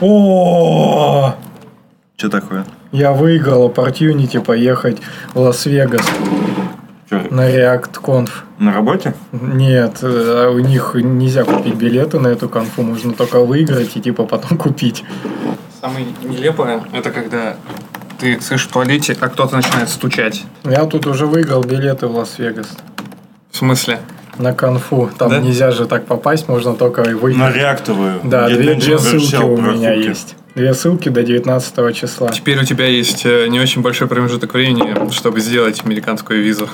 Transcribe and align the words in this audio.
О, 0.00 1.34
Что 2.16 2.28
такое? 2.28 2.64
я 2.92 3.12
выиграл 3.12 3.68
opportunity 3.68 4.40
поехать 4.40 4.98
в 5.34 5.40
Лас-Вегас 5.40 6.06
на 7.30 7.48
React 7.50 8.00
Conf. 8.02 8.30
на 8.58 8.72
работе? 8.72 9.14
Нет, 9.32 9.98
э, 10.02 10.48
у 10.52 10.58
них 10.58 10.92
нельзя 10.94 11.44
купить 11.44 11.74
билеты 11.74 12.18
на 12.18 12.28
эту 12.28 12.48
конфу, 12.48 12.82
можно 12.82 13.12
только 13.12 13.40
выиграть 13.40 13.96
и 13.96 14.00
типа 14.00 14.24
потом 14.24 14.58
купить. 14.58 15.04
Самое 15.80 16.06
нелепое, 16.22 16.82
это 16.92 17.10
когда 17.10 17.56
ты 18.18 18.40
слышишь 18.40 18.66
в 18.68 18.72
туалете, 18.72 19.16
а 19.20 19.28
кто-то 19.28 19.56
начинает 19.56 19.88
стучать. 19.88 20.44
Я 20.64 20.84
тут 20.86 21.06
уже 21.06 21.26
выиграл 21.26 21.62
билеты 21.62 22.06
в 22.06 22.16
Лас-Вегас 22.16 22.68
В 23.50 23.56
смысле? 23.56 24.00
На 24.38 24.52
конфу. 24.52 25.10
Там 25.18 25.30
Да? 25.30 25.38
нельзя 25.40 25.70
же 25.70 25.86
так 25.86 26.06
попасть, 26.06 26.48
можно 26.48 26.74
только 26.74 27.04
На 27.04 27.16
выиграть. 27.16 27.54
реактовую. 27.54 28.20
Да, 28.24 28.48
Я 28.48 28.56
две, 28.56 28.74
две 28.74 28.98
ссылки 28.98 29.36
у 29.36 29.56
меня 29.56 29.90
прохуки. 29.90 30.08
есть. 30.08 30.36
Две 30.54 30.72
ссылки 30.74 31.08
до 31.10 31.22
19 31.22 31.92
числа. 31.92 32.30
Теперь 32.30 32.58
у 32.60 32.64
тебя 32.64 32.86
есть 32.86 33.26
э, 33.26 33.46
не 33.48 33.60
очень 33.60 33.82
большой 33.82 34.08
промежуток 34.08 34.54
времени, 34.54 35.10
чтобы 35.12 35.40
сделать 35.40 35.82
американскую 35.84 36.42
визу. 36.42 36.68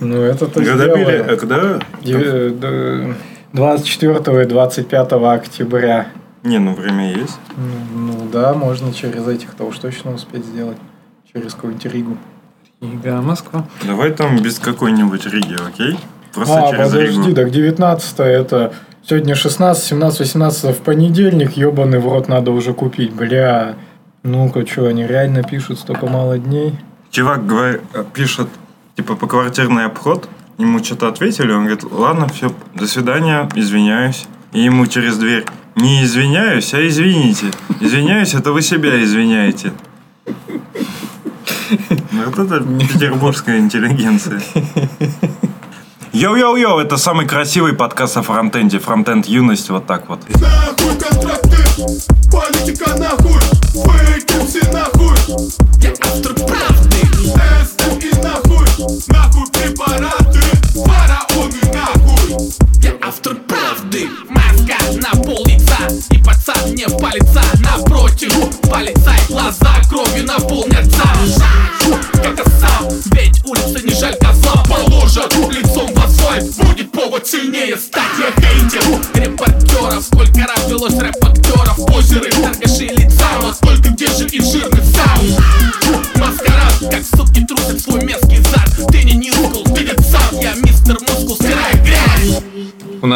Ну, 0.00 0.20
это-то 0.22 0.62
Когда 0.62 0.74
сделаю. 0.84 0.96
били, 1.06 1.16
а 1.28 1.36
когда? 1.36 1.78
Де- 2.02 2.50
д- 2.50 3.14
24 3.52 4.42
и 4.42 4.46
25 4.46 5.12
октября. 5.34 6.08
Не, 6.44 6.58
ну 6.58 6.74
время 6.74 7.12
есть. 7.16 7.38
Ну, 7.56 8.00
ну 8.12 8.28
да, 8.32 8.54
можно 8.54 8.92
через 8.92 9.26
этих-то 9.26 9.64
уж 9.64 9.78
точно 9.78 10.12
успеть 10.14 10.44
сделать. 10.44 10.76
Через 11.32 11.54
какую-нибудь 11.54 11.92
Ригу. 11.92 12.16
Рига, 12.80 13.20
Москва. 13.22 13.66
Давай 13.84 14.12
там 14.12 14.38
без 14.40 14.58
какой-нибудь 14.60 15.26
Риги, 15.26 15.56
окей? 15.66 15.98
Просто 16.34 16.58
а, 16.58 16.70
через 16.70 16.92
подожди, 16.92 17.20
Ригу. 17.22 17.34
так 17.34 17.50
19 17.50 18.20
это... 18.20 18.72
Сегодня 19.08 19.34
16, 19.34 19.84
17, 19.84 20.20
18 20.20 20.76
в 20.76 20.82
понедельник, 20.82 21.52
ебаный 21.52 21.98
в 21.98 22.06
рот 22.06 22.28
надо 22.28 22.50
уже 22.50 22.74
купить, 22.74 23.12
бля. 23.14 23.74
Ну-ка, 24.22 24.66
что, 24.66 24.86
они 24.86 25.06
реально 25.06 25.42
пишут 25.42 25.78
столько 25.78 26.06
мало 26.06 26.36
дней? 26.38 26.74
Чувак 27.10 27.46
говорит, 27.46 27.80
пишет, 28.12 28.48
типа, 28.96 29.16
по 29.16 29.26
квартирный 29.26 29.86
обход. 29.86 30.28
Ему 30.58 30.84
что-то 30.84 31.08
ответили, 31.08 31.52
он 31.52 31.64
говорит, 31.64 31.84
ладно, 31.90 32.28
все, 32.28 32.52
до 32.74 32.86
свидания, 32.86 33.48
извиняюсь. 33.54 34.26
И 34.52 34.60
ему 34.60 34.86
через 34.86 35.16
дверь, 35.16 35.46
не 35.76 36.02
извиняюсь, 36.02 36.74
а 36.74 36.86
извините. 36.86 37.46
Извиняюсь, 37.80 38.34
это 38.34 38.52
вы 38.52 38.60
себя 38.60 39.02
извиняете. 39.02 39.72
Ну, 42.10 42.24
Вот 42.26 42.38
это 42.38 42.60
петербургская 42.60 43.58
интеллигенция. 43.58 44.42
Йоу-йоу-йоу, 46.12 46.78
это 46.78 46.96
самый 46.96 47.26
красивый 47.26 47.74
подкаст 47.74 48.16
о 48.16 48.22
фронтенде. 48.22 48.78
Фронтенд 48.78 49.26
юность, 49.26 49.68
вот 49.68 49.86
так 49.86 50.08
вот. 50.08 50.20
Нахуй 50.40 50.96
контракты, 50.98 51.56
политика 52.32 52.96
нахуй, 52.96 53.40
выкиньте 53.74 54.66
нахуй 54.72 55.16
Я 55.82 55.92
автор 56.00 56.34
правды 56.34 57.00
Тесты 57.12 58.08
и 58.08 58.22
нахуй, 58.22 58.66
нахуй 59.08 59.46
препараты 59.52 60.37
Фараоны 60.84 61.60
нахуй 61.72 62.52
Я 62.82 62.92
автор 63.02 63.34
правды 63.34 64.08
Маска 64.28 64.76
на 64.96 65.10
пол 65.22 65.44
лица 65.46 65.76
И 66.10 66.18
пацан 66.18 66.74
не 66.74 66.86
палится 66.86 67.42
Напротив, 67.60 68.32
полицай 68.70 69.18
глаза 69.28 69.74
Кровью 69.88 70.24
наполнятся 70.24 71.02
Как 72.22 72.46
сам, 72.60 72.88
ведь 73.12 73.44
улица 73.44 73.84
не 73.84 73.94
жаль 73.94 74.16
козла 74.16 74.62
Положат 74.64 75.34
лицом 75.50 75.90
в 75.94 76.08
Будет 76.58 76.92
повод 76.92 77.26
сильнее 77.26 77.76
стать 77.76 78.04
Я 78.18 78.30
хейтер 78.40 78.82
репортеров 79.14 80.04
Сколько 80.04 80.46
раз 80.46 80.68
велось 80.68 80.98
рэп-актеров 80.98 81.86
Позеры, 81.86 82.30
торгаши 82.30 82.87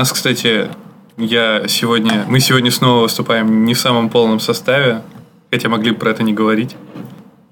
нас, 0.02 0.10
кстати, 0.10 0.68
я 1.16 1.68
сегодня, 1.68 2.24
мы 2.26 2.40
сегодня 2.40 2.72
снова 2.72 3.02
выступаем 3.02 3.64
не 3.64 3.72
в 3.72 3.78
самом 3.78 4.08
полном 4.08 4.40
составе, 4.40 5.02
хотя 5.48 5.68
могли 5.68 5.92
бы 5.92 5.98
про 5.98 6.10
это 6.10 6.24
не 6.24 6.32
говорить. 6.32 6.74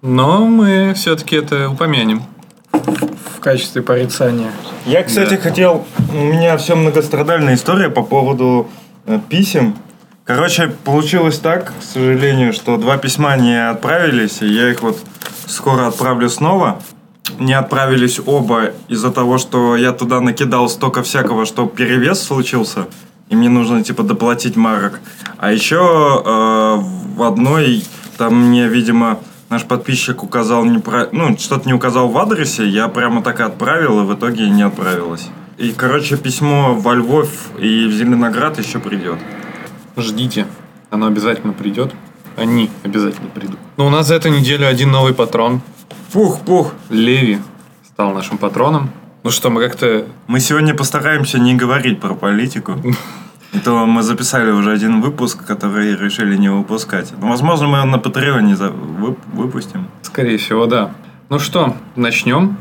Но 0.03 0.45
мы 0.47 0.93
все-таки 0.97 1.37
это 1.37 1.71
упомянем. 1.71 2.25
В 2.73 3.39
качестве 3.39 3.83
порицания. 3.83 4.51
Я, 4.85 5.05
кстати, 5.05 5.35
Да. 5.35 5.37
хотел... 5.37 5.87
У 6.13 6.25
меня 6.25 6.57
все 6.57 6.75
многострадальная 6.75 7.55
история 7.55 7.89
по 7.89 8.03
поводу 8.03 8.69
э, 9.07 9.21
писем. 9.29 9.77
Короче, 10.25 10.73
получилось 10.83 11.39
так, 11.39 11.73
к 11.79 11.83
сожалению, 11.85 12.53
что 12.53 12.79
два 12.79 12.97
письма 12.97 13.37
не 13.37 13.71
отправились, 13.71 14.43
и 14.43 14.49
я 14.49 14.71
их 14.73 14.83
вот 14.83 14.99
скоро 15.47 15.87
отправлю 15.87 16.29
снова. 16.29 16.83
Не 17.41 17.55
отправились 17.55 18.21
оба 18.25 18.73
из-за 18.89 19.11
того, 19.11 19.39
что 19.39 19.75
я 19.75 19.93
туда 19.93 20.21
накидал 20.21 20.69
столько 20.69 21.03
всякого, 21.03 21.47
что 21.47 21.67
перевес 21.67 22.23
случился, 22.23 22.87
и 23.31 23.35
мне 23.35 23.49
нужно, 23.49 23.83
типа, 23.83 24.03
доплатить 24.03 24.57
марок. 24.57 25.01
А 25.39 25.51
еще 25.51 25.77
э, 25.77 26.81
в 27.17 27.23
одной, 27.23 27.83
там 28.19 28.35
мне, 28.35 28.69
видимо, 28.69 29.21
наш 29.49 29.65
подписчик 29.65 30.23
указал 30.23 30.65
непра... 30.67 31.09
ну, 31.13 31.37
что-то 31.39 31.67
не 31.67 31.73
указал 31.73 32.09
в 32.09 32.19
адресе, 32.19 32.69
я 32.69 32.89
прямо 32.89 33.23
так 33.23 33.41
и 33.41 33.43
отправил, 33.43 34.01
и 34.01 34.05
в 34.05 34.15
итоге 34.15 34.51
не 34.51 34.63
отправилось. 34.63 35.29
И, 35.57 35.73
короче, 35.73 36.19
письмо 36.19 36.75
во 36.75 36.95
Львов 36.95 37.29
и 37.59 37.87
в 37.87 37.93
Зеленоград 37.93 38.59
еще 38.59 38.81
придет. 38.81 39.19
Ждите, 39.97 40.47
оно 40.91 41.07
обязательно 41.07 41.55
придет. 41.55 41.95
Они 42.37 42.71
обязательно 42.83 43.29
придут. 43.29 43.59
Но 43.77 43.87
у 43.87 43.91
нас 43.91 44.09
за 44.09 44.15
эту 44.15 44.29
неделю 44.29 44.67
один 44.67 44.91
новый 44.91 45.15
патрон. 45.15 45.63
Пух-пух. 46.13 46.73
Леви 46.91 47.39
стал 47.87 48.13
нашим 48.15 48.39
патроном. 48.39 48.91
Ну 49.23 49.31
что, 49.31 49.51
мы 49.51 49.63
как-то... 49.63 50.07
Мы 50.27 50.41
сегодня 50.41 50.75
постараемся 50.75 51.39
не 51.39 51.55
говорить 51.55 52.01
про 52.01 52.15
политику. 52.15 52.73
То 53.65 53.85
мы 53.87 54.03
записали 54.03 54.51
уже 54.53 54.73
один 54.73 55.01
выпуск, 55.01 55.45
который 55.45 55.97
решили 55.97 56.37
не 56.37 56.49
выпускать. 56.51 57.13
Ну, 57.21 57.29
возможно, 57.29 57.67
мы 57.67 57.79
его 57.79 57.87
на 57.87 57.99
Патреоне 57.99 58.57
за- 58.57 58.69
вып- 58.69 59.19
выпустим. 59.33 59.89
Скорее 60.03 60.37
всего, 60.39 60.67
да. 60.67 60.93
Ну 61.29 61.39
что, 61.39 61.77
начнем? 61.97 62.57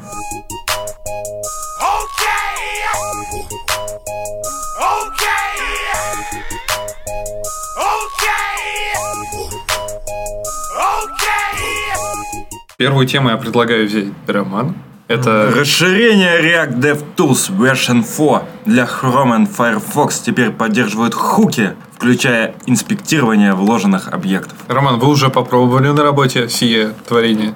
Первую 12.79 13.06
тему 13.07 13.29
я 13.29 13.35
предлагаю 13.35 13.85
взять 13.88 14.06
Роман. 14.25 14.73
Это 15.09 15.51
Расширение 15.53 16.40
React 16.40 16.79
DevTools 16.79 17.51
Version 17.51 18.06
4 18.06 18.47
для 18.63 18.85
Chrome 18.85 19.44
и 19.44 19.45
Firefox 19.45 20.19
теперь 20.22 20.51
поддерживают 20.51 21.13
хуки, 21.13 21.73
включая 21.97 22.56
инспектирование 22.68 23.53
вложенных 23.53 24.13
объектов. 24.13 24.56
Роман, 24.69 24.97
вы 24.97 25.09
уже 25.09 25.29
попробовали 25.29 25.89
на 25.89 26.03
работе 26.03 26.47
сие 26.47 26.91
творение? 27.06 27.53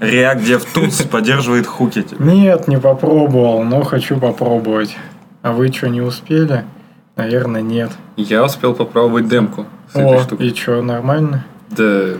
React 0.00 0.42
DevTools 0.42 1.06
поддерживает 1.06 1.66
хуки. 1.66 2.06
Нет, 2.18 2.66
не 2.66 2.78
попробовал, 2.78 3.62
но 3.62 3.82
хочу 3.82 4.16
попробовать. 4.16 4.96
А 5.42 5.52
вы 5.52 5.70
что, 5.70 5.88
не 5.90 6.00
успели? 6.00 6.64
Наверное, 7.14 7.60
нет. 7.60 7.90
Я 8.16 8.42
успел 8.42 8.72
попробовать 8.72 9.28
демку 9.28 9.66
О, 9.92 10.22
и 10.38 10.54
что, 10.54 10.80
нормально? 10.80 11.44
Да 11.68 12.14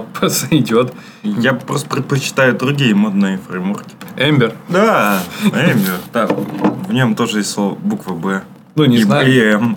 по- 0.00 0.28
сойдет. 0.30 0.92
Я 1.22 1.52
просто 1.54 1.88
предпочитаю 1.88 2.54
другие 2.56 2.94
модные 2.94 3.38
фреймворки. 3.38 3.94
Эмбер. 4.16 4.54
Да, 4.68 5.20
Эмбер. 5.44 5.98
Да, 6.12 6.26
в 6.26 6.92
нем 6.92 7.14
тоже 7.14 7.38
есть 7.38 7.50
слово 7.50 7.74
буква 7.74 8.14
Б. 8.14 8.42
Ну, 8.74 8.84
не 8.86 8.98
и, 8.98 9.02
знаю. 9.02 9.28
и 9.28 9.40
М. 9.40 9.76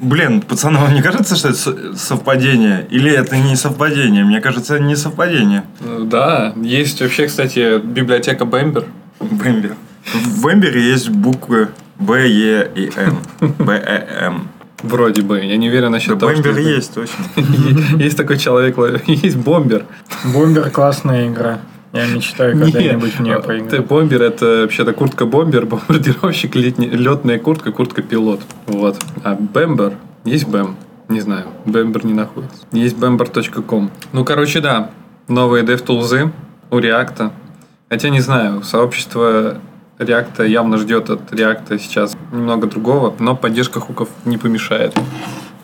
Блин, 0.00 0.40
пацаны, 0.42 0.78
вам 0.78 0.94
не 0.94 1.02
кажется, 1.02 1.36
что 1.36 1.48
это 1.48 1.58
со- 1.58 1.96
совпадение? 1.96 2.86
Или 2.90 3.10
это 3.10 3.36
не 3.36 3.56
совпадение? 3.56 4.24
Мне 4.24 4.40
кажется, 4.40 4.76
это 4.76 4.84
не 4.84 4.96
совпадение. 4.96 5.64
Да, 6.00 6.52
есть 6.56 7.00
вообще, 7.00 7.26
кстати, 7.26 7.78
библиотека 7.80 8.44
Бэмбер. 8.44 8.84
В 9.20 9.46
Эмбере. 9.46 9.74
В 10.12 10.46
Эмбере 10.52 10.80
есть 10.82 11.08
буквы 11.08 11.68
Б, 11.98 12.26
Е 12.28 12.70
и 12.74 12.90
Н. 12.96 13.16
Б, 13.58 13.72
Э, 13.74 14.26
М. 14.26 14.48
Вроде 14.84 15.22
бы. 15.22 15.40
Я 15.40 15.56
не 15.56 15.68
уверен 15.68 15.86
Да, 15.86 15.90
насчет 15.90 16.18
того, 16.18 16.32
Бэмбер 16.32 16.52
что 16.52 16.60
есть, 16.60 16.94
точно. 16.94 17.24
Есть 18.02 18.16
такой 18.16 18.38
человек, 18.38 18.76
есть 19.06 19.36
бомбер. 19.36 19.84
Бомбер 20.32 20.70
классная 20.70 21.28
игра. 21.28 21.60
Я 21.92 22.06
мечтаю 22.06 22.58
когда-нибудь 22.58 23.12
в 23.12 23.20
нее 23.20 23.36
Ты 23.36 23.42
поиграть. 23.46 23.86
бомбер 23.86 24.22
это 24.22 24.62
вообще-то 24.62 24.92
куртка 24.92 25.26
бомбер, 25.26 25.64
бомбардировщик, 25.66 26.54
летная 26.56 27.38
куртка, 27.38 27.72
куртка 27.72 28.02
пилот. 28.02 28.40
Вот. 28.66 28.96
А 29.22 29.34
бэмбер, 29.36 29.94
есть 30.24 30.48
бэм? 30.48 30.76
Не 31.08 31.20
знаю, 31.20 31.46
бэмбер 31.66 32.04
не 32.04 32.14
находится. 32.14 32.66
Есть 32.72 32.96
bember.com. 32.96 33.90
Ну, 34.12 34.24
короче, 34.24 34.60
да. 34.60 34.90
Новые 35.28 35.64
DevTools 35.64 36.30
у 36.70 36.78
React. 36.78 37.30
Хотя 37.88 38.08
не 38.08 38.20
знаю, 38.20 38.62
сообщество 38.62 39.58
Реакта 39.98 40.44
явно 40.44 40.78
ждет 40.78 41.10
от 41.10 41.32
Реакта 41.32 41.78
сейчас 41.78 42.16
немного 42.32 42.66
другого, 42.66 43.14
но 43.18 43.36
поддержка 43.36 43.80
хуков 43.80 44.08
не 44.24 44.38
помешает. 44.38 44.94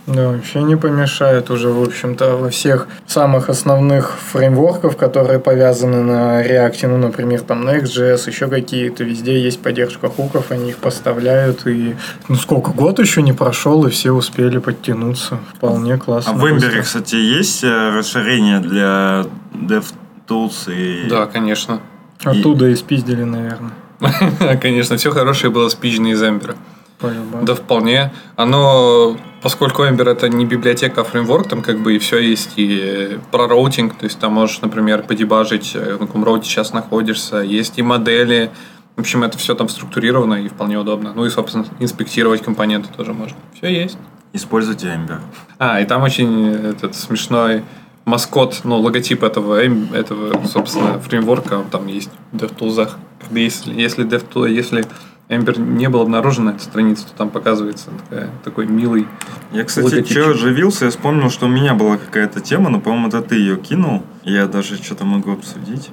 Да, 0.06 0.30
вообще 0.30 0.62
не 0.62 0.76
помешает 0.76 1.50
уже, 1.50 1.68
в 1.68 1.82
общем-то, 1.82 2.36
во 2.36 2.50
всех 2.50 2.88
самых 3.06 3.48
основных 3.48 4.18
фреймворков, 4.32 4.96
которые 4.96 5.38
повязаны 5.38 6.02
на 6.02 6.44
React, 6.44 6.88
ну, 6.88 6.96
например, 6.96 7.42
там 7.42 7.68
Next.js, 7.68 8.26
еще 8.26 8.48
какие-то, 8.48 9.04
везде 9.04 9.40
есть 9.40 9.60
поддержка 9.60 10.08
хуков, 10.08 10.50
они 10.50 10.70
их 10.70 10.78
поставляют, 10.78 11.66
и 11.66 11.94
ну 12.28 12.34
сколько, 12.34 12.70
год 12.70 12.98
еще 12.98 13.22
не 13.22 13.32
прошел, 13.32 13.86
и 13.86 13.90
все 13.90 14.10
успели 14.10 14.58
подтянуться. 14.58 15.38
Вполне 15.54 15.96
классно. 15.96 16.32
А 16.32 16.34
в 16.34 16.44
Ember, 16.44 16.82
кстати, 16.82 17.14
есть 17.14 17.62
э, 17.62 17.90
расширение 17.90 18.58
для 18.58 19.26
DevTools 19.52 20.74
и... 20.74 21.08
Да, 21.08 21.26
конечно. 21.26 21.80
Оттуда 22.24 22.66
и 22.68 22.74
спиздили, 22.74 23.22
наверное. 23.22 23.72
Конечно, 24.60 24.96
все 24.96 25.10
хорошее 25.10 25.52
было 25.52 25.68
спизжено 25.68 26.08
из 26.08 26.22
Эмбера. 26.22 26.56
по-любому. 26.98 27.44
Да, 27.44 27.54
вполне. 27.54 28.12
Оно, 28.36 29.16
поскольку 29.42 29.82
Ember 29.82 30.08
это 30.08 30.28
не 30.28 30.44
библиотека, 30.44 31.02
а 31.02 31.04
фреймворк, 31.04 31.48
там 31.48 31.62
как 31.62 31.78
бы 31.80 31.96
и 31.96 31.98
все 31.98 32.18
есть, 32.18 32.52
и 32.56 33.18
про 33.30 33.46
роутинг, 33.46 33.94
то 33.94 34.04
есть 34.04 34.18
там 34.18 34.32
можешь, 34.34 34.60
например, 34.60 35.02
подебажить, 35.02 35.72
э, 35.74 35.94
в 35.94 35.98
каком 35.98 36.24
роуте 36.24 36.48
сейчас 36.48 36.72
находишься, 36.72 37.38
есть 37.38 37.78
и 37.78 37.82
модели, 37.82 38.50
в 38.96 39.00
общем, 39.00 39.22
это 39.22 39.38
все 39.38 39.54
там 39.54 39.68
структурировано 39.68 40.34
и 40.34 40.48
вполне 40.48 40.78
удобно. 40.78 41.12
Ну 41.14 41.24
и, 41.24 41.30
собственно, 41.30 41.64
инспектировать 41.78 42.42
компоненты 42.42 42.88
тоже 42.94 43.14
можно. 43.14 43.36
Все 43.54 43.68
есть. 43.68 43.96
Используйте 44.32 44.88
Ember. 44.88 45.20
А, 45.58 45.80
и 45.80 45.86
там 45.86 46.02
очень 46.02 46.48
этот 46.48 46.94
смешной 46.94 47.64
маскот, 48.04 48.60
ну, 48.64 48.78
логотип 48.78 49.22
этого, 49.22 49.64
эм- 49.64 49.92
этого, 49.94 50.46
собственно, 50.46 50.98
фреймворка, 51.00 51.64
там 51.70 51.86
есть 51.86 52.10
в 52.32 52.36
DevTools. 52.36 52.90
Если, 53.30 53.72
если, 53.74 54.04
DevTool, 54.06 54.50
если 54.50 54.84
Ember 55.28 55.58
не 55.60 55.88
был 55.88 56.00
обнаружен 56.00 56.46
на 56.46 56.50
этой 56.50 56.60
странице, 56.62 57.04
то 57.06 57.12
там 57.16 57.30
показывается 57.30 57.90
такая- 58.08 58.30
такой 58.44 58.66
милый 58.66 59.06
Я, 59.52 59.64
кстати, 59.64 59.84
Логотипчик. 59.84 60.18
что 60.18 60.30
оживился, 60.30 60.84
я 60.86 60.90
вспомнил, 60.90 61.30
что 61.30 61.46
у 61.46 61.48
меня 61.48 61.74
была 61.74 61.96
какая-то 61.98 62.40
тема, 62.40 62.70
но, 62.70 62.80
по-моему, 62.80 63.08
это 63.08 63.22
ты 63.22 63.36
ее 63.36 63.56
кинул. 63.56 64.02
Я 64.24 64.46
даже 64.46 64.76
что-то 64.82 65.04
могу 65.04 65.32
обсудить. 65.32 65.90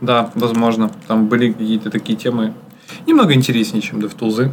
Да, 0.00 0.30
возможно. 0.34 0.90
Там 1.06 1.26
были 1.26 1.52
какие-то 1.52 1.90
такие 1.90 2.16
темы 2.18 2.54
немного 3.06 3.34
интереснее, 3.34 3.82
чем 3.82 3.98
DevTools. 4.00 4.52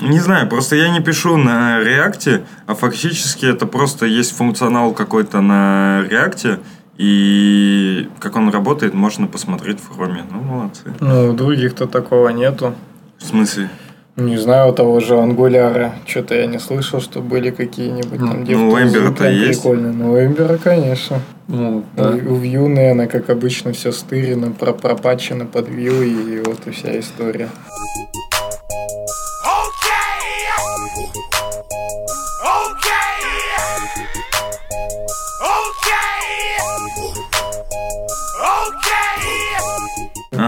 Не 0.00 0.20
знаю, 0.20 0.48
просто 0.48 0.76
я 0.76 0.90
не 0.90 1.00
пишу 1.00 1.36
на 1.36 1.80
React, 1.82 2.44
а 2.66 2.74
фактически 2.74 3.46
это 3.46 3.66
просто 3.66 4.06
есть 4.06 4.36
функционал 4.36 4.92
какой-то 4.92 5.40
на 5.40 6.04
React, 6.08 6.60
и 6.98 8.08
как 8.18 8.36
он 8.36 8.50
работает, 8.50 8.92
можно 8.92 9.26
посмотреть 9.28 9.78
в 9.80 9.94
хроме. 9.94 10.24
Ну, 10.30 10.40
молодцы. 10.40 10.92
Ну, 11.00 11.30
у 11.30 11.32
других-то 11.32 11.86
такого 11.86 12.28
нету. 12.30 12.74
В 13.18 13.24
смысле? 13.24 13.70
Не 14.16 14.36
знаю, 14.36 14.70
у 14.70 14.74
того 14.74 14.98
же 14.98 15.16
Ангуляра. 15.16 15.94
Что-то 16.04 16.34
я 16.34 16.46
не 16.46 16.58
слышал, 16.58 17.00
что 17.00 17.20
были 17.20 17.50
какие-нибудь 17.50 18.18
там 18.18 18.40
Ну, 18.40 18.44
девтулзы 18.44 18.74
у 18.74 18.78
Эмбера-то 18.80 19.28
есть. 19.30 19.62
прикольные. 19.62 19.92
Ну, 19.92 20.12
у 20.12 20.18
Эмбера, 20.18 20.56
конечно. 20.58 21.20
Ну, 21.46 21.84
да. 21.96 22.10
У, 22.10 22.34
у 22.34 22.36
Vue, 22.40 22.66
наверное, 22.66 23.06
как 23.06 23.30
обычно, 23.30 23.72
все 23.72 23.92
стырено, 23.92 24.50
про 24.50 24.72
пропачено 24.72 25.46
под 25.46 25.68
Vue, 25.68 26.04
и 26.04 26.42
вот 26.44 26.66
и 26.66 26.70
вся 26.72 26.98
история. 26.98 27.48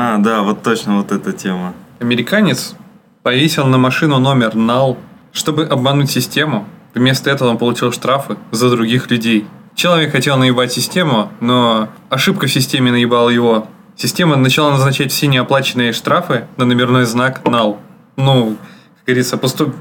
А, 0.02 0.16
да, 0.16 0.40
вот 0.40 0.62
точно 0.62 0.96
вот 0.96 1.12
эта 1.12 1.34
тема. 1.34 1.74
Американец 1.98 2.74
повесил 3.22 3.66
на 3.66 3.76
машину 3.76 4.18
номер 4.18 4.52
NAL, 4.54 4.96
чтобы 5.30 5.64
обмануть 5.64 6.10
систему. 6.10 6.66
Вместо 6.94 7.28
этого 7.28 7.50
он 7.50 7.58
получил 7.58 7.92
штрафы 7.92 8.38
за 8.50 8.70
других 8.70 9.10
людей. 9.10 9.46
Человек 9.74 10.12
хотел 10.12 10.38
наебать 10.38 10.72
систему, 10.72 11.30
но 11.40 11.90
ошибка 12.08 12.46
в 12.46 12.50
системе 12.50 12.90
наебала 12.90 13.28
его. 13.28 13.66
Система 13.94 14.36
начала 14.36 14.70
назначать 14.70 15.12
все 15.12 15.26
неоплаченные 15.26 15.92
штрафы 15.92 16.46
на 16.56 16.64
номерной 16.64 17.04
знак 17.04 17.42
NAL. 17.44 17.76
Ну, 18.16 18.56
как 18.96 19.04
говорится, 19.04 19.36
пусто- 19.36 19.74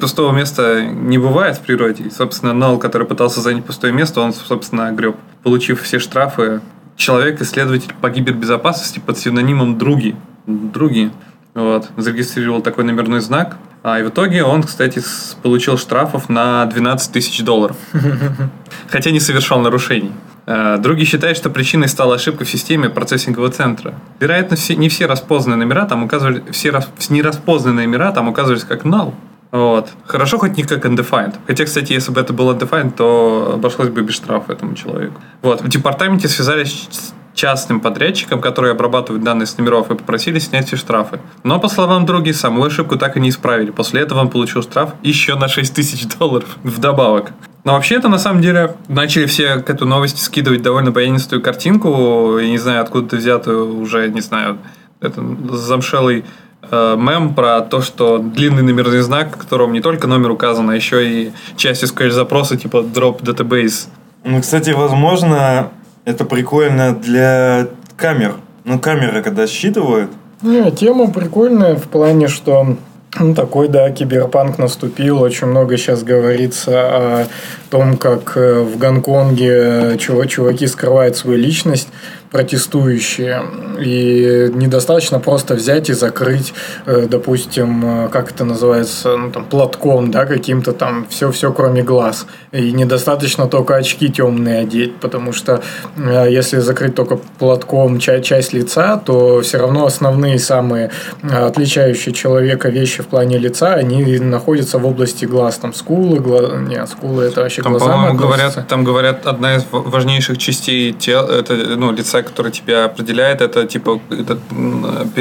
пустого 0.00 0.32
места 0.32 0.84
не 0.84 1.18
бывает 1.18 1.58
в 1.58 1.60
природе. 1.60 2.02
И, 2.02 2.10
собственно, 2.10 2.52
Нал, 2.52 2.78
который 2.78 3.06
пытался 3.06 3.40
занять 3.40 3.64
пустое 3.64 3.92
место, 3.92 4.22
он, 4.22 4.32
собственно, 4.32 4.90
греб. 4.90 5.14
Получив 5.44 5.82
все 5.82 6.00
штрафы, 6.00 6.62
человек-исследователь 7.02 7.92
по 8.00 8.10
кибербезопасности 8.10 9.00
под 9.00 9.16
псевдонимом 9.16 9.76
Други. 9.76 10.14
Други. 10.46 11.10
Вот, 11.54 11.90
зарегистрировал 11.96 12.62
такой 12.62 12.84
номерной 12.84 13.20
знак. 13.20 13.58
А 13.82 13.98
и 13.98 14.04
в 14.04 14.08
итоге 14.08 14.44
он, 14.44 14.62
кстати, 14.62 15.02
получил 15.42 15.76
штрафов 15.76 16.28
на 16.28 16.64
12 16.66 17.12
тысяч 17.12 17.42
долларов. 17.42 17.76
Хотя 18.88 19.10
не 19.10 19.20
совершал 19.20 19.60
нарушений. 19.60 20.12
Э, 20.46 20.78
Други 20.78 21.04
считают, 21.04 21.36
что 21.36 21.50
причиной 21.50 21.88
стала 21.88 22.14
ошибка 22.14 22.44
в 22.44 22.48
системе 22.48 22.88
процессингового 22.88 23.50
центра. 23.50 23.94
Вероятно, 24.20 24.56
все, 24.56 24.76
не 24.76 24.88
все 24.88 25.06
распознанные 25.06 25.66
номера 25.66 25.84
там 25.86 26.04
указывали, 26.04 26.42
все 26.52 26.70
рас- 26.70 26.88
нераспознанные 27.10 27.86
номера 27.86 28.12
там 28.12 28.28
указывались 28.28 28.64
как 28.64 28.84
null. 28.84 29.12
Вот. 29.52 29.90
Хорошо 30.06 30.38
хоть 30.38 30.56
не 30.56 30.64
как 30.64 30.84
undefined. 30.86 31.34
Хотя, 31.46 31.66
кстати, 31.66 31.92
если 31.92 32.10
бы 32.10 32.20
это 32.20 32.32
был 32.32 32.50
undefined, 32.50 32.94
то 32.96 33.52
обошлось 33.54 33.90
бы 33.90 34.00
без 34.02 34.14
штрафа 34.14 34.52
этому 34.52 34.74
человеку. 34.74 35.20
Вот. 35.42 35.60
В 35.60 35.68
департаменте 35.68 36.26
связались 36.26 36.88
с 36.90 37.12
частным 37.34 37.80
подрядчиком, 37.80 38.40
который 38.40 38.72
обрабатывает 38.72 39.22
данные 39.22 39.46
с 39.46 39.56
номеров, 39.56 39.90
и 39.90 39.94
попросили 39.94 40.38
снять 40.38 40.66
все 40.66 40.76
штрафы. 40.76 41.20
Но, 41.44 41.58
по 41.58 41.68
словам 41.68 42.06
други, 42.06 42.32
саму 42.32 42.64
ошибку 42.64 42.96
так 42.96 43.16
и 43.16 43.20
не 43.20 43.28
исправили. 43.28 43.70
После 43.70 44.00
этого 44.02 44.20
он 44.20 44.30
получил 44.30 44.62
штраф 44.62 44.94
еще 45.02 45.34
на 45.34 45.48
6 45.48 45.74
тысяч 45.74 46.06
долларов 46.18 46.48
вдобавок. 46.62 47.32
Но 47.64 47.74
вообще 47.74 47.96
это 47.96 48.08
на 48.08 48.18
самом 48.18 48.42
деле 48.42 48.76
начали 48.88 49.26
все 49.26 49.58
к 49.58 49.70
эту 49.70 49.86
новость 49.86 50.20
скидывать 50.20 50.62
довольно 50.62 50.90
баянистую 50.90 51.42
картинку. 51.42 52.38
Я 52.38 52.48
не 52.48 52.58
знаю, 52.58 52.82
откуда 52.82 53.16
взятую 53.16 53.78
уже, 53.80 54.08
не 54.08 54.20
знаю, 54.20 54.58
это 55.00 55.22
замшелый 55.50 56.24
мем 56.70 57.34
про 57.34 57.60
то, 57.60 57.82
что 57.82 58.18
длинный 58.18 58.62
номерный 58.62 59.02
знак, 59.02 59.36
в 59.36 59.38
котором 59.38 59.72
не 59.72 59.80
только 59.80 60.06
номер 60.06 60.30
указан, 60.30 60.70
а 60.70 60.74
еще 60.74 61.06
и 61.06 61.32
часть 61.56 61.82
SQL 61.82 62.10
запроса 62.10 62.56
типа 62.56 62.78
drop 62.78 63.20
database. 63.20 63.88
Ну, 64.24 64.40
кстати, 64.40 64.70
возможно, 64.70 65.70
это 66.04 66.24
прикольно 66.24 66.94
для 66.94 67.68
камер. 67.96 68.34
Ну, 68.64 68.78
камеры, 68.78 69.22
когда 69.22 69.46
считывают, 69.46 70.10
Не, 70.42 70.70
тема 70.70 71.10
прикольная 71.10 71.76
в 71.76 71.88
плане, 71.88 72.28
что 72.28 72.76
ну, 73.18 73.34
такой, 73.34 73.68
да, 73.68 73.90
киберпанк 73.90 74.58
наступил. 74.58 75.20
Очень 75.20 75.48
много 75.48 75.76
сейчас 75.76 76.02
говорится 76.02 76.72
о 76.72 77.26
том, 77.70 77.96
как 77.96 78.36
э, 78.36 78.62
в 78.62 78.78
Гонконге 78.78 79.96
чува- 79.96 80.26
чуваки 80.26 80.66
скрывают 80.66 81.16
свою 81.16 81.38
личность, 81.38 81.88
протестующие. 82.32 83.42
И 83.78 84.50
недостаточно 84.54 85.20
просто 85.20 85.54
взять 85.54 85.90
и 85.90 85.92
закрыть, 85.92 86.54
э, 86.86 87.06
допустим, 87.08 88.06
э, 88.06 88.08
как 88.08 88.32
это 88.32 88.44
называется, 88.44 89.16
ну, 89.16 89.30
там, 89.30 89.44
платком, 89.44 90.10
да, 90.10 90.24
каким-то 90.24 90.72
там, 90.72 91.06
все-все 91.08 91.52
кроме 91.52 91.82
глаз. 91.82 92.26
И 92.52 92.72
недостаточно 92.72 93.46
только 93.46 93.76
очки 93.76 94.08
темные 94.08 94.60
одеть, 94.60 94.96
потому 94.96 95.32
что 95.32 95.62
э, 95.96 96.28
если 96.30 96.58
закрыть 96.58 96.94
только 96.94 97.18
платком 97.38 97.98
ча- 97.98 98.20
часть 98.20 98.52
лица, 98.54 98.96
то 98.96 99.40
все 99.42 99.58
равно 99.58 99.84
основные 99.84 100.38
самые 100.38 100.90
отличающие 101.22 102.14
человека 102.14 102.70
вещи 102.70 103.02
в 103.02 103.06
плане 103.06 103.38
лица, 103.38 103.74
они 103.74 104.18
находятся 104.18 104.78
в 104.78 104.86
области 104.86 105.26
глаз. 105.26 105.56
Там 105.56 105.74
скулы, 105.74 106.18
гла... 106.18 106.56
нет, 106.58 106.88
скулы 106.88 107.24
это 107.24 107.42
вообще 107.42 107.62
Там, 107.62 107.76
относятся. 107.76 108.14
говорят, 108.14 108.68
там 108.68 108.84
говорят, 108.84 109.26
одна 109.26 109.56
из 109.56 109.64
важнейших 109.70 110.38
частей 110.38 110.92
тела, 110.92 111.30
это, 111.30 111.54
ну, 111.54 111.92
лица, 111.92 112.21
которое 112.22 112.50
тебя 112.50 112.84
определяет, 112.84 113.40
это 113.40 113.66
типа 113.66 114.00
это, 114.10 114.36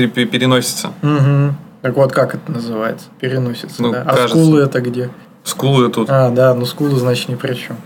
переносится. 0.06 0.92
Мгм. 1.02 1.56
Так 1.82 1.96
вот, 1.96 2.12
как 2.12 2.36
это 2.36 2.52
называется? 2.52 3.08
Переносится, 3.20 3.82
Ну, 3.82 3.92
да. 3.92 4.02
А 4.04 4.16
кажется. 4.16 4.30
скулы 4.30 4.62
это 4.62 4.82
где? 4.82 5.10
Скулы 5.44 5.90
тут. 5.90 6.08
А, 6.10 6.30
да, 6.30 6.54
ну 6.54 6.66
скулы, 6.66 7.00
значит, 7.00 7.30
ни 7.30 7.36
при 7.36 7.56
чем. 7.56 7.78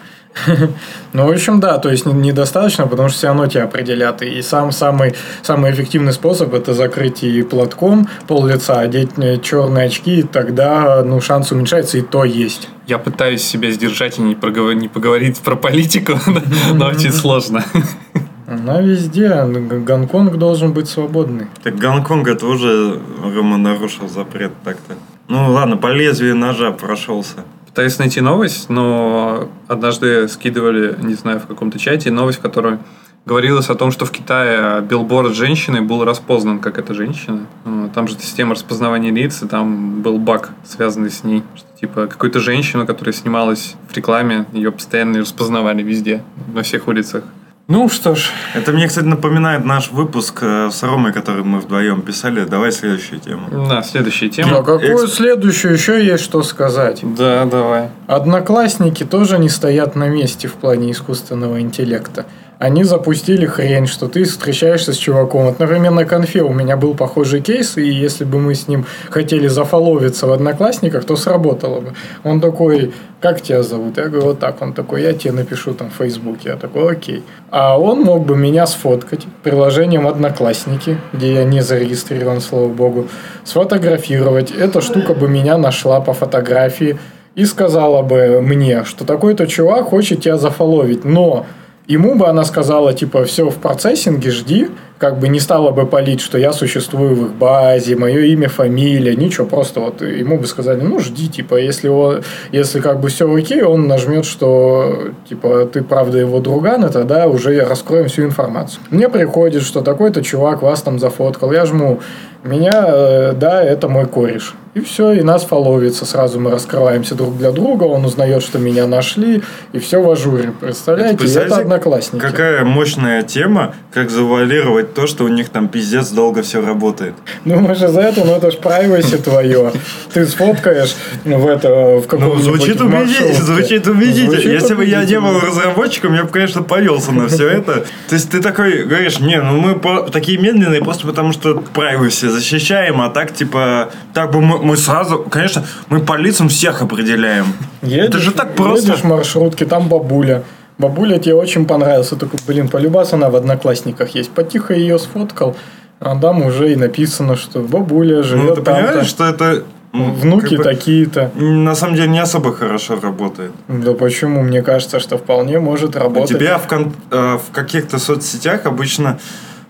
Ну, 1.14 1.26
в 1.26 1.32
общем, 1.32 1.62
да, 1.62 1.78
то 1.78 1.90
есть 1.90 2.06
не- 2.06 2.12
недостаточно, 2.14 2.88
потому 2.88 3.08
что 3.08 3.18
все 3.18 3.28
равно 3.28 3.48
тебя 3.48 3.64
определят. 3.64 4.22
И 4.22 4.42
сам 4.42 4.74
самый, 4.74 5.16
самый 5.42 5.72
эффективный 5.72 6.12
способ 6.12 6.54
это 6.54 6.74
закрыть 6.74 7.24
и 7.24 7.42
платком 7.42 8.10
пол 8.28 8.46
лица, 8.46 8.82
одеть 8.82 9.12
э, 9.18 9.38
черные 9.38 9.86
очки, 9.86 10.20
и 10.20 10.24
тогда 10.24 11.02
ну, 11.06 11.22
шанс 11.22 11.54
уменьшается, 11.54 11.98
и 12.00 12.02
то 12.02 12.26
есть. 12.26 12.68
Я 12.86 12.98
пытаюсь 12.98 13.44
себя 13.44 13.72
сдержать 13.72 14.20
и 14.20 14.22
не, 14.22 14.36
проговор- 14.36 14.76
не 14.76 14.90
поговорить 14.90 15.40
про 15.40 15.56
политику, 15.56 16.20
но 16.74 16.88
очень 16.88 17.14
сложно. 17.14 17.64
Она 18.48 18.82
везде. 18.82 19.30
Г- 19.46 19.80
Гонконг 19.80 20.38
должен 20.38 20.74
быть 20.74 20.88
свободный. 20.88 21.48
так 21.64 21.76
Гонконга 21.78 22.36
тоже 22.36 23.00
Рома 23.24 23.58
нарушил 23.58 24.08
запрет 24.08 24.52
так-то. 24.64 24.94
Ну, 25.28 25.52
ладно, 25.52 25.78
по 25.78 25.92
лезвию 25.92 26.36
ножа 26.36 26.72
прошелся. 26.72 27.38
Пытаюсь 27.68 27.98
найти 28.00 28.22
новость, 28.22 28.70
но 28.70 29.50
однажды 29.68 30.28
скидывали, 30.28 30.96
не 31.02 31.16
знаю, 31.16 31.40
в 31.40 31.48
каком-то 31.48 31.78
чате, 31.80 32.12
новость, 32.12 32.40
в 32.40 32.42
которой 32.42 32.78
говорилось 33.26 33.70
о 33.70 33.76
том, 33.76 33.92
что 33.92 34.06
в 34.06 34.12
Китае 34.12 34.82
билборд 34.82 35.34
с 35.34 35.36
женщиной 35.36 35.82
был 35.82 36.06
распознан 36.06 36.60
как 36.60 36.78
эта 36.78 36.94
женщина. 36.94 37.48
Э, 37.66 37.90
Там 37.94 38.08
же 38.08 38.16
система 38.20 38.54
распознавания 38.54 39.10
лиц, 39.12 39.42
и 39.42 39.48
там 39.48 40.02
был 40.04 40.20
баг, 40.20 40.52
связанный 40.64 41.10
с 41.10 41.24
ней. 41.24 41.42
Что, 41.56 41.68
типа 41.82 42.06
какую-то 42.08 42.40
женщину, 42.40 42.86
которая 42.86 43.14
снималась 43.14 43.76
в 43.90 43.98
рекламе, 43.98 44.46
ее 44.54 44.72
постоянно 44.72 45.20
распознавали 45.20 45.82
везде, 45.82 46.24
на 46.54 46.62
всех 46.62 46.88
улицах. 46.88 47.24
Ну 47.68 47.90
что 47.90 48.14
ж, 48.14 48.30
Это 48.54 48.72
мне, 48.74 48.88
кстати, 48.88 49.06
напоминает 49.06 49.66
наш 49.66 49.90
выпуск 49.92 50.38
э, 50.44 50.70
с 50.72 50.84
Ромой, 50.84 51.12
который 51.14 51.44
мы 51.44 51.60
вдвоем 51.60 52.04
писали. 52.04 52.46
Давай 52.46 52.72
следующую 52.72 53.20
тему. 53.20 53.68
Да, 53.68 53.82
следующая 53.82 54.28
а 54.28 54.30
тема. 54.30 54.64
какую 54.64 55.04
экс- 55.04 55.14
следующую 55.16 55.74
еще 55.74 56.06
есть 56.06 56.24
что 56.24 56.44
сказать? 56.44 57.00
Да, 57.02 57.46
давай. 57.46 57.90
Одноклассники 58.06 59.04
тоже 59.04 59.40
не 59.40 59.50
стоят 59.50 59.96
на 59.96 60.10
месте 60.10 60.48
в 60.48 60.54
плане 60.54 60.92
искусственного 60.92 61.60
интеллекта. 61.60 62.28
Они 62.58 62.84
запустили 62.84 63.46
хрень, 63.46 63.86
что 63.88 64.08
ты 64.08 64.24
встречаешься 64.24 64.94
с 64.94 64.98
чуваком. 64.98 65.46
Вот, 65.46 65.60
например, 65.60 65.92
на 65.92 66.06
конфе 66.06 66.42
у 66.42 66.54
меня 66.54 66.78
был 66.78 66.94
похожий 66.94 67.42
кейс, 67.42 67.78
и 67.78 67.88
если 67.88 68.24
бы 68.24 68.40
мы 68.40 68.56
с 68.56 68.68
ним 68.68 68.86
хотели 69.10 69.48
зафоловиться 69.48 70.26
в 70.28 70.32
Одноклассниках, 70.32 71.04
то 71.04 71.16
сработало 71.16 71.82
бы. 71.82 71.94
Он 72.24 72.40
такой, 72.40 72.94
как 73.20 73.42
тебя 73.42 73.62
зовут? 73.62 73.98
Я 73.98 74.06
говорю, 74.06 74.28
вот 74.28 74.40
так. 74.40 74.62
Он 74.62 74.74
такой, 74.74 75.02
я 75.02 75.14
тебе 75.14 75.34
напишу 75.34 75.74
там 75.74 75.90
в 75.90 75.96
Фейсбуке. 75.96 76.50
Я 76.50 76.56
такой, 76.56 76.94
окей. 76.94 77.24
А 77.52 77.78
он 77.78 78.02
мог 78.02 78.26
бы 78.26 78.38
меня 78.38 78.68
сфоткать 78.68 79.26
приложением 79.44 80.08
Одноклассники, 80.08 80.98
где 81.12 81.34
я 81.34 81.44
не 81.44 81.62
зарегистрирован, 81.62 82.40
слава 82.40 82.68
богу, 82.68 83.08
сфотографировать. 83.44 84.52
Эта 84.52 84.80
штука 84.80 85.14
бы 85.14 85.28
меня 85.28 85.58
нашла 85.58 86.00
по 86.00 86.14
фотографии 86.14 86.98
и 87.36 87.46
сказала 87.46 88.02
бы 88.02 88.42
мне, 88.42 88.86
что 88.86 89.04
такой-то 89.04 89.46
чувак 89.46 89.86
хочет 89.88 90.22
тебя 90.22 90.38
зафоловить, 90.38 91.04
но 91.04 91.46
ему 91.88 92.16
бы 92.16 92.28
она 92.28 92.44
сказала, 92.44 92.94
типа, 92.94 93.26
все 93.26 93.50
в 93.50 93.58
процессинге, 93.58 94.32
жди, 94.32 94.70
как 94.98 95.20
бы 95.20 95.28
не 95.28 95.40
стала 95.40 95.72
бы 95.72 95.86
палить, 95.86 96.22
что 96.22 96.38
я 96.38 96.54
существую 96.54 97.16
в 97.16 97.26
их 97.26 97.34
базе, 97.34 97.96
мое 97.96 98.22
имя, 98.22 98.48
фамилия, 98.48 99.16
ничего, 99.16 99.46
просто 99.46 99.80
вот 99.82 100.02
ему 100.02 100.38
бы 100.38 100.48
сказали, 100.48 100.82
ну, 100.82 101.00
жди, 101.00 101.28
типа, 101.28 101.56
если, 101.56 101.90
он, 101.90 102.24
если 102.52 102.80
как 102.80 103.02
бы 103.02 103.10
все 103.10 103.34
окей, 103.34 103.62
он 103.62 103.88
нажмет, 103.88 104.26
что, 104.26 105.10
типа, 105.28 105.66
ты 105.66 105.84
правда 105.84 106.18
его 106.18 106.40
друган, 106.40 106.86
и 106.86 106.90
тогда 106.90 107.28
уже 107.28 107.60
раскроем 107.66 108.08
всю 108.08 108.24
информацию. 108.24 108.82
Мне 108.90 109.10
приходит, 109.10 109.64
что 109.64 109.82
такой-то 109.82 110.24
чувак 110.24 110.62
вас 110.62 110.82
там 110.82 110.98
зафоткал, 111.00 111.52
я 111.52 111.66
жму, 111.66 112.00
меня, 112.46 112.86
э, 112.88 113.34
да, 113.34 113.64
это 113.64 113.90
мой 113.90 114.06
кореш. 114.06 114.54
И 114.76 114.82
все, 114.82 115.14
и 115.14 115.22
нас 115.22 115.44
фоловится. 115.46 116.06
Сразу 116.06 116.40
мы 116.40 116.52
раскрываемся 116.52 117.16
друг 117.16 117.38
для 117.38 117.52
друга, 117.52 117.86
он 117.86 118.06
узнает, 118.06 118.44
что 118.44 118.60
меня 118.60 118.86
нашли, 118.88 119.42
и 119.72 119.80
все 119.80 120.02
в 120.02 120.12
ажуре. 120.12 120.52
Представляете? 120.60 121.14
Это, 121.16 121.24
Представляете, 121.24 121.62
одноклассники. 121.62 122.22
Какая 122.22 122.64
мощная 122.66 123.24
тема, 123.24 123.74
как 123.92 124.10
завуалировать 124.10 124.85
то, 124.94 125.08
что 125.08 125.24
у 125.24 125.28
них 125.28 125.50
там 125.50 125.68
пиздец 125.68 126.10
долго 126.10 126.42
все 126.42 126.62
работает. 126.62 127.14
Ну, 127.44 127.60
мы 127.60 127.76
же 127.76 127.88
за 127.88 128.02
это, 128.02 128.24
ну 128.24 128.36
это 128.36 128.52
ж 128.52 128.56
privacy 128.56 129.18
твое. 129.18 129.72
Ты 130.14 130.26
сфоткаешь 130.26 130.96
в 131.24 131.48
это, 131.48 131.70
в 131.70 132.02
Ну, 132.02 132.02
каком-нибудь 132.02 132.44
звучит 132.44 132.82
убедительно, 132.82 133.34
звучит 133.34 133.88
убедительно. 133.88 134.52
Если 134.52 134.74
бы 134.74 134.86
я 134.86 135.04
не 135.04 135.20
был 135.20 135.40
разработчиком, 135.40 136.14
я 136.14 136.24
бы, 136.24 136.30
конечно, 136.30 136.64
повелся 136.64 137.12
на 137.12 137.28
все 137.28 137.50
это. 137.50 137.86
То 138.10 138.16
есть 138.16 138.30
ты 138.30 138.42
такой 138.42 138.84
говоришь, 138.84 139.20
не, 139.20 139.42
ну 139.42 139.60
мы 139.60 140.10
такие 140.12 140.38
медленные 140.38 140.82
просто 140.82 141.08
потому, 141.08 141.34
что 141.34 141.64
privacy 141.74 142.30
защищаем, 142.30 143.02
а 143.02 143.10
так, 143.10 143.34
типа, 143.34 143.90
так 144.14 144.32
бы 144.32 144.42
мы, 144.42 144.60
мы 144.60 144.78
сразу, 144.78 145.20
конечно, 145.30 145.66
мы 145.90 146.00
по 146.00 146.18
лицам 146.18 146.50
всех 146.50 146.82
определяем. 146.82 147.46
Едешь, 147.82 148.06
это 148.06 148.18
же 148.20 148.32
так 148.32 148.56
просто. 148.56 148.88
Едешь 148.88 149.02
в 149.02 149.08
маршрутке, 149.08 149.66
там 149.66 149.88
бабуля. 149.88 150.44
Бабуля 150.78 151.18
тебе 151.20 151.36
очень 151.36 151.66
понравилась. 151.66 152.10
Ты 152.10 152.16
такой, 152.18 152.40
блин, 152.48 152.68
полюбас 152.68 153.14
она 153.14 153.30
в 153.30 153.36
одноклассниках 153.36 154.10
есть. 154.16 154.32
Потихо 154.32 154.74
ее 154.74 155.00
сфоткал, 155.00 155.56
а 156.00 156.20
там 156.20 156.44
уже 156.46 156.72
и 156.74 156.76
написано, 156.76 157.36
что 157.38 157.60
бабуля 157.60 158.18
Ну, 158.18 158.24
живет 158.24 158.56
ты 158.56 158.62
там-то. 158.62 158.84
понимаешь, 158.88 159.08
что 159.08 159.26
это... 159.26 159.64
Внуки 159.94 160.58
как 160.58 160.58
бы, 160.58 160.64
такие-то. 160.66 161.32
На 161.36 161.74
самом 161.74 161.96
деле 161.96 162.10
не 162.10 162.20
особо 162.20 162.52
хорошо 162.52 163.00
работает. 163.00 163.52
Да 163.70 163.94
почему? 163.94 164.42
Мне 164.42 164.62
кажется, 164.62 165.00
что 165.00 165.18
вполне 165.18 165.60
может 165.60 165.96
У 165.96 166.00
работать. 166.00 166.38
тебя 166.38 166.58
в, 166.58 166.68
кон- 166.68 166.92
э, 167.12 167.38
в 167.38 167.52
каких-то 167.54 167.98
соцсетях 167.98 168.66
обычно 168.66 169.20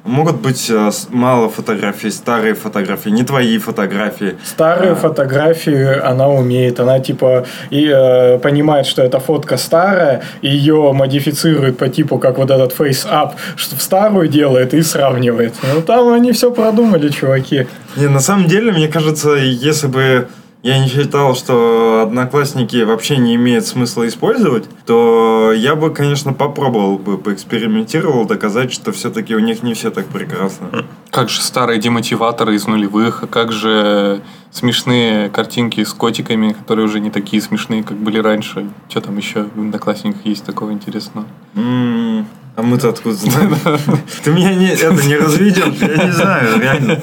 могут 0.06 0.38
быть 0.38 0.70
э, 0.70 0.92
мало 1.10 1.50
фотографий, 1.50 2.12
старые 2.12 2.54
фотографии, 2.54 3.10
не 3.10 3.24
твои 3.24 3.58
фотографии. 3.58 4.38
Старые 4.46 4.92
А. 4.92 4.96
фотографии 4.96 6.00
она 6.00 6.30
умеет. 6.30 6.80
Она 6.80 7.00
типа 7.00 7.46
и 7.72 7.92
э, 7.94 8.40
понимает, 8.40 8.86
что 8.86 9.02
эта 9.02 9.20
фотка 9.20 9.58
старая, 9.58 10.24
ее 10.42 10.94
модифицирует 10.94 11.78
по 11.78 11.90
типу, 11.90 12.20
как 12.20 12.38
вот 12.38 12.52
этот 12.52 12.74
Up, 12.80 13.34
что 13.56 13.76
в 13.76 13.82
старую 13.82 14.28
делает 14.28 14.74
и 14.74 14.82
сравнивает. 14.84 15.54
Ну 15.74 15.82
там 15.82 16.14
они 16.14 16.32
все 16.32 16.52
продумали, 16.52 17.10
чуваки. 17.10 17.68
Не, 17.98 18.08
на 18.08 18.20
самом 18.20 18.48
деле, 18.48 18.72
мне 18.72 18.88
кажется, 18.88 19.34
если 19.34 19.88
бы 19.88 20.28
я 20.66 20.80
не 20.80 20.88
считал, 20.88 21.36
что 21.36 22.02
одноклассники 22.08 22.82
вообще 22.82 23.18
не 23.18 23.36
имеет 23.36 23.68
смысла 23.68 24.08
использовать, 24.08 24.66
то 24.88 25.54
я 25.56 25.76
бы, 25.76 25.92
конечно, 25.92 26.34
попробовал 26.34 26.98
бы, 26.98 27.20
поэкспериментировал, 27.20 28.26
доказать, 28.26 28.74
что 28.74 28.92
все-таки 28.92 29.36
у 29.36 29.40
них 29.40 29.62
не 29.62 29.76
все 29.76 29.92
так 29.92 30.08
прекрасно. 30.08 30.86
Как 31.12 31.30
же 31.30 31.42
старые 31.42 31.80
демотиваторы 31.80 32.56
из 32.56 32.66
нулевых, 32.66 33.22
а 33.24 33.28
как 33.28 33.52
же 33.52 34.22
смешные 34.52 35.30
картинки 35.30 35.84
с 35.84 35.94
котиками, 35.94 36.54
которые 36.54 36.86
уже 36.88 37.00
не 37.00 37.12
такие 37.12 37.44
смешные, 37.44 37.84
как 37.84 37.98
были 37.98 38.18
раньше. 38.18 38.68
Что 38.90 39.02
там 39.02 39.18
еще 39.18 39.44
в 39.44 39.60
Одноклассниках 39.60 40.26
есть 40.26 40.46
такого 40.46 40.72
интересного? 40.72 41.28
М, 41.56 42.26
А 42.56 42.64
мы-то 42.64 42.90
откуда 42.90 43.14
знаем? 43.16 43.56
Ты 44.24 44.32
меня 44.32 44.56
не, 44.56 44.70
это 44.70 45.06
не 45.06 45.16
разведешь, 45.18 45.76
я 45.80 46.06
не 46.06 46.12
знаю, 46.12 46.60
реально. 46.60 47.00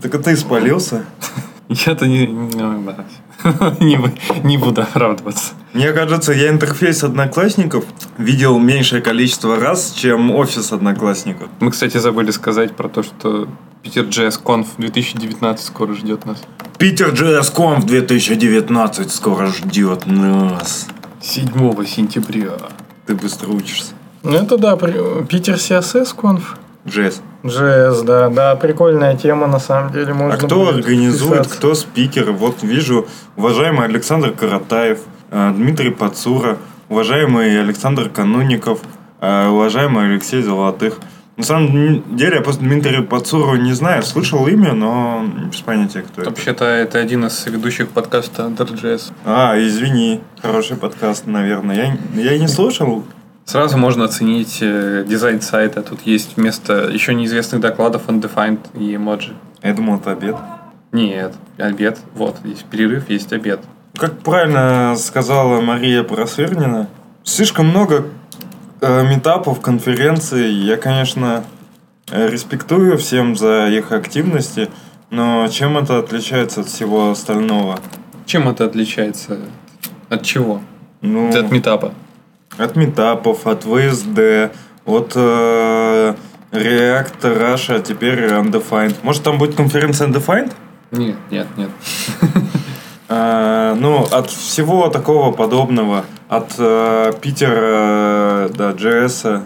Так 0.00 0.22
ты 0.22 0.34
спалился? 0.34 1.04
Я-то 1.70 2.08
не, 2.08 2.26
не, 2.26 3.96
не 4.44 4.56
буду 4.58 4.82
оправдываться. 4.82 5.54
Мне 5.72 5.92
кажется, 5.92 6.32
я 6.32 6.48
интерфейс 6.48 7.04
одноклассников 7.04 7.84
видел 8.18 8.58
меньшее 8.58 9.00
количество 9.00 9.56
раз, 9.56 9.92
чем 9.92 10.32
офис 10.32 10.72
одноклассников. 10.72 11.48
Мы, 11.60 11.70
кстати, 11.70 11.98
забыли 11.98 12.32
сказать 12.32 12.74
про 12.74 12.88
то, 12.88 13.04
что 13.04 13.48
Питер 13.84 14.06
JS 14.06 14.42
Conf 14.42 14.66
2019 14.78 15.64
скоро 15.64 15.94
ждет 15.94 16.26
нас. 16.26 16.42
Питер 16.76 17.12
JS 17.12 17.54
Conf 17.54 17.86
2019 17.86 19.12
скоро 19.12 19.46
ждет 19.46 20.06
нас. 20.06 20.88
7 21.22 21.46
сентября. 21.86 22.56
Ты 23.06 23.14
быстро 23.14 23.50
учишься. 23.50 23.92
Ну 24.24 24.32
это 24.32 24.58
да, 24.58 24.76
Питер 24.76 25.54
CSS 25.54 26.16
конф. 26.16 26.58
JS. 26.84 27.20
JS, 27.42 28.04
да, 28.04 28.28
да, 28.28 28.56
прикольная 28.56 29.16
тема 29.16 29.46
на 29.46 29.58
самом 29.58 29.92
деле. 29.92 30.14
Можно 30.14 30.34
А 30.34 30.38
кто 30.38 30.68
организует, 30.68 31.40
вписаться. 31.40 31.56
кто 31.58 31.74
спикер? 31.74 32.32
Вот 32.32 32.62
вижу, 32.62 33.06
уважаемый 33.36 33.84
Александр 33.86 34.32
Каратаев, 34.32 35.00
э, 35.30 35.52
Дмитрий 35.54 35.90
Пацура, 35.90 36.58
уважаемый 36.88 37.60
Александр 37.60 38.08
Кануников, 38.08 38.80
э, 39.20 39.48
уважаемый 39.48 40.06
Алексей 40.12 40.42
Золотых. 40.42 40.98
На 41.36 41.44
самом 41.44 42.16
деле, 42.16 42.36
я 42.36 42.42
просто 42.42 42.62
Дмитрия 42.62 43.00
Пацуру 43.00 43.56
не 43.56 43.72
знаю, 43.72 44.02
слышал 44.02 44.46
имя, 44.46 44.74
но 44.74 45.24
без 45.50 45.60
понятия, 45.60 46.02
кто 46.02 46.20
это. 46.20 46.30
Вообще-то 46.30 46.66
это 46.66 46.98
один 46.98 47.24
из 47.24 47.46
ведущих 47.46 47.88
подкаста 47.88 48.42
Under.js. 48.42 49.12
А, 49.24 49.54
извини, 49.58 50.20
хороший 50.42 50.76
подкаст, 50.76 51.26
наверное. 51.26 51.98
Я, 52.14 52.32
я 52.32 52.38
не 52.38 52.46
слушал. 52.48 53.04
Сразу 53.50 53.76
можно 53.76 54.04
оценить 54.04 54.58
э, 54.60 55.04
дизайн 55.04 55.40
сайта. 55.40 55.82
Тут 55.82 56.02
есть 56.04 56.36
вместо 56.36 56.84
еще 56.84 57.14
неизвестных 57.14 57.60
докладов 57.60 58.06
undefined 58.06 58.60
и 58.78 58.94
эмоджи. 58.94 59.34
Я 59.60 59.74
думал, 59.74 59.96
это 59.96 60.12
обед. 60.12 60.36
Нет, 60.92 61.34
обед. 61.58 61.98
Вот, 62.14 62.36
есть 62.44 62.64
перерыв, 62.66 63.10
есть 63.10 63.32
обед. 63.32 63.58
Как 63.96 64.20
правильно 64.20 64.94
сказала 64.96 65.60
Мария 65.60 66.04
Просвирнина, 66.04 66.86
слишком 67.24 67.66
много 67.66 68.04
э, 68.82 69.02
метапов, 69.02 69.60
конференций. 69.60 70.48
Я, 70.52 70.76
конечно, 70.76 71.42
респектую 72.06 72.98
всем 72.98 73.34
за 73.34 73.66
их 73.66 73.90
активности, 73.90 74.70
но 75.10 75.48
чем 75.48 75.76
это 75.76 75.98
отличается 75.98 76.60
от 76.60 76.68
всего 76.68 77.10
остального? 77.10 77.80
Чем 78.26 78.48
это 78.48 78.64
отличается? 78.64 79.40
От 80.08 80.22
чего? 80.22 80.60
Ну, 81.00 81.36
От 81.36 81.50
метапа. 81.50 81.92
От 82.58 82.76
метапов, 82.76 83.46
от 83.46 83.62
ВСД, 83.64 84.50
от 84.84 85.12
э, 85.14 86.14
React 86.52 87.20
Russia, 87.22 87.76
а 87.76 87.80
теперь 87.80 88.24
Undefined. 88.26 88.96
Может, 89.02 89.22
там 89.22 89.38
будет 89.38 89.54
конференция 89.54 90.08
Undefined? 90.08 90.52
Нет, 90.90 91.16
нет, 91.30 91.46
нет. 91.56 91.70
А, 93.12 93.74
ну, 93.74 94.04
от 94.12 94.30
всего 94.30 94.88
такого 94.88 95.32
подобного, 95.32 96.04
от 96.28 96.52
э, 96.58 97.12
Питера, 97.20 98.48
да, 98.56 98.70
JS, 98.70 99.42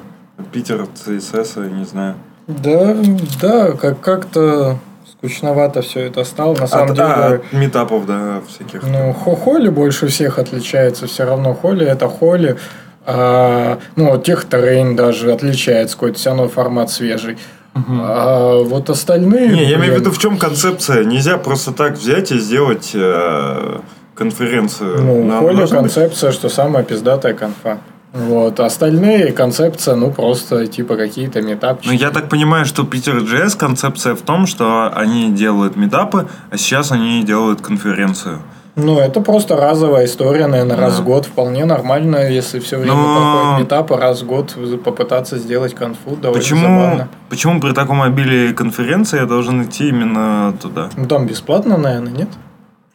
Питер 0.52 0.82
CSS, 0.94 1.70
не 1.72 1.86
знаю. 1.86 2.16
Да, 2.46 2.94
да, 3.40 3.72
как- 3.72 4.00
как-то 4.02 4.76
скучновато 5.10 5.80
все 5.80 6.00
это 6.00 6.24
стало. 6.24 6.54
На 6.56 6.66
самом 6.66 6.90
от, 6.90 6.94
деле, 6.96 7.08
а, 7.08 7.34
от 7.36 7.52
метапов, 7.54 8.04
да, 8.04 8.42
всяких. 8.46 8.82
ну, 8.82 9.14
Хо- 9.14 9.34
Холли 9.34 9.70
больше 9.70 10.08
всех 10.08 10.38
отличается. 10.38 11.06
Все 11.06 11.24
равно 11.24 11.54
Холли 11.54 11.86
это 11.86 12.06
Холли. 12.06 12.58
А, 13.06 13.78
ну, 13.96 14.10
вот 14.10 14.24
техтрейн 14.24 14.96
даже 14.96 15.32
отличается, 15.32 15.94
какой-то 15.96 16.18
все 16.18 16.30
равно 16.30 16.48
формат 16.48 16.90
свежий. 16.90 17.38
А 17.74 18.62
вот 18.62 18.88
остальные... 18.88 19.48
Не, 19.48 19.64
я 19.64 19.76
имею 19.76 19.94
в 19.96 19.98
виду, 19.98 20.10
в 20.12 20.18
чем 20.18 20.38
концепция. 20.38 21.04
Нельзя 21.04 21.38
просто 21.38 21.72
так 21.72 21.94
взять 21.98 22.30
и 22.30 22.38
сделать 22.38 22.92
э, 22.94 23.78
конференцию. 24.14 25.02
Ну, 25.02 25.24
Нам 25.24 25.44
должно 25.44 25.82
быть- 25.82 25.92
концепция, 25.92 26.30
что 26.32 26.48
самая 26.48 26.84
пиздатая 26.84 27.34
конфа. 27.34 27.78
Вот. 28.12 28.60
Остальные 28.60 29.32
концепция, 29.32 29.96
ну, 29.96 30.12
просто 30.12 30.68
типа 30.68 30.94
какие-то 30.96 31.42
метапчики. 31.42 31.88
Ну, 31.88 31.94
я 31.98 32.10
так 32.10 32.28
понимаю, 32.28 32.64
что 32.64 32.84
Питер 32.84 33.16
JS 33.16 33.58
концепция 33.58 34.14
в 34.14 34.22
том, 34.22 34.46
что 34.46 34.92
они 34.94 35.32
делают 35.32 35.74
метапы, 35.74 36.28
а 36.50 36.56
сейчас 36.56 36.92
они 36.92 37.24
делают 37.24 37.60
конференцию. 37.60 38.40
Ну, 38.76 38.98
это 38.98 39.20
просто 39.20 39.54
разовая 39.56 40.06
история, 40.06 40.48
наверное, 40.48 40.76
раз 40.76 40.96
Да. 40.96 41.02
в 41.02 41.04
год. 41.04 41.26
Вполне 41.26 41.64
нормально, 41.64 42.28
если 42.28 42.58
все 42.58 42.76
время 42.76 42.94
Но- 42.94 43.16
проходит 43.16 43.60
метапы, 43.66 43.96
раз 43.96 44.22
в 44.22 44.26
год 44.26 44.56
попытаться 44.84 45.38
сделать 45.38 45.74
конфу. 45.74 46.16
Довольно 46.16 46.40
Почему, 46.42 46.60
забавно. 46.62 47.08
почему 47.28 47.60
при 47.60 47.72
таком 47.72 48.02
обилии 48.02 48.52
конференции 48.52 49.20
я 49.20 49.26
должен 49.26 49.62
идти 49.62 49.88
именно 49.88 50.52
туда? 50.60 50.90
Ну, 50.96 51.06
там 51.06 51.26
бесплатно, 51.26 51.76
наверное, 51.76 52.12
нет? 52.12 52.28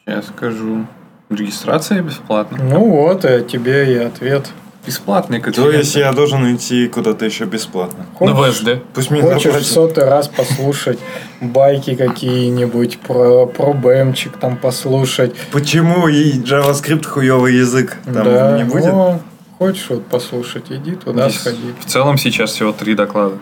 Я 0.05 0.21
скажу. 0.21 0.86
Регистрация 1.29 2.01
бесплатна. 2.01 2.57
Ну 2.62 2.89
вот, 2.89 3.24
э, 3.24 3.41
тебе 3.43 3.93
и 3.93 3.98
ответ. 4.00 4.50
Бесплатная 4.86 5.39
То 5.39 5.45
конференция. 5.45 5.77
есть 5.79 5.95
я 5.95 6.12
должен 6.13 6.55
идти 6.55 6.88
куда-то 6.88 7.25
еще 7.25 7.45
бесплатно. 7.45 8.05
На 8.19 8.33
Хочешь, 8.33 8.55
ВСД. 8.55 8.69
Пусть 8.93 9.12
меня 9.12 9.33
хочешь 9.33 9.53
в 9.53 9.65
сотый 9.65 10.05
раз 10.05 10.27
послушать 10.29 11.00
байки 11.41 11.95
какие-нибудь, 11.95 13.00
про, 13.00 13.45
про 13.45 13.74
бэмчик 13.74 14.38
там 14.38 14.57
послушать. 14.57 15.36
Почему 15.51 16.07
и 16.07 16.33
JavaScript 16.39 17.05
хуёвый 17.05 17.55
язык? 17.55 17.98
Там 18.05 18.24
да, 18.24 18.57
не 18.57 18.63
будет? 18.63 18.86
ну, 18.93 19.19
хочешь 19.57 19.86
вот 19.89 20.05
послушать, 20.05 20.65
иди 20.71 20.91
туда 20.95 21.29
Здесь 21.29 21.41
сходи. 21.41 21.74
В 21.79 21.86
целом 21.86 22.17
сейчас 22.17 22.51
всего 22.51 22.71
три 22.71 22.95
доклада. 22.95 23.36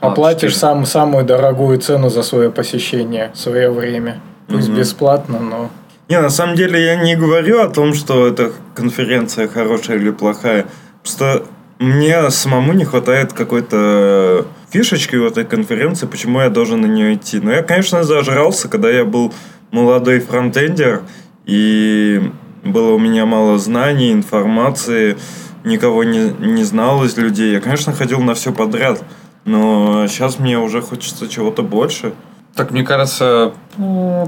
Оплатишь 0.00 0.52
четыре. 0.54 0.60
сам, 0.60 0.86
самую 0.86 1.24
дорогую 1.24 1.78
цену 1.80 2.08
за 2.08 2.22
свое 2.22 2.50
посещение, 2.50 3.30
свое 3.34 3.70
время. 3.70 4.20
Пусть 4.48 4.68
Мгм. 4.68 4.78
бесплатно, 4.78 5.38
но... 5.38 5.70
Не, 6.08 6.20
на 6.20 6.30
самом 6.30 6.56
деле 6.56 6.82
я 6.82 6.96
не 6.96 7.16
говорю 7.16 7.60
о 7.60 7.68
том, 7.68 7.92
что 7.92 8.26
эта 8.26 8.52
конференция 8.74 9.46
хорошая 9.46 9.98
или 9.98 10.10
плохая. 10.10 10.66
Просто 11.02 11.44
мне 11.78 12.30
самому 12.30 12.72
не 12.72 12.86
хватает 12.86 13.34
какой-то 13.34 14.46
фишечки 14.70 15.16
в 15.16 15.26
этой 15.26 15.44
конференции, 15.44 16.06
почему 16.06 16.40
я 16.40 16.48
должен 16.48 16.80
на 16.80 16.86
нее 16.86 17.14
идти. 17.14 17.40
Но 17.40 17.52
я, 17.52 17.62
конечно, 17.62 18.04
зажрался, 18.04 18.68
когда 18.68 18.90
я 18.90 19.04
был 19.04 19.34
молодой 19.70 20.20
фронтендер, 20.20 21.02
и 21.44 22.32
было 22.64 22.92
у 22.92 22.98
меня 22.98 23.26
мало 23.26 23.58
знаний, 23.58 24.10
информации, 24.10 25.18
никого 25.64 26.04
не, 26.04 26.30
не 26.38 26.64
знал 26.64 27.04
из 27.04 27.18
людей. 27.18 27.52
Я, 27.52 27.60
конечно, 27.60 27.92
ходил 27.92 28.20
на 28.20 28.32
все 28.32 28.50
подряд, 28.50 29.04
но 29.44 30.06
сейчас 30.08 30.38
мне 30.38 30.58
уже 30.58 30.80
хочется 30.80 31.28
чего-то 31.28 31.62
больше. 31.62 32.14
Так, 32.54 32.70
мне 32.72 32.82
кажется, 32.82 33.52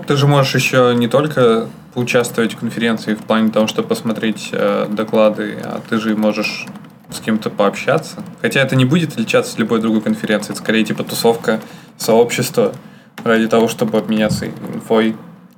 ты 0.07 0.17
же 0.17 0.27
можешь 0.27 0.55
еще 0.55 0.95
не 0.97 1.09
только 1.09 1.67
поучаствовать 1.95 2.55
в 2.55 2.59
конференции 2.59 3.15
в 3.15 3.19
плане 3.25 3.51
того, 3.51 3.67
чтобы 3.67 3.89
посмотреть 3.89 4.51
э, 4.53 4.87
доклады, 4.89 5.59
а 5.65 5.81
ты 5.89 5.99
же 5.99 6.17
можешь 6.17 6.67
с 7.13 7.19
кем-то 7.19 7.51
пообщаться. 7.51 8.23
Хотя 8.41 8.61
это 8.61 8.77
не 8.77 8.85
будет 8.85 9.13
отличаться 9.15 9.55
от 9.55 9.59
любой 9.59 9.81
другой 9.81 10.01
конференции. 10.01 10.53
Это 10.53 10.61
скорее 10.63 10.85
типа 10.85 11.03
тусовка 11.03 11.61
сообщества 11.99 12.73
ради 13.25 13.49
того, 13.49 13.67
чтобы 13.67 13.99
обменяться 13.99 14.47
инфой. 14.47 15.17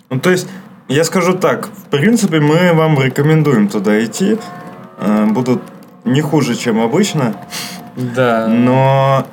Ну, 0.09 0.19
то 0.19 0.31
есть, 0.31 0.49
я 0.89 1.05
скажу 1.05 1.35
так, 1.35 1.67
в 1.69 1.85
принципе, 1.91 2.41
мы 2.41 2.73
вам 2.73 2.99
рекомендуем 3.01 3.69
туда 3.69 4.03
идти. 4.03 4.39
Э, 4.99 5.27
Будут 5.27 5.61
не 6.05 6.23
хуже, 6.23 6.55
чем 6.57 6.81
обычно, 6.81 7.37
Да. 7.97 8.47
но 8.49 9.27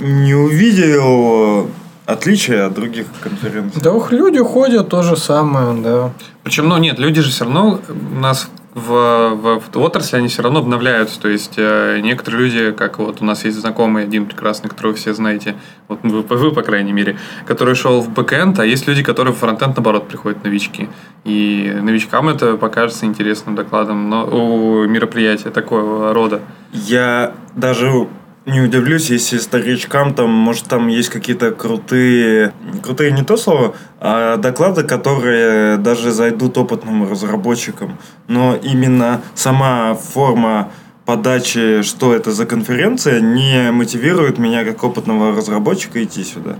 не 0.00 0.34
увидел 0.34 1.68
отличия 2.06 2.66
от 2.66 2.74
других 2.74 3.06
конференций. 3.22 3.80
Да 3.82 3.92
ух, 3.92 4.12
люди 4.12 4.38
ходят 4.38 4.88
то 4.88 5.02
же 5.02 5.16
самое, 5.16 5.80
да. 5.82 6.12
Причем, 6.42 6.68
ну 6.68 6.78
нет, 6.78 6.98
люди 6.98 7.20
же 7.20 7.30
все 7.30 7.44
равно 7.44 7.80
у 7.88 8.18
нас 8.18 8.48
в, 8.74 9.34
в, 9.34 9.62
в 9.72 9.80
отрасли 9.80 10.16
они 10.16 10.28
все 10.28 10.42
равно 10.42 10.60
обновляются. 10.60 11.20
То 11.20 11.28
есть 11.28 11.54
э, 11.56 12.00
некоторые 12.02 12.44
люди, 12.44 12.72
как 12.72 12.98
вот 12.98 13.20
у 13.20 13.24
нас 13.24 13.44
есть 13.44 13.58
знакомый 13.58 14.04
один 14.04 14.26
прекрасный, 14.26 14.70
которого 14.70 14.94
все 14.94 15.12
знаете, 15.12 15.56
вот 15.88 16.00
вы, 16.02 16.22
вы, 16.22 16.52
по 16.52 16.62
крайней 16.62 16.92
мере, 16.92 17.18
который 17.46 17.74
шел 17.74 18.00
в 18.00 18.10
бэкэнд, 18.10 18.58
а 18.58 18.66
есть 18.66 18.86
люди, 18.86 19.02
которые 19.02 19.34
в 19.34 19.38
фронтенд 19.38 19.76
наоборот 19.76 20.08
приходят 20.08 20.42
новички. 20.42 20.88
И 21.24 21.78
новичкам 21.82 22.28
это 22.28 22.56
покажется 22.56 23.04
интересным 23.06 23.54
докладом 23.54 24.08
но, 24.08 24.26
у 24.26 24.86
мероприятия 24.86 25.50
такого 25.50 26.14
рода. 26.14 26.40
Я 26.72 27.34
даже 27.54 28.08
не 28.44 28.60
удивлюсь, 28.60 29.10
если 29.10 29.38
старичкам 29.38 30.14
там, 30.14 30.30
может, 30.30 30.64
там 30.64 30.88
есть 30.88 31.10
какие-то 31.10 31.52
крутые, 31.52 32.52
крутые 32.82 33.12
не 33.12 33.22
то 33.22 33.36
слово, 33.36 33.74
а 34.00 34.36
доклады, 34.36 34.82
которые 34.82 35.76
даже 35.76 36.10
зайдут 36.10 36.58
опытным 36.58 37.08
разработчикам. 37.08 37.98
Но 38.26 38.56
именно 38.56 39.22
сама 39.34 39.94
форма 39.94 40.70
подачи, 41.04 41.82
что 41.82 42.14
это 42.14 42.32
за 42.32 42.46
конференция, 42.46 43.20
не 43.20 43.70
мотивирует 43.70 44.38
меня 44.38 44.64
как 44.64 44.82
опытного 44.82 45.36
разработчика 45.36 46.02
идти 46.02 46.24
сюда. 46.24 46.56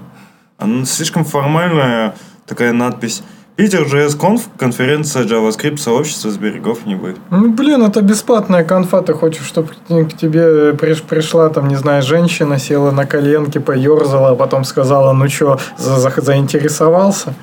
Она 0.59 0.85
слишком 0.85 1.25
формальная 1.25 2.15
такая 2.47 2.73
надпись. 2.73 3.23
Питер 3.55 3.83
JS 3.83 4.19
Conf, 4.19 4.41
конференция 4.57 5.25
JavaScript 5.25 5.77
сообщества 5.77 6.31
с 6.31 6.37
берегов 6.39 6.87
не 6.87 6.95
будет. 6.95 7.19
Ну, 7.31 7.51
блин, 7.53 7.83
это 7.83 8.01
бесплатная 8.01 8.65
конфа. 8.65 9.03
Ты 9.03 9.13
хочешь, 9.13 9.47
чтобы 9.47 9.69
к 9.89 10.17
тебе 10.17 10.71
приш- 10.73 11.03
пришла, 11.07 11.51
там, 11.51 11.69
не 11.69 11.77
знаю, 11.77 12.03
женщина, 12.03 12.59
села 12.59 12.91
на 12.93 13.05
коленки, 13.05 13.59
поерзала, 13.59 14.31
а 14.31 14.35
потом 14.37 14.65
сказала, 14.65 15.13
ну 15.13 15.29
что, 15.29 15.61
за- 15.77 15.99
за- 16.01 16.15
заинтересовался? 16.23 17.35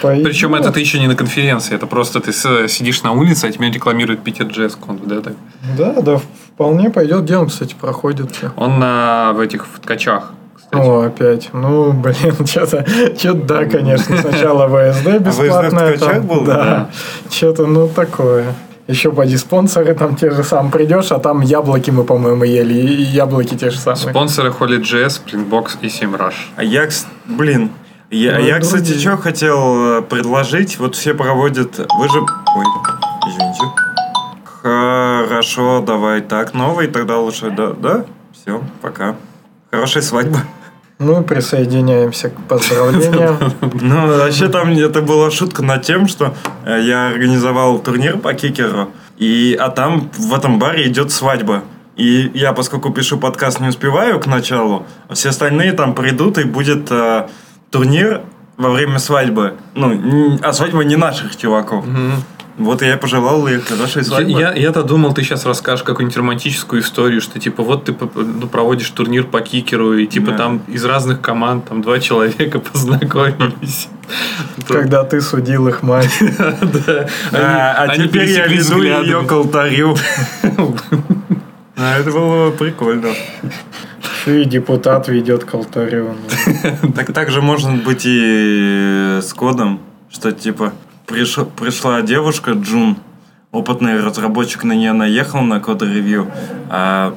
Пойдет. 0.00 0.24
Причем 0.24 0.54
это 0.54 0.72
ты 0.72 0.80
еще 0.80 0.98
не 0.98 1.06
на 1.08 1.14
конференции, 1.14 1.74
это 1.74 1.86
просто 1.86 2.18
ты 2.20 2.32
сидишь 2.32 3.02
на 3.02 3.12
улице, 3.12 3.44
а 3.44 3.52
тебя 3.52 3.70
рекламирует 3.70 4.24
Питер 4.24 4.46
Джесс 4.46 4.74
Конф, 4.74 5.02
да, 5.04 5.20
так? 5.20 5.34
Да, 5.78 5.92
да, 6.00 6.20
вполне 6.54 6.90
пойдет. 6.90 7.22
Где 7.22 7.36
он, 7.36 7.48
кстати, 7.48 7.76
проходит? 7.78 8.30
Он 8.56 8.80
на, 8.80 9.32
в 9.34 9.40
этих 9.40 9.66
в 9.66 9.78
ткачах. 9.78 10.32
О, 10.72 11.02
опять. 11.02 11.50
Ну, 11.52 11.92
блин, 11.92 12.34
что-то, 12.46 12.86
что-то, 13.16 13.44
да, 13.44 13.64
конечно. 13.66 14.16
Сначала 14.16 14.66
ВСД 14.68 15.18
бесплатная. 15.18 15.92
в 15.92 15.96
ткачах 15.98 16.14
там, 16.14 16.26
был? 16.26 16.44
Да. 16.44 16.90
Что-то, 17.30 17.66
ну, 17.66 17.88
такое. 17.88 18.54
Еще 18.88 19.12
поди 19.12 19.36
спонсоры 19.36 19.94
там 19.94 20.16
те 20.16 20.30
же 20.30 20.42
самые 20.42 20.72
придешь, 20.72 21.12
а 21.12 21.18
там 21.18 21.40
яблоки 21.40 21.90
мы, 21.90 22.04
по-моему, 22.04 22.44
ели. 22.44 22.74
И 22.74 23.02
яблоки 23.02 23.54
те 23.54 23.70
же 23.70 23.78
самые. 23.78 24.10
Спонсоры 24.10 24.50
HolyJS, 24.50 25.20
Printbox 25.26 25.78
и 25.82 25.86
SEMrush. 25.86 26.34
А 26.56 26.64
я, 26.64 26.88
блин, 27.26 27.70
я, 28.10 28.38
Ну, 28.38 28.44
я 28.44 28.58
кстати, 28.58 28.98
что 28.98 29.16
хотел 29.16 29.98
э, 29.98 30.02
предложить. 30.02 30.78
Вот 30.78 30.96
все 30.96 31.14
проводят... 31.14 31.78
Вы 31.78 32.08
же... 32.08 32.20
Ой, 32.20 32.64
извините. 33.26 33.62
Хорошо, 34.62 35.82
давай 35.86 36.20
так. 36.20 36.52
Новый 36.52 36.88
тогда 36.88 37.18
лучше, 37.18 37.50
да? 37.50 37.72
Да? 37.72 38.04
Все, 38.32 38.62
пока. 38.80 39.16
Хорошей 39.70 40.02
свадьбы. 40.02 40.38
Ну, 41.02 41.22
присоединяемся 41.22 42.30
к 42.30 42.40
поздравлениям. 42.48 43.38
Ну, 43.80 44.06
вообще 44.06 44.48
там 44.48 44.70
это 44.70 45.02
была 45.02 45.30
шутка 45.30 45.62
над 45.62 45.82
тем, 45.82 46.08
что 46.08 46.34
э, 46.64 46.80
я 46.82 47.08
организовал 47.08 47.78
турнир 47.78 48.18
по 48.18 48.32
кикеру, 48.34 48.90
и, 49.18 49.56
а 49.60 49.68
там 49.70 50.10
в 50.16 50.34
этом 50.34 50.58
баре 50.58 50.86
идет 50.88 51.10
свадьба. 51.10 51.62
И 51.96 52.30
я, 52.34 52.52
поскольку 52.52 52.90
пишу 52.90 53.18
подкаст, 53.18 53.60
не 53.60 53.68
успеваю 53.68 54.20
к 54.20 54.26
началу, 54.26 54.86
а 55.08 55.14
все 55.14 55.30
остальные 55.30 55.72
там 55.72 55.94
придут, 55.94 56.38
и 56.38 56.44
будет 56.44 56.90
э, 56.90 57.26
турнир 57.70 58.22
во 58.56 58.70
время 58.70 58.98
свадьбы. 58.98 59.54
Ну, 59.74 60.38
а 60.42 60.52
свадьба 60.52 60.84
не 60.84 60.96
наших 60.96 61.36
чуваков. 61.36 61.84
Вот 62.58 62.82
я 62.82 62.94
и 62.94 62.98
пожелал 62.98 63.46
их 63.48 63.66
хорошей 63.66 64.04
свадьбы. 64.04 64.38
Я, 64.38 64.52
я-то 64.52 64.82
думал, 64.82 65.14
ты 65.14 65.22
сейчас 65.22 65.46
расскажешь 65.46 65.84
какую-нибудь 65.84 66.16
романтическую 66.18 66.82
историю, 66.82 67.22
что 67.22 67.40
типа 67.40 67.62
вот 67.62 67.84
ты 67.86 67.96
ну, 68.14 68.46
проводишь 68.46 68.90
турнир 68.90 69.24
по 69.24 69.40
кикеру, 69.40 69.94
и 69.96 70.06
типа 70.06 70.32
Да. 70.32 70.36
там 70.36 70.62
из 70.68 70.84
разных 70.84 71.22
команд 71.22 71.66
там 71.68 71.80
два 71.80 71.98
человека 71.98 72.58
познакомились. 72.72 73.88
Когда 74.68 75.02
ты 75.04 75.20
судил 75.22 75.66
их 75.68 75.82
мать. 75.82 76.12
Да. 76.86 77.08
А, 77.32 77.84
а 77.84 77.96
теперь 77.96 78.30
я 78.30 78.46
веду 78.46 78.82
ее 78.82 79.24
к 79.24 79.32
алтарю. 79.32 79.96
А, 81.76 81.98
Это 81.98 82.10
было 82.10 82.50
прикольно. 82.50 83.08
Еще 84.26 84.42
и 84.42 84.44
депутат 84.44 85.08
ведет 85.08 85.44
к 85.44 85.54
алтарю. 85.54 86.14
Ну, 86.82 86.92
Так, 86.92 87.12
так 87.12 87.30
же 87.30 87.40
можно 87.40 87.74
быть 87.76 88.02
и 88.04 89.18
с 89.22 89.32
кодом, 89.32 89.80
что 90.10 90.32
типа 90.32 90.72
приш- 91.06 91.50
пришла 91.56 92.02
девушка 92.02 92.52
Джун, 92.52 92.96
опытный 93.50 94.00
разработчик 94.00 94.64
на 94.64 94.72
нее 94.72 94.92
наехал 94.92 95.42
на 95.42 95.60
код-ревью, 95.60 96.30
а 96.70 97.14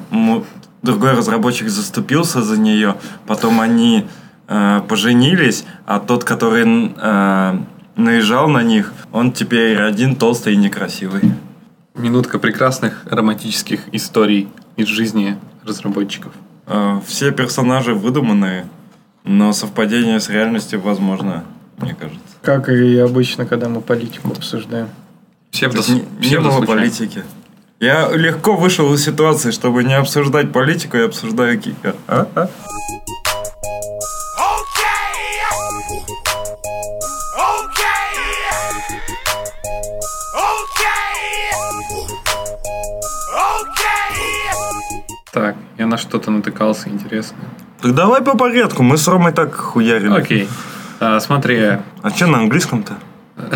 другой 0.82 1.12
разработчик 1.14 1.70
заступился 1.70 2.42
за 2.42 2.60
нее, 2.60 2.96
потом 3.26 3.60
они 3.62 4.06
э, 4.48 4.82
поженились, 4.88 5.66
а 5.86 6.00
тот, 6.00 6.24
который 6.24 6.94
э, 6.96 7.60
наезжал 7.96 8.48
на 8.50 8.62
них, 8.64 8.94
он 9.12 9.32
теперь 9.32 9.82
один 9.82 10.16
толстый 10.16 10.54
и 10.54 10.58
некрасивый. 10.58 11.32
Минутка 11.96 12.40
прекрасных 12.40 13.06
романтических 13.10 13.80
историй 13.94 14.50
из 14.76 14.88
жизни 14.88 15.38
разработчиков. 15.66 16.34
Э, 16.68 17.00
Все 17.08 17.32
персонажи 17.32 17.94
выдуманные, 17.96 18.68
но 19.24 19.54
совпадение 19.54 20.20
с 20.20 20.30
реальностью 20.30 20.82
возможно, 20.82 21.46
мне 21.78 21.96
кажется. 21.96 22.22
Как 22.42 22.70
и 22.70 22.98
обычно, 22.98 23.46
когда 23.46 23.70
мы 23.70 23.82
политику 23.82 24.30
обсуждаем. 24.30 24.90
Есть 25.52 25.90
не, 25.90 26.06
не 26.30 26.40
было 26.40 26.62
политики. 26.62 27.24
Я 27.80 28.10
легко 28.10 28.56
вышел 28.56 28.94
из 28.94 29.04
ситуации, 29.04 29.52
чтобы 29.52 29.84
не 29.84 29.94
обсуждать 29.94 30.52
политику, 30.52 30.98
я 30.98 31.06
обсуждаю 31.06 31.60
Кика. 31.60 31.96
А? 32.08 32.28
А? 32.36 32.50
Так, 45.36 45.58
я 45.78 45.86
на 45.86 45.98
что-то 45.98 46.32
натыкался 46.32 46.88
интересное. 46.88 47.50
Так 47.82 47.94
давай 47.94 48.22
по 48.22 48.38
порядку, 48.38 48.84
мы 48.84 48.98
с 48.98 49.06
Ромой 49.06 49.34
так 49.34 49.54
хуярили. 49.54 50.18
Окей. 50.18 50.48
А, 51.00 51.20
смотри, 51.20 51.78
А 52.02 52.10
что 52.10 52.28
на 52.28 52.40
английском-то? 52.40 52.94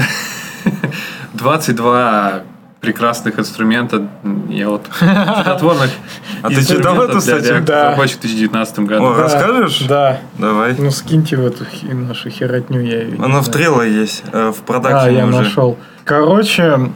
22 1.33 2.41
прекрасных 2.81 3.37
инструмента. 3.39 4.07
Я 4.49 4.69
вот 4.69 4.85
чудотворных 4.99 5.91
А 6.41 6.49
ты 6.49 6.65
читал 6.65 7.01
эту 7.01 7.19
статью? 7.19 7.61
Да. 7.65 7.91
в 7.91 7.95
2019 7.97 8.79
году. 8.79 9.05
О, 9.05 9.13
Расскажешь? 9.15 9.81
Да. 9.87 10.19
Давай. 10.37 10.75
Ну 10.77 10.89
скиньте 10.91 11.35
в 11.35 11.45
эту 11.45 11.65
нашу 11.93 12.29
херотню, 12.29 12.81
я 12.81 13.01
ее. 13.03 13.17
Оно 13.21 13.41
в 13.41 13.49
Трелло 13.49 13.81
есть, 13.81 14.23
э, 14.31 14.51
в 14.55 14.61
продакшене 14.63 15.17
я 15.17 15.25
уже. 15.25 15.37
нашел. 15.39 15.77
Короче, 16.05 16.91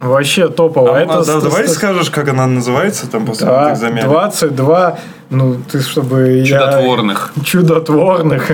вообще 0.00 0.48
топово. 0.48 0.96
А, 0.96 1.00
Это 1.00 1.18
а, 1.18 1.24
да, 1.24 1.40
давай 1.40 1.68
скажешь, 1.68 2.10
как 2.10 2.28
она 2.28 2.46
называется 2.46 3.06
там 3.10 3.26
после 3.26 3.46
Да, 3.46 3.68
этих 3.68 3.78
замеров. 3.80 4.10
22, 4.10 4.98
ну, 5.28 5.56
ты 5.70 5.80
чтобы 5.80 6.44
Чудотворных. 6.46 7.32
я... 7.36 7.44
Чудотворных. 7.44 8.50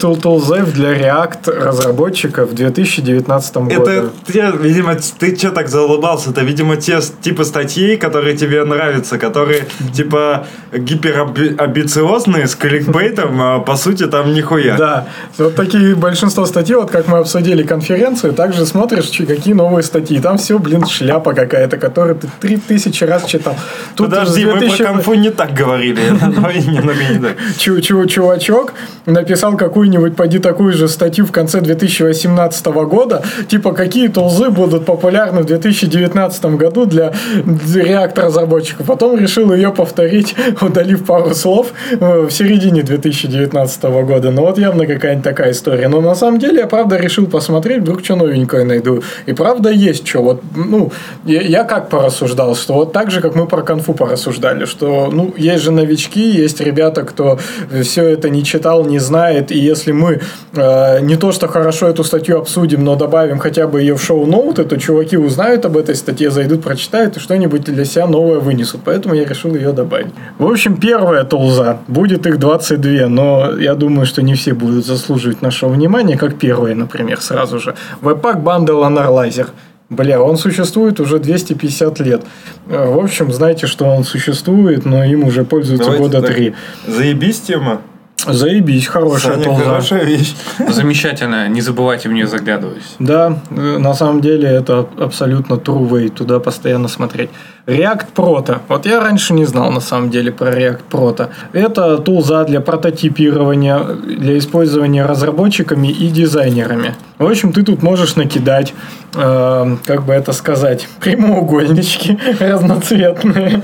Тултулзев 0.00 0.72
для 0.72 0.94
React 0.94 1.50
разработчиков 1.62 2.50
в 2.50 2.54
2019 2.54 3.56
году. 3.56 3.82
Это, 3.82 4.10
те, 4.26 4.50
видимо, 4.58 4.96
ты 5.18 5.36
что 5.36 5.50
так 5.50 5.68
заулыбался? 5.68 6.30
Это, 6.30 6.40
видимо, 6.40 6.76
те 6.76 7.00
типа 7.20 7.44
статей, 7.44 7.98
которые 7.98 8.34
тебе 8.34 8.64
нравятся, 8.64 9.18
которые 9.18 9.66
типа 9.92 10.46
гиперамбициозные, 10.72 12.46
с 12.46 12.54
кликбейтом, 12.54 13.40
а 13.42 13.58
по 13.58 13.76
сути 13.76 14.06
там 14.06 14.32
нихуя. 14.32 14.76
Да, 14.76 15.08
вот 15.36 15.54
такие 15.54 15.94
большинство 15.94 16.46
статей, 16.46 16.76
вот 16.76 16.90
как 16.90 17.08
мы 17.08 17.18
обсудили 17.18 17.62
конференцию, 17.62 18.32
также 18.32 18.64
смотришь, 18.64 19.10
какие 19.26 19.52
новые 19.52 19.82
статьи. 19.82 20.18
Там 20.18 20.38
все, 20.38 20.58
блин, 20.58 20.86
шляпа 20.86 21.34
какая-то, 21.34 21.76
которую 21.76 22.16
ты 22.16 22.28
3000 22.40 23.04
раз 23.04 23.26
читал. 23.26 23.54
Тут 23.96 24.08
Подожди, 24.08 24.42
с 24.42 24.46
мы 24.46 24.58
2000 24.60 24.76
про 24.78 24.92
конфу 24.92 25.14
не 25.14 25.30
так 25.30 25.52
говорили. 25.52 25.89
Давай 25.94 26.58
немного 26.66 26.98
не 27.10 27.18
так. 27.18 27.36
чу- 27.58 27.80
чу- 27.80 28.06
чувачок 28.06 28.72
написал 29.06 29.56
какую-нибудь, 29.56 30.16
поди 30.16 30.38
такую 30.38 30.72
же 30.72 30.88
статью 30.88 31.26
в 31.26 31.32
конце 31.32 31.60
2018 31.60 32.66
года, 32.66 33.22
типа, 33.48 33.72
какие 33.72 34.08
тулзы 34.08 34.50
будут 34.50 34.84
популярны 34.84 35.42
в 35.42 35.46
2019 35.46 36.44
году 36.56 36.86
для, 36.86 37.12
для 37.44 37.82
React 37.82 38.20
разработчиков. 38.20 38.86
Потом 38.86 39.18
решил 39.18 39.52
ее 39.52 39.72
повторить, 39.72 40.34
удалив 40.60 41.04
пару 41.04 41.34
слов 41.34 41.72
э, 41.92 42.26
в 42.26 42.30
середине 42.30 42.82
2019 42.82 43.82
года. 43.82 44.30
Ну 44.30 44.42
вот 44.42 44.58
явно 44.58 44.86
какая-нибудь 44.86 45.24
такая 45.24 45.52
история. 45.52 45.88
Но 45.88 46.00
на 46.00 46.14
самом 46.14 46.38
деле 46.38 46.60
я 46.60 46.66
правда 46.66 46.96
решил 46.96 47.26
посмотреть, 47.26 47.82
вдруг 47.82 48.04
что 48.04 48.16
новенькое 48.16 48.64
найду. 48.64 49.02
И 49.26 49.32
правда 49.32 49.70
есть 49.70 50.06
что. 50.06 50.22
Вот, 50.22 50.42
ну, 50.54 50.92
я, 51.24 51.40
я 51.40 51.64
как 51.64 51.88
порассуждал, 51.88 52.54
что 52.54 52.74
вот 52.74 52.92
так 52.92 53.10
же, 53.10 53.20
как 53.20 53.34
мы 53.34 53.46
про 53.46 53.62
конфу 53.62 53.94
порассуждали, 53.94 54.64
что, 54.64 55.10
ну, 55.12 55.34
есть 55.36 55.62
же 55.64 55.70
новички, 55.80 56.30
есть 56.30 56.60
ребята, 56.60 57.02
кто 57.02 57.38
все 57.82 58.08
это 58.08 58.30
не 58.30 58.44
читал, 58.44 58.84
не 58.84 58.98
знает, 58.98 59.50
и 59.50 59.58
если 59.58 59.92
мы 59.92 60.20
э, 60.54 61.00
не 61.00 61.16
то, 61.16 61.32
что 61.32 61.48
хорошо 61.48 61.88
эту 61.88 62.04
статью 62.04 62.38
обсудим, 62.38 62.84
но 62.84 62.96
добавим 62.96 63.38
хотя 63.38 63.66
бы 63.66 63.80
ее 63.80 63.94
в 63.94 64.02
шоу-ноуты, 64.02 64.64
то 64.64 64.76
чуваки 64.76 65.16
узнают 65.16 65.64
об 65.64 65.76
этой 65.76 65.94
статье, 65.94 66.30
зайдут, 66.30 66.62
прочитают 66.62 67.16
и 67.16 67.20
что-нибудь 67.20 67.64
для 67.64 67.84
себя 67.84 68.06
новое 68.06 68.38
вынесут. 68.38 68.80
Поэтому 68.84 69.14
я 69.14 69.24
решил 69.24 69.54
ее 69.54 69.72
добавить. 69.72 70.12
В 70.38 70.46
общем, 70.46 70.76
первая 70.76 71.24
тулза. 71.24 71.78
Будет 71.88 72.26
их 72.26 72.38
22, 72.38 73.08
но 73.08 73.58
я 73.58 73.74
думаю, 73.74 74.06
что 74.06 74.22
не 74.22 74.34
все 74.34 74.54
будут 74.54 74.86
заслуживать 74.86 75.42
нашего 75.42 75.70
внимания, 75.70 76.16
как 76.16 76.38
первая, 76.38 76.74
например, 76.74 77.20
сразу 77.20 77.58
же. 77.58 77.74
Webpack 78.02 78.42
Bundle 78.42 78.82
Analyzer. 78.88 79.48
Бля, 79.90 80.22
он 80.22 80.36
существует 80.36 81.00
уже 81.00 81.18
250 81.18 81.98
лет. 82.00 82.22
Э, 82.68 82.88
В 82.88 82.98
общем, 82.98 83.32
знаете, 83.32 83.66
что 83.66 83.86
он 83.86 84.04
существует, 84.04 84.84
но 84.84 85.04
им 85.04 85.24
уже 85.24 85.44
пользуются 85.44 85.90
Давайте 85.90 86.04
года 86.04 86.22
так. 86.22 86.36
три. 86.36 86.54
Заебись 86.86 87.40
тема. 87.40 87.82
Заебись, 88.26 88.86
хорошая 88.86 89.32
Саня, 89.32 89.44
тулза. 89.44 89.64
хорошая 89.64 90.04
вещь. 90.04 90.34
Замечательно, 90.68 91.48
не 91.48 91.62
забывайте 91.62 92.08
в 92.08 92.12
нее 92.12 92.26
заглядывать. 92.26 92.82
Да, 92.98 93.38
э, 93.50 93.78
на 93.78 93.94
самом 93.94 94.20
деле 94.20 94.46
это 94.48 94.86
абсолютно 94.98 95.54
true 95.54 95.88
way, 95.88 96.08
туда 96.10 96.38
постоянно 96.38 96.88
смотреть. 96.88 97.30
React 97.66 98.06
Proto. 98.14 98.58
Вот 98.68 98.86
я 98.86 99.00
раньше 99.00 99.32
не 99.34 99.44
знал 99.44 99.70
на 99.70 99.80
самом 99.80 100.10
деле 100.10 100.32
про 100.32 100.50
React 100.50 100.80
Proto. 100.90 101.28
Это 101.52 101.98
тулза 101.98 102.44
для 102.44 102.60
прототипирования, 102.60 103.78
для 103.78 104.38
использования 104.38 105.06
разработчиками 105.06 105.88
и 105.88 106.08
дизайнерами. 106.08 106.94
В 107.18 107.26
общем, 107.26 107.52
ты 107.52 107.62
тут 107.62 107.82
можешь 107.82 108.16
накидать, 108.16 108.72
э, 109.14 109.76
как 109.84 110.04
бы 110.04 110.14
это 110.14 110.32
сказать, 110.32 110.88
прямоугольнички 111.00 112.18
разноцветные, 112.40 113.60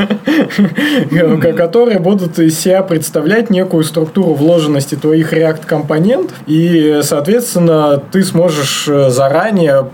которые 1.57 1.99
будут 1.99 2.39
из 2.39 2.59
себя 2.59 2.83
представлять 2.83 3.51
некую 3.51 3.83
структуру 3.85 4.35
вложенности 4.35 4.95
твоих 4.95 5.33
React 5.33 5.67
компонентов. 5.67 6.37
И, 6.47 7.01
соответственно, 7.03 8.03
ты 8.13 8.23
сможешь 8.23 8.87
э, 8.89 9.11
заранее 9.11 9.87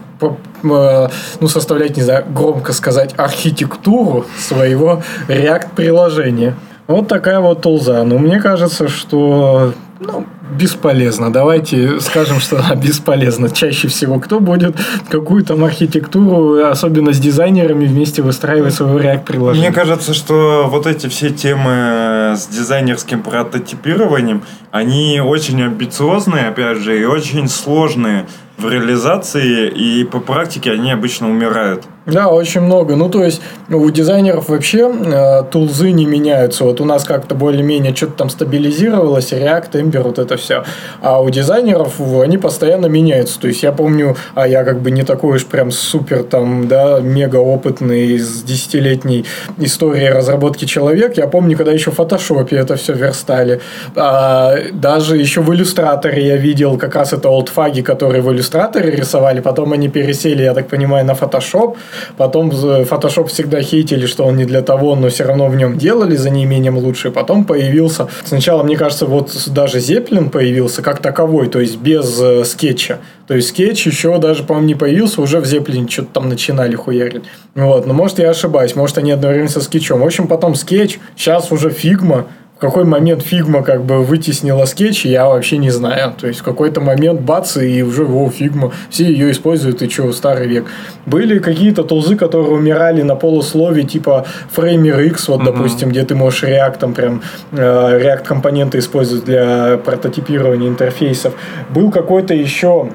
ну, 0.62 1.48
составлять, 1.48 1.96
не 1.96 2.02
знаю, 2.02 2.24
громко 2.28 2.72
сказать, 2.72 3.14
архитектуру 3.16 4.26
своего 4.38 5.02
React-приложения. 5.28 6.54
Вот 6.86 7.08
такая 7.08 7.40
вот 7.40 7.62
тулза. 7.62 8.04
Но 8.04 8.18
мне 8.18 8.40
кажется, 8.40 8.88
что 8.88 9.72
ну, 10.00 10.26
бесполезно. 10.52 11.32
Давайте 11.32 12.00
скажем, 12.00 12.40
что 12.40 12.58
она 12.58 12.74
бесполезна. 12.74 13.50
Чаще 13.50 13.88
всего 13.88 14.18
кто 14.20 14.40
будет 14.40 14.76
какую 15.08 15.44
там 15.44 15.64
архитектуру, 15.64 16.64
особенно 16.64 17.12
с 17.12 17.18
дизайнерами, 17.18 17.86
вместе 17.86 18.22
выстраивать 18.22 18.74
свое 18.74 18.98
React-приложение? 18.98 19.70
Мне 19.70 19.74
кажется, 19.74 20.14
что 20.14 20.66
вот 20.70 20.86
эти 20.86 21.08
все 21.08 21.30
темы 21.30 22.34
с 22.36 22.46
дизайнерским 22.46 23.22
прототипированием, 23.22 24.42
они 24.70 25.20
очень 25.20 25.62
амбициозные, 25.62 26.48
опять 26.48 26.78
же, 26.78 27.00
и 27.00 27.04
очень 27.04 27.48
сложные 27.48 28.26
в 28.58 28.68
реализации, 28.68 29.68
и 29.68 30.04
по 30.04 30.20
практике 30.20 30.72
они 30.72 30.92
обычно 30.92 31.28
умирают. 31.28 31.84
Да, 32.04 32.28
очень 32.28 32.62
много. 32.62 32.96
Ну, 32.96 33.08
то 33.08 33.22
есть, 33.22 33.40
у 33.70 33.88
дизайнеров 33.90 34.48
вообще 34.48 34.90
э, 34.90 35.42
тулзы 35.50 35.92
не 35.92 36.04
меняются. 36.04 36.64
Вот 36.64 36.80
у 36.80 36.84
нас 36.84 37.04
как-то 37.04 37.36
более-менее 37.36 37.94
что-то 37.94 38.12
там 38.12 38.30
стабилизировалось, 38.30 39.32
React, 39.32 39.70
Ember, 39.72 40.02
вот 40.02 40.18
это 40.18 40.36
все. 40.36 40.64
А 41.00 41.22
у 41.22 41.30
дизайнеров 41.30 42.00
они 42.00 42.38
постоянно 42.38 42.86
меняются. 42.86 43.38
То 43.38 43.46
есть, 43.46 43.62
я 43.62 43.70
помню, 43.70 44.16
а 44.34 44.48
я 44.48 44.64
как 44.64 44.80
бы 44.80 44.90
не 44.90 45.04
такой 45.04 45.36
уж 45.36 45.46
прям 45.46 45.70
супер 45.70 46.24
там, 46.24 46.66
да, 46.66 46.98
мега 46.98 47.36
опытный 47.36 48.18
с 48.18 48.42
десятилетней 48.42 49.24
историей 49.58 50.10
разработки 50.10 50.64
человек. 50.64 51.16
Я 51.16 51.28
помню, 51.28 51.56
когда 51.56 51.70
еще 51.70 51.92
в 51.92 51.94
фотошопе 51.94 52.56
это 52.56 52.74
все 52.74 52.94
верстали. 52.94 53.60
А, 53.94 54.56
даже 54.72 55.16
еще 55.16 55.40
в 55.40 55.54
иллюстраторе 55.54 56.26
я 56.26 56.36
видел 56.36 56.76
как 56.78 56.96
раз 56.96 57.12
это 57.12 57.28
олдфаги, 57.28 57.82
которые 57.82 58.22
в 58.22 58.32
иллюстраторе 58.32 58.90
рисовали. 58.90 59.40
Потом 59.40 59.72
они 59.72 59.88
пересели, 59.88 60.42
я 60.42 60.52
так 60.52 60.66
понимаю, 60.66 61.06
на 61.06 61.14
фотошоп. 61.14 61.76
Потом 62.16 62.50
в- 62.50 62.82
Photoshop 62.82 63.26
всегда 63.28 63.62
хейтили, 63.62 64.06
что 64.06 64.24
он 64.24 64.36
не 64.36 64.44
для 64.44 64.62
того, 64.62 64.94
но 64.96 65.08
все 65.08 65.24
равно 65.24 65.48
в 65.48 65.56
нем 65.56 65.78
делали 65.78 66.16
за 66.16 66.30
неимением 66.30 66.78
лучше. 66.78 67.10
Потом 67.10 67.44
появился, 67.44 68.08
сначала, 68.24 68.62
мне 68.62 68.76
кажется, 68.76 69.06
вот 69.06 69.32
даже 69.48 69.78
Zeppelin 69.78 70.30
появился 70.30 70.82
как 70.82 71.00
таковой, 71.00 71.48
то 71.48 71.60
есть 71.60 71.76
без 71.76 72.20
э, 72.20 72.44
скетча. 72.44 72.98
То 73.26 73.34
есть 73.34 73.48
скетч 73.48 73.86
еще 73.86 74.18
даже, 74.18 74.42
по-моему, 74.42 74.68
не 74.68 74.74
появился, 74.74 75.22
уже 75.22 75.40
в 75.40 75.44
Zeppelin 75.44 75.88
что-то 75.88 76.08
там 76.14 76.28
начинали 76.28 76.74
хуярить. 76.74 77.24
Вот, 77.54 77.86
но 77.86 77.94
может 77.94 78.18
я 78.18 78.30
ошибаюсь, 78.30 78.74
может 78.74 78.98
они 78.98 79.10
одновременно 79.12 79.48
со 79.50 79.60
Sketch'ом. 79.60 80.00
В 80.00 80.04
общем, 80.04 80.26
потом 80.28 80.54
скетч, 80.54 80.98
сейчас 81.16 81.52
уже 81.52 81.70
Figma, 81.70 82.26
какой 82.62 82.84
момент 82.84 83.22
Figma 83.22 83.64
как 83.64 83.84
бы 83.84 84.04
вытеснила 84.04 84.66
скетч, 84.66 85.04
я 85.04 85.26
вообще 85.26 85.58
не 85.58 85.70
знаю. 85.70 86.14
То 86.16 86.28
есть 86.28 86.40
в 86.40 86.42
какой-то 86.44 86.80
момент 86.80 87.20
бац, 87.20 87.56
и 87.56 87.82
уже 87.82 88.04
о, 88.04 88.30
Figma. 88.30 88.70
Все 88.88 89.04
ее 89.04 89.32
используют, 89.32 89.82
и 89.82 89.88
что, 89.88 90.12
старый 90.12 90.46
век. 90.46 90.66
Были 91.04 91.40
какие-то 91.40 91.82
тулзы, 91.82 92.14
которые 92.14 92.52
умирали 92.52 93.02
на 93.02 93.16
полуслове, 93.16 93.82
типа 93.82 94.26
Framer 94.56 95.04
X, 95.06 95.28
вот, 95.28 95.42
допустим, 95.44 95.88
где 95.88 96.04
ты 96.04 96.14
можешь 96.14 96.44
React, 96.44 96.78
там 96.78 96.94
прям 96.94 97.22
э, 97.50 97.56
React 97.56 98.24
компоненты 98.24 98.78
использовать 98.78 99.24
для 99.24 99.78
прототипирования 99.84 100.68
интерфейсов. 100.68 101.34
Был 101.68 101.90
какой-то 101.90 102.32
еще 102.32 102.90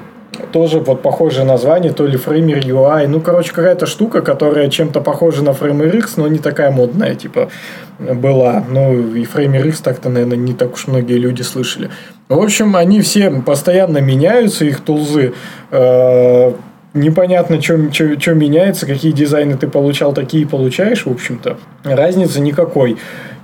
тоже 0.52 0.80
вот 0.80 1.02
похожее 1.02 1.44
название, 1.44 1.92
то 1.92 2.06
ли 2.06 2.16
Framer 2.16 2.60
UI. 2.60 3.06
Ну, 3.06 3.20
короче, 3.20 3.52
какая-то 3.52 3.86
штука, 3.86 4.20
которая 4.22 4.68
чем-то 4.68 5.00
похожа 5.00 5.42
на 5.42 5.50
Framer 5.50 5.96
X, 5.96 6.16
но 6.16 6.28
не 6.28 6.38
такая 6.38 6.70
модная, 6.70 7.14
типа, 7.14 7.50
была. 7.98 8.64
Ну, 8.68 9.14
и 9.14 9.24
Framer 9.24 9.66
X 9.68 9.80
так-то, 9.80 10.08
наверное, 10.08 10.36
не 10.36 10.54
так 10.54 10.74
уж 10.74 10.86
многие 10.86 11.18
люди 11.18 11.42
слышали. 11.42 11.90
В 12.28 12.38
общем, 12.38 12.76
они 12.76 13.00
все 13.00 13.30
постоянно 13.30 13.98
меняются, 13.98 14.64
их 14.64 14.80
тулзы. 14.80 15.34
Э, 15.70 16.52
непонятно, 16.94 17.60
что 17.60 18.34
меняется, 18.34 18.86
какие 18.86 19.12
дизайны 19.12 19.56
ты 19.56 19.68
получал, 19.68 20.12
такие 20.12 20.46
получаешь, 20.46 21.06
в 21.06 21.10
общем-то. 21.10 21.56
Разницы 21.84 22.40
никакой. 22.40 22.98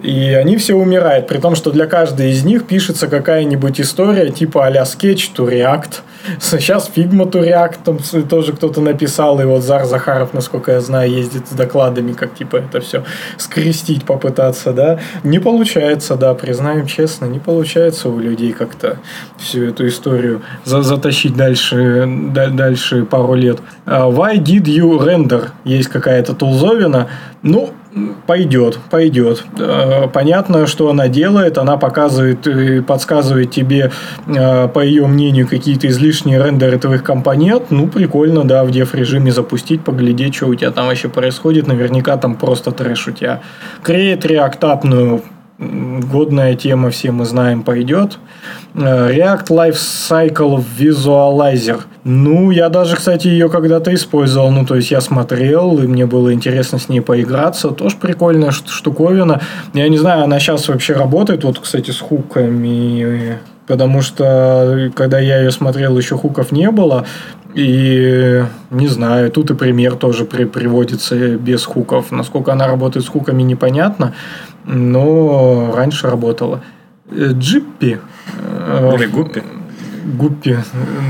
И 0.04 0.34
они 0.34 0.58
все 0.58 0.74
умирают, 0.74 1.26
при 1.26 1.38
том, 1.38 1.54
что 1.54 1.70
для 1.70 1.86
каждой 1.86 2.30
из 2.30 2.44
них 2.44 2.66
пишется 2.66 3.08
какая-нибудь 3.08 3.80
история 3.80 4.30
типа 4.30 4.66
а-ля 4.66 4.82
Sketch 4.82 5.30
to 5.34 5.50
React. 5.50 6.00
Сейчас 6.40 6.90
Figma 6.94 7.30
to 7.30 7.42
React 7.42 7.76
там 7.84 7.98
тоже 8.28 8.52
кто-то 8.52 8.82
написал, 8.82 9.40
и 9.40 9.44
вот 9.44 9.62
Зар 9.62 9.86
Захаров, 9.86 10.34
насколько 10.34 10.72
я 10.72 10.82
знаю, 10.82 11.10
ездит 11.10 11.48
с 11.48 11.52
докладами, 11.52 12.12
как 12.12 12.34
типа 12.34 12.56
это 12.56 12.82
все 12.82 13.02
скрестить 13.38 14.04
попытаться, 14.04 14.74
да. 14.74 15.00
Не 15.22 15.38
получается, 15.38 16.16
да, 16.16 16.34
признаем 16.34 16.86
честно, 16.86 17.24
не 17.24 17.38
получается 17.38 18.10
у 18.10 18.18
людей 18.18 18.52
как-то 18.52 18.98
всю 19.38 19.64
эту 19.64 19.88
историю 19.88 20.42
за 20.66 20.82
затащить 20.82 21.34
дальше, 21.34 22.06
дальше 22.06 23.06
пару 23.06 23.32
лет. 23.32 23.58
А 23.86 24.10
why 24.10 24.36
did 24.36 24.64
you 24.64 24.98
render? 24.98 25.48
Есть 25.64 25.88
какая-то 25.88 26.34
тулзовина. 26.34 27.08
Ну, 27.42 27.72
Пойдет, 28.26 28.80
пойдет. 28.90 29.44
Э, 29.58 30.08
понятно, 30.12 30.66
что 30.66 30.90
она 30.90 31.06
делает. 31.06 31.58
Она 31.58 31.76
показывает 31.76 32.46
и 32.46 32.80
подсказывает 32.80 33.52
тебе, 33.52 33.92
э, 34.26 34.68
по 34.68 34.80
ее 34.80 35.06
мнению, 35.06 35.46
какие-то 35.46 35.86
излишние 35.86 36.42
рендеры 36.42 36.78
твоих 36.78 37.04
компонент. 37.04 37.70
Ну, 37.70 37.86
прикольно, 37.86 38.44
да, 38.44 38.64
в 38.64 38.72
деф 38.72 38.94
режиме 38.94 39.30
запустить, 39.30 39.84
поглядеть, 39.84 40.34
что 40.34 40.46
у 40.46 40.54
тебя 40.56 40.72
там 40.72 40.86
вообще 40.86 41.08
происходит. 41.08 41.68
Наверняка 41.68 42.16
там 42.16 42.34
просто 42.34 42.72
трэш 42.72 43.08
у 43.08 43.12
тебя. 43.12 43.42
Create 43.84 44.26
реактапную 44.26 45.22
годная 45.58 46.54
тема, 46.54 46.90
все 46.90 47.12
мы 47.12 47.24
знаем, 47.24 47.62
пойдет. 47.62 48.18
Э, 48.74 49.10
React 49.10 49.46
Life 49.48 49.76
Cycle 49.76 50.64
Visualizer. 50.78 51.80
Ну, 52.02 52.50
я 52.50 52.68
даже, 52.68 52.96
кстати, 52.96 53.28
ее 53.28 53.48
когда-то 53.48 53.94
использовал. 53.94 54.50
Ну, 54.50 54.66
то 54.66 54.74
есть, 54.74 54.90
я 54.90 55.00
смотрел, 55.00 55.78
и 55.78 55.86
мне 55.86 56.06
было 56.06 56.32
интересно 56.32 56.78
с 56.78 56.88
ней 56.88 57.00
поиграться. 57.00 57.68
Тоже 57.70 57.96
прикольная 57.96 58.50
штуковина. 58.50 59.40
Я 59.74 59.88
не 59.88 59.98
знаю, 59.98 60.24
она 60.24 60.38
сейчас 60.40 60.68
вообще 60.68 60.94
работает, 60.94 61.44
вот, 61.44 61.60
кстати, 61.60 61.92
с 61.92 62.00
хуками. 62.00 63.38
Потому 63.66 64.02
что, 64.02 64.90
когда 64.94 65.18
я 65.20 65.38
ее 65.38 65.50
смотрел, 65.50 65.96
еще 65.96 66.18
хуков 66.18 66.52
не 66.52 66.70
было. 66.70 67.06
И 67.54 68.42
не 68.70 68.88
знаю, 68.88 69.30
тут 69.30 69.50
и 69.50 69.54
пример 69.54 69.94
тоже 69.94 70.24
при, 70.24 70.44
приводится 70.44 71.14
без 71.36 71.64
хуков. 71.64 72.10
Насколько 72.10 72.52
она 72.52 72.66
работает 72.66 73.06
с 73.06 73.08
хуками, 73.08 73.42
непонятно 73.42 74.12
но 74.64 75.72
раньше 75.74 76.08
работала. 76.08 76.60
Э, 77.10 77.30
Джиппи. 77.32 78.00
Э, 78.40 78.92
Или 78.96 79.06
Гуппи. 79.06 79.42
Гуппи. 80.04 80.58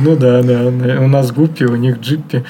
Ну 0.02 0.16
да, 0.16 0.42
да. 0.42 1.00
У 1.00 1.08
нас 1.08 1.32
Гуппи, 1.32 1.64
у 1.64 1.76
них 1.76 2.00
Джиппи. 2.00 2.44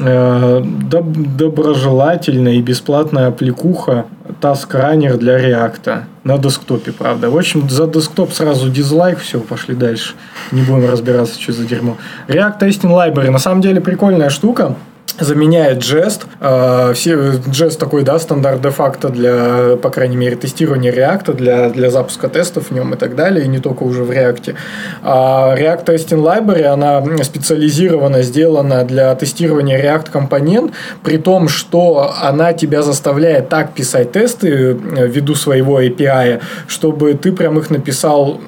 Э, 0.00 0.62
доб- 0.62 1.36
доброжелательная 1.36 2.54
и 2.54 2.62
бесплатная 2.62 3.28
аппликуха 3.28 4.06
таскранер 4.40 5.18
для 5.18 5.36
реакта. 5.38 6.04
На 6.24 6.38
десктопе, 6.38 6.92
правда. 6.92 7.28
В 7.30 7.36
общем, 7.36 7.68
за 7.68 7.86
десктоп 7.86 8.32
сразу 8.32 8.70
дизлайк, 8.70 9.18
все, 9.18 9.40
пошли 9.40 9.74
дальше. 9.74 10.14
Не 10.50 10.62
будем 10.62 10.88
разбираться, 10.88 11.40
что 11.40 11.52
за 11.52 11.64
дерьмо. 11.66 11.96
React 12.28 12.60
Testing 12.60 12.90
Library. 12.90 13.30
На 13.30 13.38
самом 13.38 13.60
деле 13.60 13.80
прикольная 13.80 14.30
штука 14.30 14.76
заменяет 15.20 15.82
Jest. 15.84 16.26
А, 16.40 16.92
все, 16.92 17.10
Jest 17.52 17.78
такой, 17.78 18.02
да, 18.02 18.18
стандарт 18.18 18.60
де-факто 18.60 19.08
для, 19.08 19.76
по 19.76 19.90
крайней 19.90 20.16
мере, 20.16 20.36
тестирования 20.36 20.92
React, 20.92 21.34
для, 21.34 21.68
для 21.68 21.90
запуска 21.90 22.28
тестов 22.28 22.70
в 22.70 22.74
нем 22.74 22.94
и 22.94 22.96
так 22.96 23.14
далее, 23.14 23.44
и 23.44 23.48
не 23.48 23.58
только 23.58 23.82
уже 23.84 24.04
в 24.04 24.10
React. 24.10 24.54
А 25.02 25.54
React 25.56 25.84
Testing 25.84 26.22
Library, 26.22 26.64
она 26.64 27.02
специализирована, 27.24 28.22
сделана 28.22 28.84
для 28.84 29.14
тестирования 29.14 29.78
React 29.78 30.10
компонент, 30.10 30.72
при 31.02 31.18
том, 31.18 31.48
что 31.48 32.14
она 32.22 32.52
тебя 32.52 32.82
заставляет 32.82 33.48
так 33.48 33.72
писать 33.72 34.12
тесты 34.12 34.48
э, 34.48 35.06
ввиду 35.06 35.34
своего 35.34 35.80
API, 35.80 36.40
чтобы 36.66 37.14
ты 37.14 37.32
прям 37.32 37.58
их 37.58 37.70
написал 37.70 38.40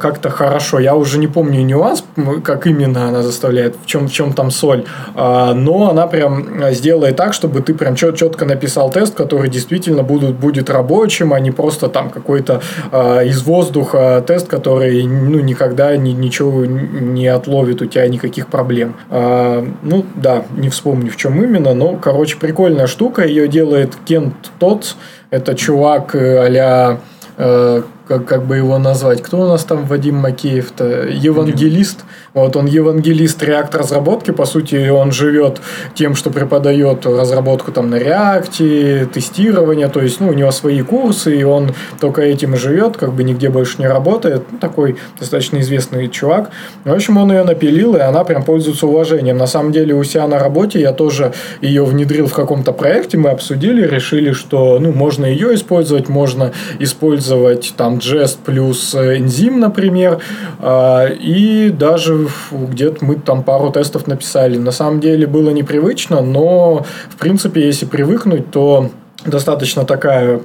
как-то 0.00 0.30
хорошо. 0.30 0.78
Я 0.78 0.94
уже 0.94 1.18
не 1.18 1.26
помню 1.26 1.62
нюанс, 1.62 2.04
как 2.42 2.66
именно 2.66 3.08
она 3.08 3.22
заставляет, 3.22 3.76
в 3.82 3.86
чем, 3.86 4.08
в 4.08 4.12
чем 4.12 4.32
там 4.32 4.50
соль. 4.50 4.84
А, 5.14 5.54
но 5.54 5.90
она 5.90 6.06
прям 6.06 6.64
сделает 6.72 7.16
так, 7.16 7.32
чтобы 7.34 7.60
ты 7.60 7.74
прям 7.74 7.94
чет, 7.94 8.16
четко 8.16 8.44
написал 8.44 8.90
тест, 8.90 9.14
который 9.14 9.48
действительно 9.48 10.02
будет, 10.02 10.34
будет 10.34 10.70
рабочим, 10.70 11.32
а 11.32 11.40
не 11.40 11.50
просто 11.50 11.88
там 11.88 12.10
какой-то 12.10 12.60
а, 12.92 13.20
из 13.20 13.42
воздуха 13.42 14.22
тест, 14.26 14.48
который 14.48 15.04
ну, 15.06 15.40
никогда 15.40 15.96
ни, 15.96 16.10
ничего 16.10 16.64
не 16.64 17.26
отловит 17.26 17.82
у 17.82 17.86
тебя 17.86 18.06
никаких 18.08 18.48
проблем. 18.48 18.94
А, 19.10 19.66
ну 19.82 20.04
да, 20.14 20.44
не 20.56 20.68
вспомню 20.68 21.10
в 21.10 21.16
чем 21.16 21.42
именно, 21.42 21.74
но, 21.74 21.96
короче, 21.96 22.36
прикольная 22.36 22.86
штука. 22.86 23.24
Ее 23.24 23.48
делает 23.48 23.94
Кент 24.04 24.34
Тотс. 24.58 24.94
Это 25.30 25.54
чувак 25.54 26.14
э, 26.14 26.98
э, 27.36 27.82
как, 28.08 28.24
как 28.24 28.46
бы 28.46 28.56
его 28.56 28.78
назвать. 28.78 29.22
Кто 29.22 29.42
у 29.42 29.46
нас 29.46 29.64
там 29.64 29.84
Вадим 29.84 30.16
Макеев-то? 30.16 31.08
Евангелист. 31.08 32.00
Вот 32.40 32.56
он 32.56 32.66
евангелист 32.66 33.42
реакт 33.42 33.74
разработки. 33.74 34.30
По 34.30 34.46
сути, 34.46 34.88
он 34.88 35.12
живет 35.12 35.60
тем, 35.94 36.14
что 36.14 36.30
преподает 36.30 37.06
разработку 37.06 37.72
там 37.72 37.90
на 37.90 37.96
реакте, 37.96 39.08
тестирование. 39.12 39.88
То 39.88 40.00
есть, 40.00 40.20
ну, 40.20 40.28
у 40.28 40.32
него 40.32 40.50
свои 40.50 40.82
курсы, 40.82 41.36
и 41.36 41.44
он 41.44 41.70
только 42.00 42.22
этим 42.22 42.54
и 42.54 42.56
живет, 42.56 42.96
как 42.96 43.12
бы 43.12 43.24
нигде 43.24 43.48
больше 43.48 43.76
не 43.78 43.86
работает. 43.86 44.44
Ну, 44.50 44.58
такой 44.58 44.96
достаточно 45.18 45.58
известный 45.58 46.08
чувак. 46.08 46.50
В 46.84 46.92
общем, 46.92 47.16
он 47.16 47.32
ее 47.32 47.44
напилил, 47.44 47.96
и 47.96 48.00
она 48.00 48.24
прям 48.24 48.42
пользуется 48.42 48.86
уважением. 48.86 49.36
На 49.36 49.46
самом 49.46 49.72
деле, 49.72 49.94
у 49.94 50.04
себя 50.04 50.26
на 50.26 50.38
работе 50.38 50.80
я 50.80 50.92
тоже 50.92 51.32
ее 51.60 51.84
внедрил 51.84 52.26
в 52.26 52.34
каком-то 52.34 52.72
проекте, 52.72 53.18
мы 53.18 53.30
обсудили, 53.30 53.86
решили, 53.86 54.32
что, 54.32 54.78
ну, 54.78 54.92
можно 54.92 55.26
ее 55.26 55.54
использовать, 55.54 56.08
можно 56.08 56.52
использовать 56.78 57.74
там 57.76 57.98
Jest 57.98 58.38
плюс 58.44 58.94
энзим, 58.94 59.60
например, 59.60 60.18
а, 60.60 61.06
и 61.06 61.70
даже 61.70 62.27
где-то 62.50 63.04
мы 63.04 63.16
там 63.16 63.42
пару 63.42 63.70
тестов 63.70 64.06
написали. 64.06 64.58
На 64.58 64.72
самом 64.72 65.00
деле 65.00 65.26
было 65.26 65.50
непривычно, 65.50 66.20
но 66.20 66.84
в 67.08 67.16
принципе, 67.16 67.64
если 67.64 67.86
привыкнуть, 67.86 68.50
то 68.50 68.90
достаточно 69.28 69.84
такая 69.84 70.40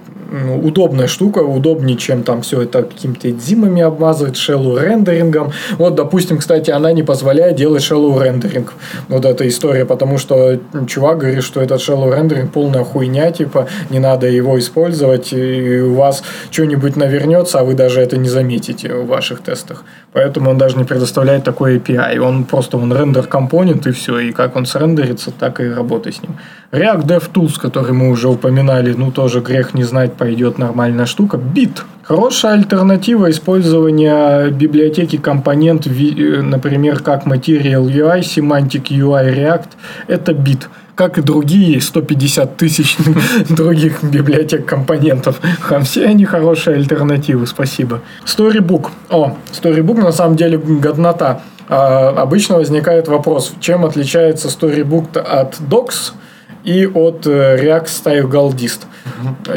удобная 0.62 1.08
штука, 1.08 1.40
удобнее, 1.40 1.98
чем 1.98 2.24
там 2.24 2.42
все 2.42 2.62
это 2.62 2.84
какими-то 2.84 3.30
эдзимами 3.30 3.82
обмазывать, 3.82 4.38
шеллу 4.38 4.78
рендерингом. 4.78 5.52
Вот, 5.78 5.96
допустим, 5.96 6.38
кстати, 6.38 6.72
она 6.72 6.92
не 6.92 7.04
позволяет 7.04 7.56
делать 7.56 7.84
шеллу 7.84 8.20
рендеринг. 8.20 8.74
Вот 9.10 9.26
эта 9.26 9.48
история, 9.48 9.86
потому 9.86 10.18
что 10.18 10.60
чувак 10.88 11.20
говорит, 11.20 11.44
что 11.44 11.62
этот 11.62 11.82
шеллу 11.82 12.12
рендеринг 12.12 12.52
полная 12.52 12.84
хуйня, 12.84 13.32
типа, 13.32 13.68
не 13.90 14.00
надо 14.00 14.28
его 14.28 14.58
использовать, 14.58 15.34
и 15.34 15.82
у 15.82 15.94
вас 15.94 16.24
что-нибудь 16.52 16.96
навернется, 16.96 17.60
а 17.60 17.64
вы 17.64 17.74
даже 17.74 18.02
это 18.02 18.18
не 18.18 18.30
заметите 18.30 18.94
в 18.94 19.08
ваших 19.08 19.42
тестах. 19.42 19.84
Поэтому 20.14 20.52
он 20.52 20.58
даже 20.58 20.78
не 20.78 20.84
предоставляет 20.84 21.44
такой 21.44 21.78
API. 21.78 22.20
Он 22.20 22.44
просто 22.44 22.78
он 22.78 22.94
рендер 22.94 23.24
компонент 23.24 23.88
и 23.88 23.92
все. 23.92 24.20
И 24.20 24.32
как 24.32 24.56
он 24.56 24.66
срендерится, 24.66 25.32
так 25.32 25.60
и 25.60 25.70
работай 25.70 26.14
с 26.14 26.22
ним. 26.22 26.38
React 26.72 27.06
DevTools, 27.06 27.60
который 27.60 27.94
мы 27.94 28.10
уже 28.10 28.28
упоминали, 28.30 28.73
ну 28.82 29.12
тоже 29.12 29.42
грех 29.42 29.74
не 29.74 29.84
знать, 29.84 30.14
пойдет 30.14 30.58
нормальная 30.58 31.06
штука. 31.06 31.38
Bit. 31.38 31.82
Хорошая 32.04 32.54
альтернатива 32.54 33.30
использования 33.30 34.50
библиотеки 34.50 35.18
компонент, 35.18 35.86
например, 35.86 37.00
как 37.00 37.26
Material 37.26 37.86
UI, 37.86 38.20
Semantic 38.20 38.90
UI 38.90 39.34
React. 39.36 39.70
Это 40.08 40.32
Bit 40.32 40.68
как 40.96 41.18
и 41.18 41.22
другие 41.22 41.82
150 41.82 42.56
тысяч 42.56 42.98
других 43.50 44.04
библиотек 44.04 44.66
компонентов. 44.66 45.40
Все 45.84 46.06
они 46.06 46.26
хорошие 46.26 46.76
альтернативы, 46.76 47.48
спасибо. 47.48 48.02
Storybook. 48.26 48.90
О, 49.10 49.36
Storybook 49.52 50.02
на 50.02 50.12
самом 50.12 50.36
деле 50.36 50.58
годнота. 50.58 51.42
А, 51.70 52.10
обычно 52.10 52.58
возникает 52.58 53.08
вопрос, 53.08 53.54
чем 53.60 53.86
отличается 53.86 54.50
Storybook 54.50 55.18
от 55.18 55.60
Docs 55.60 56.14
и 56.64 56.86
от 56.86 57.28
э, 57.28 57.58
React 57.58 57.86
Style 57.86 58.30
Galdist. 58.30 58.82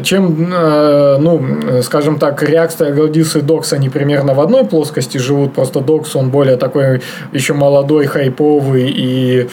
Чем, 0.03 0.53
э, 0.53 1.17
ну, 1.19 1.83
скажем 1.83 2.19
так, 2.19 2.43
React 2.43 2.79
Style 2.79 2.97
Galdist 2.97 3.39
и 3.39 3.43
Docs, 3.43 3.75
они 3.75 3.89
примерно 3.89 4.35
в 4.35 4.41
одной 4.41 4.65
плоскости 4.65 5.19
живут, 5.19 5.55
просто 5.55 5.81
Docs, 5.81 6.11
он 6.15 6.31
более 6.31 6.57
такой 6.57 7.03
еще 7.33 7.55
молодой, 7.55 8.07
хайповый 8.07 8.93
и 8.95 9.49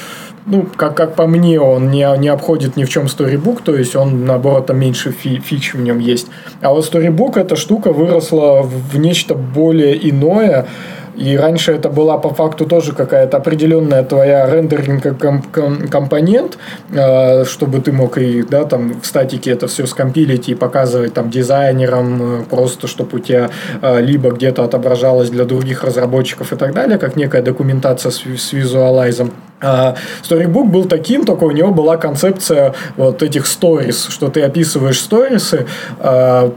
ну, 0.45 0.67
как, 0.75 0.95
как 0.95 1.15
по 1.15 1.25
мне, 1.27 1.59
он 1.59 1.89
не, 1.89 2.05
не 2.17 2.27
обходит 2.27 2.75
ни 2.75 2.83
в 2.83 2.89
чем 2.89 3.05
Storybook, 3.05 3.61
то 3.63 3.75
есть 3.75 3.95
он, 3.95 4.25
наоборот, 4.25 4.65
там 4.65 4.79
меньше 4.79 5.11
фи, 5.11 5.39
фич 5.39 5.73
в 5.73 5.81
нем 5.81 5.99
есть. 5.99 6.27
А 6.61 6.71
вот 6.71 6.91
Storybook, 6.91 7.39
эта 7.39 7.55
штука 7.55 7.93
выросла 7.93 8.61
в 8.61 8.97
нечто 8.97 9.35
более 9.35 10.09
иное, 10.09 10.67
И 11.15 11.38
раньше 11.38 11.73
это 11.73 11.89
была 11.89 12.17
по 12.17 12.34
факту 12.34 12.65
тоже 12.65 12.93
какая-то 12.93 13.38
определенная 13.38 14.04
твоя 14.04 14.49
рендеринг 14.49 15.19
ком- 15.19 15.43
ком- 15.43 15.88
компонент, 15.88 16.58
э, 16.91 17.45
чтобы 17.45 17.82
ты 17.82 17.91
мог 17.91 18.17
и 18.17 18.43
да, 18.43 18.65
там 18.65 18.99
в 19.02 19.06
статике 19.06 19.52
это 19.52 19.67
все 19.67 19.86
скомпилить 19.86 20.49
и 20.49 20.56
показывать 20.56 21.13
там 21.13 21.30
дизайнерам, 21.30 22.41
э, 22.41 22.43
просто 22.49 22.88
чтобы 22.88 23.17
у 23.17 23.19
тебя 23.19 23.49
э, 23.82 24.02
либо 24.02 24.32
где-то 24.32 24.63
отображалось 24.63 25.30
для 25.30 25.45
других 25.45 25.84
разработчиков 25.84 26.52
и 26.54 26.56
так 26.56 26.73
далее, 26.73 26.97
как 26.97 27.15
некая 27.15 27.41
документация 27.41 28.12
с, 28.12 28.23
с 28.26 28.54
визуалайзом. 28.54 29.32
А 29.63 29.95
Storybook 30.21 30.65
был 30.65 30.86
таким, 30.86 31.26
только 31.26 31.45
у 31.45 31.52
него 31.52 31.71
была 31.71 31.97
концепция 31.97 32.73
вот 32.97 33.23
этих 33.23 33.45
stories, 33.45 34.12
что 34.12 34.28
ты 34.28 34.41
описываешь 34.41 34.99
сторисы, 34.99 35.65
а, 35.99 36.54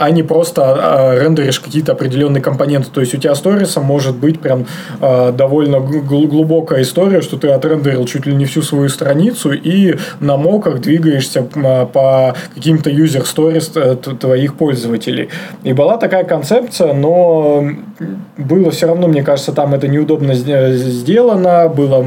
а 0.00 0.10
не 0.10 0.22
просто 0.22 0.62
а, 0.64 1.14
рендеришь 1.18 1.60
какие-то 1.60 1.92
определенные 1.92 2.42
компоненты. 2.42 2.88
То 2.90 3.00
есть 3.00 3.14
у 3.14 3.18
тебя 3.18 3.34
сториса 3.34 3.80
может 3.80 4.16
быть 4.16 4.40
прям 4.40 4.66
а, 5.00 5.32
довольно 5.32 5.80
гл- 5.80 6.26
глубокая 6.26 6.82
история, 6.82 7.20
что 7.20 7.36
ты 7.36 7.48
отрендерил 7.48 8.06
чуть 8.06 8.26
ли 8.26 8.34
не 8.34 8.46
всю 8.46 8.62
свою 8.62 8.88
страницу 8.88 9.52
и 9.52 9.96
на 10.20 10.36
моках 10.36 10.80
двигаешься 10.80 11.46
а, 11.54 11.86
по 11.86 12.34
каким-то 12.54 12.90
user 12.90 13.24
stories 13.24 13.72
э, 13.74 13.96
твоих 13.96 14.54
пользователей. 14.54 15.28
И 15.62 15.72
была 15.72 15.98
такая 15.98 16.24
концепция, 16.24 16.94
но 16.94 17.68
было 18.36 18.70
все 18.70 18.86
равно, 18.86 19.08
мне 19.08 19.22
кажется, 19.22 19.52
там 19.52 19.74
это 19.74 19.88
неудобно 19.88 20.32
сде- 20.32 20.72
сделано, 20.74 21.68
было 21.68 22.04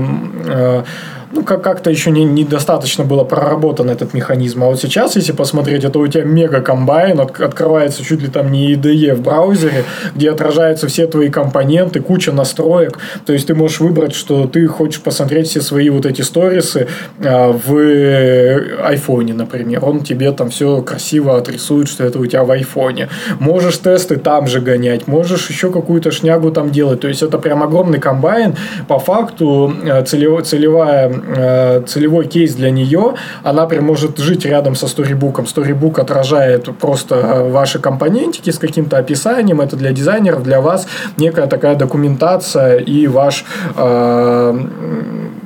э, 0.48 0.84
ну, 1.32 1.44
как- 1.44 1.62
как-то 1.62 1.90
еще 1.90 2.12
не, 2.12 2.24
недостаточно 2.24 3.04
было 3.04 3.24
проработан 3.24 3.90
этот 3.90 4.14
механизм. 4.14 4.64
А 4.64 4.68
вот 4.68 4.80
сейчас, 4.82 5.16
если 5.16 5.32
посмотреть, 5.32 5.84
это 5.84 6.00
у 6.00 6.08
тебя 6.08 6.24
мега 6.24 6.62
комбайн, 6.62 7.20
от- 7.20 7.40
открывается 7.40 8.04
чуть 8.04 8.22
ли 8.22 8.28
там 8.30 8.52
не 8.52 8.74
IDE 8.74 9.14
в 9.16 9.22
браузере, 9.22 9.84
где 10.16 10.32
отражаются 10.32 10.88
все 10.88 11.08
твои 11.08 11.30
компоненты, 11.30 12.00
куча 12.00 12.32
настроек. 12.32 12.98
То 13.26 13.34
есть 13.34 13.48
ты 13.48 13.56
можешь 13.56 13.80
выбрать, 13.80 14.16
что 14.16 14.48
ты 14.48 14.68
хочешь 14.68 15.02
посмотреть 15.02 15.48
все 15.48 15.62
свои 15.62 15.90
вот 15.90 16.06
эти 16.06 16.22
сторисы 16.22 16.88
а, 17.24 17.52
в 17.52 18.84
айфоне, 18.84 19.34
например. 19.34 19.84
Он 19.86 20.02
тебе 20.02 20.32
там 20.32 20.50
все 20.50 20.82
красиво 20.82 21.38
отрисует, 21.38 21.88
что 21.90 22.04
это 22.04 22.20
у 22.20 22.26
тебя 22.26 22.44
в 22.44 22.52
айфоне. 22.52 23.10
Можешь 23.40 23.78
тесты 23.78 24.16
там 24.18 24.48
же 24.48 24.60
гонять, 24.62 25.08
можешь 25.08 25.50
еще 25.50 25.72
какую-то 25.72 26.12
шнягу 26.12 26.52
там 26.52 26.72
делать. 26.72 27.00
То 27.02 27.08
есть 27.08 27.22
это 27.22 27.38
прям 27.38 27.64
огромный 27.64 28.00
комбайн. 28.00 28.56
По 28.88 29.00
факту 29.00 29.74
э, 29.84 30.02
целево- 30.04 30.42
целевая, 30.44 31.19
э, 31.26 31.82
целевой 31.88 32.28
кейс 32.28 32.56
для 32.56 32.72
нее, 32.72 33.16
она 33.44 33.66
прям 33.66 33.86
может 33.86 34.18
жить 34.18 34.46
рядом 34.46 34.76
со 34.76 34.88
сторибуком. 34.88 35.48
Сторибук 35.48 36.00
отражает 36.00 36.70
просто 36.78 37.16
э, 37.16 37.50
ваши 37.50 37.80
компонентики 37.80 38.50
с 38.50 38.60
каким-то 38.60 38.98
описанием. 38.98 39.62
Это 39.62 39.76
для 39.76 39.92
дизайнеров, 39.92 40.44
для 40.44 40.62
вас 40.62 40.88
некая 41.18 41.48
такая 41.48 41.76
документация 41.76 42.78
и 42.78 43.08
ваш 43.08 43.46
э, 43.76 44.60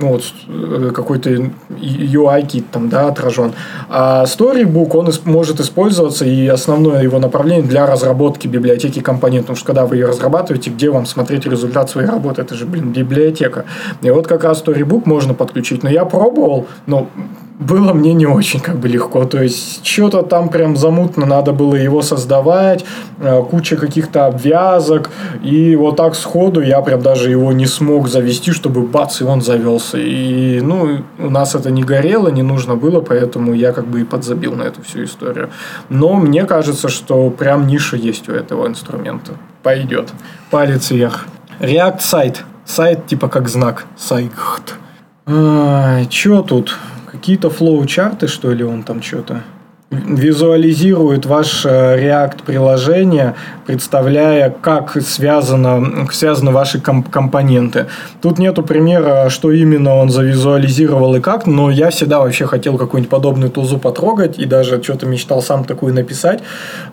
ну, 0.04 0.10
вот, 0.10 0.24
э, 0.48 0.92
какой-то 0.94 1.30
UI-кит 1.30 2.70
там, 2.72 2.90
да, 2.90 3.08
отражен. 3.08 3.54
А 3.90 4.26
Storybook, 4.26 4.96
он 4.98 5.10
может 5.26 5.60
использоваться 5.60 6.26
и 6.26 6.48
основное 6.48 7.02
его 7.04 7.20
направление 7.20 7.66
для 7.66 7.86
разработки 7.86 8.48
библиотеки 8.48 9.00
компонентов. 9.00 9.44
Потому 9.44 9.58
что 9.58 9.66
когда 9.68 9.86
вы 9.86 9.96
ее 9.96 10.08
разрабатываете, 10.08 10.72
где 10.72 10.90
вам 10.90 11.06
смотреть 11.06 11.46
результат 11.46 11.90
своей 11.90 12.08
работы? 12.08 12.42
Это 12.42 12.56
же, 12.56 12.66
блин, 12.66 12.92
библиотека. 12.92 13.66
И 14.02 14.10
вот 14.10 14.28
как 14.28 14.44
раз 14.44 14.62
Storybook 14.62 15.04
можно 15.06 15.34
подключить. 15.34 15.84
Но 15.84 15.90
я 15.90 16.06
пробовал, 16.06 16.68
но 16.86 17.10
было 17.60 17.94
мне 17.94 18.14
не 18.14 18.26
очень 18.26 18.60
как 18.60 18.78
бы 18.78 18.88
легко. 18.88 19.26
То 19.26 19.42
есть, 19.42 19.86
что-то 19.86 20.24
там 20.24 20.50
прям 20.50 20.76
замутно 20.76 21.26
надо 21.26 21.52
было 21.54 21.76
его 21.76 22.02
создавать, 22.02 22.84
э, 23.20 23.44
куча 23.50 23.76
каких-то 23.76 24.26
обвязок. 24.26 25.10
И 25.44 25.76
вот 25.76 25.98
так 25.98 26.16
сходу 26.16 26.62
я 26.62 26.82
прям 26.82 27.02
даже 27.02 27.30
его 27.30 27.52
не 27.54 27.66
смог 27.66 28.08
завести, 28.08 28.52
чтобы 28.52 28.82
бац, 28.82 29.22
и 29.22 29.24
он 29.24 29.42
завелся. 29.42 29.98
И, 29.98 30.62
ну, 30.62 31.04
у 31.20 31.30
нас 31.30 31.56
это 31.56 31.70
не 31.72 31.84
горело, 31.84 32.30
не 32.30 32.44
нужно 32.44 32.76
было, 32.76 33.02
поэтому 33.02 33.54
я 33.54 33.72
как 33.72 33.86
бы 33.86 34.02
и 34.02 34.04
подзабил 34.04 34.56
на 34.56 34.64
эту 34.64 34.82
всю 34.82 35.04
историю. 35.04 35.50
Но 35.90 36.14
мне 36.16 36.46
кажется, 36.46 36.90
что 36.90 37.30
прям 37.30 37.68
ниша 37.68 37.96
есть 37.96 38.30
у 38.30 38.32
этого 38.32 38.68
инструмента. 38.68 39.34
Пойдет. 39.62 40.10
Палец 40.50 40.92
вверх. 40.92 41.26
React 41.60 42.00
сайт. 42.00 42.44
Сайт 42.66 43.06
типа 43.08 43.28
как 43.28 43.48
знак. 43.50 43.86
Сайт. 43.98 44.32
Че 46.10 46.42
тут? 46.42 46.76
Какие-то 47.24 47.50
флоу-чарты, 47.50 48.28
что 48.28 48.52
ли, 48.52 48.66
он 48.66 48.84
там 48.84 49.02
что-то? 49.02 49.46
Визуализирует 49.94 51.26
ваше 51.26 51.70
React 51.70 52.44
приложение, 52.46 53.36
представляя, 53.66 54.50
как 54.50 54.98
связано, 55.02 56.08
связаны 56.12 56.52
ваши 56.52 56.80
ком- 56.80 57.04
компоненты. 57.04 57.88
Тут 58.22 58.40
нету 58.40 58.64
примера, 58.64 59.30
что 59.30 59.52
именно 59.52 59.96
он 59.96 60.10
завизуализировал 60.10 61.16
и 61.16 61.20
как, 61.20 61.46
но 61.46 61.72
я 61.72 61.90
всегда 61.90 62.20
вообще 62.20 62.46
хотел 62.46 62.78
какую-нибудь 62.78 63.10
подобную 63.10 63.52
тулзу 63.52 63.78
потрогать 63.78 64.40
и 64.40 64.46
даже 64.46 64.82
что-то 64.84 65.06
мечтал 65.06 65.42
сам 65.42 65.64
такую 65.64 65.94
написать, 65.94 66.42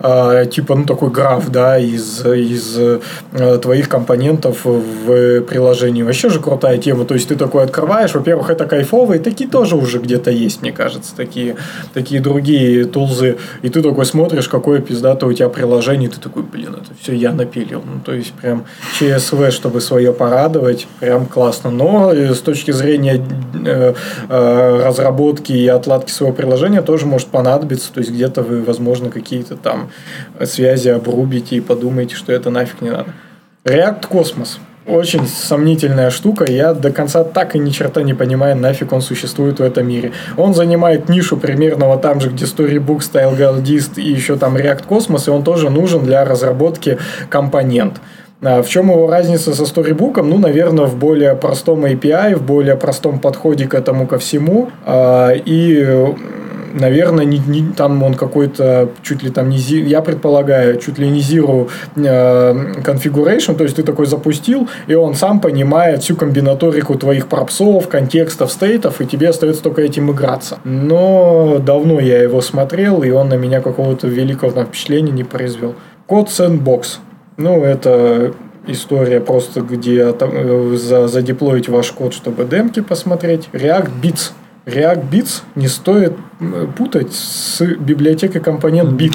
э, 0.01 0.47
типа, 0.51 0.75
ну, 0.77 0.85
такой 0.85 1.11
граф, 1.11 1.49
да, 1.51 1.79
из, 1.79 2.25
из 2.25 2.77
э, 2.79 3.59
твоих 3.63 3.89
компонентов 3.89 4.65
в 4.65 5.41
приложении. 5.43 6.03
Вообще 6.03 6.29
же 6.29 6.41
крутая 6.41 6.79
тема, 6.79 7.05
то 7.05 7.15
есть 7.15 7.29
ты 7.29 7.37
такой 7.37 7.65
открываешь, 7.65 8.15
во-первых, 8.15 8.51
это 8.51 8.67
кайфово, 8.67 9.15
и 9.15 9.19
такие 9.19 9.49
тоже 9.49 9.77
уже 9.77 9.99
где-то 9.99 10.31
есть, 10.31 10.63
мне 10.63 10.73
кажется, 10.73 11.15
такие, 11.17 11.57
такие 11.95 12.21
другие 12.21 12.85
тулзы, 12.91 13.39
и 13.63 13.69
ты 13.69 13.83
такой 13.83 14.05
смотришь, 14.07 14.49
какое 14.49 14.81
пиздатое 14.81 15.31
у 15.31 15.33
тебя 15.33 15.49
приложение, 15.49 16.09
и 16.09 16.13
ты 16.13 16.21
такой, 16.21 16.43
блин, 16.43 16.75
это 16.75 16.91
все 17.01 17.15
я 17.15 17.33
напилил. 17.33 17.83
Ну, 17.85 18.01
то 18.05 18.13
есть, 18.13 18.33
прям 18.33 18.65
ЧСВ, 18.99 19.51
чтобы 19.51 19.81
свое 19.81 20.13
порадовать, 20.13 20.87
прям 21.01 21.27
классно. 21.27 21.71
Но 21.71 22.13
э, 22.13 22.35
с 22.35 22.41
точки 22.41 22.71
зрения 22.71 23.25
э, 23.65 23.95
э, 24.29 24.83
разработки 24.85 25.53
и 25.53 25.67
отладки 25.67 26.11
своего 26.11 26.35
приложения 26.35 26.83
тоже 26.83 27.07
может 27.07 27.29
понадобиться. 27.29 27.93
То 27.93 28.01
есть, 28.01 28.13
где-то 28.13 28.43
вы, 28.43 28.63
возможно, 28.63 29.11
какие-то 29.11 29.57
там 29.57 29.91
связи 30.45 30.89
обрубите 30.89 31.57
и 31.57 31.61
подумаете, 31.61 32.15
что 32.15 32.33
это 32.33 32.51
нафиг 32.51 32.81
не 32.81 32.91
надо. 32.91 33.13
React 33.65 34.07
Космос 34.09 34.59
очень 34.91 35.27
сомнительная 35.27 36.11
штука. 36.11 36.51
Я 36.51 36.75
до 36.75 36.91
конца 36.91 37.25
так 37.25 37.55
и 37.55 37.59
ни 37.59 37.71
черта 37.71 38.03
не 38.03 38.15
понимаю, 38.15 38.57
нафиг 38.57 38.93
он 38.93 39.01
существует 39.01 39.61
в 39.61 39.63
этом 39.63 39.89
мире. 39.89 40.13
Он 40.37 40.55
занимает 40.55 41.09
нишу 41.09 41.37
примерно 41.37 41.87
вот 41.87 42.03
там 42.03 42.21
же, 42.21 42.31
где 42.31 42.45
Storybook, 42.45 42.99
Style 42.99 43.37
Guidist 43.37 44.01
и 44.01 44.11
еще 44.11 44.37
там 44.37 44.57
React 44.57 44.87
Cosmos, 44.89 45.29
и 45.29 45.31
он 45.31 45.43
тоже 45.43 45.71
нужен 45.71 46.05
для 46.05 46.25
разработки 46.25 46.99
компонент. 47.29 48.01
А 48.43 48.63
В 48.63 48.69
чем 48.69 48.91
его 48.91 49.11
разница 49.11 49.55
со 49.55 49.65
Storybook? 49.65 50.23
Ну, 50.23 50.39
наверное, 50.39 50.87
в 50.87 50.97
более 50.97 51.35
простом 51.35 51.85
API, 51.85 52.37
в 52.37 52.43
более 52.43 52.77
простом 52.77 53.19
подходе 53.19 53.67
к 53.67 53.75
этому 53.75 54.07
ко 54.07 54.19
всему. 54.19 54.71
А, 54.87 55.33
И 55.33 56.15
наверное, 56.73 57.25
не, 57.25 57.39
не, 57.39 57.73
там 57.73 58.03
он 58.03 58.15
какой-то 58.15 58.91
чуть 59.03 59.23
ли 59.23 59.31
там 59.31 59.49
не 59.49 59.59
я 59.59 60.01
предполагаю, 60.03 60.79
чуть 60.79 60.99
ли 60.99 61.09
не 61.09 61.21
zero 61.21 61.69
э, 61.97 62.01
configuration, 62.83 63.55
то 63.55 63.65
есть 63.65 63.77
ты 63.77 63.83
такой 63.83 64.07
запустил, 64.07 64.69
и 64.87 64.95
он 64.95 65.15
сам 65.15 65.41
понимает 65.41 66.03
всю 66.03 66.17
комбинаторику 66.17 66.97
твоих 66.97 67.27
пропсов, 67.29 67.89
контекстов, 67.89 68.53
стейтов, 68.53 69.01
и 69.01 69.07
тебе 69.07 69.29
остается 69.29 69.63
только 69.63 69.83
этим 69.83 70.11
играться. 70.11 70.59
Но 70.65 71.59
давно 71.59 72.01
я 72.01 72.23
его 72.23 72.41
смотрел, 72.41 73.03
и 73.03 73.11
он 73.11 73.29
на 73.29 73.35
меня 73.35 73.61
какого-то 73.61 74.07
великого 74.07 74.65
впечатления 74.65 75.13
не 75.13 75.25
произвел. 75.25 75.75
Код 76.07 76.29
Sandbox. 76.29 76.99
Ну, 77.37 77.63
это 77.63 78.35
история 78.67 79.21
просто, 79.21 79.61
где 79.61 80.13
там, 80.13 80.31
э, 80.33 80.77
за, 80.77 81.09
задеплоить 81.09 81.69
ваш 81.69 81.91
код, 81.93 82.15
чтобы 82.15 82.45
демки 82.45 82.81
посмотреть. 82.81 83.49
React 83.53 83.91
Bits. 84.03 84.33
React 84.71 85.11
Bits 85.11 85.43
не 85.55 85.69
стоит 85.69 86.15
путать 86.77 87.13
с 87.13 87.61
библиотекой 87.65 88.41
компонент 88.41 89.01
Bit. 89.01 89.15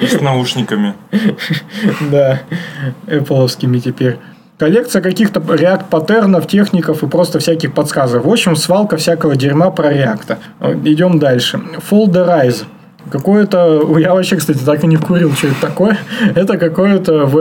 С 0.00 0.20
наушниками. 0.20 0.94
Да, 2.10 2.40
Apple 3.06 3.80
теперь. 3.80 4.18
Коллекция 4.58 5.02
каких-то 5.02 5.40
React 5.40 5.84
паттернов, 5.90 6.46
техников 6.46 7.02
и 7.02 7.08
просто 7.08 7.38
всяких 7.38 7.74
подсказок. 7.74 8.24
В 8.24 8.30
общем, 8.30 8.54
свалка 8.56 8.96
всякого 8.96 9.34
дерьма 9.34 9.70
про 9.70 9.92
React. 9.92 10.36
Идем 10.84 11.18
дальше. 11.18 11.60
Folderize. 11.90 12.64
Какое-то... 13.10 13.98
Я 13.98 14.14
вообще, 14.14 14.36
кстати, 14.36 14.58
так 14.64 14.82
и 14.82 14.86
не 14.86 14.96
вкурил, 14.96 15.32
что 15.34 15.48
это 15.48 15.60
такое. 15.60 15.98
Это 16.34 16.56
какое-то 16.56 17.26
в- 17.26 17.36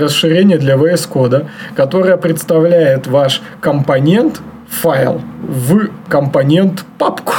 расширение 0.00 0.58
для 0.58 0.76
VS 0.76 1.08
кода, 1.08 1.48
которое 1.74 2.16
представляет 2.16 3.08
ваш 3.08 3.42
компонент, 3.60 4.40
файл, 4.72 5.20
в 5.42 5.88
компонент 6.08 6.84
папку. 6.98 7.34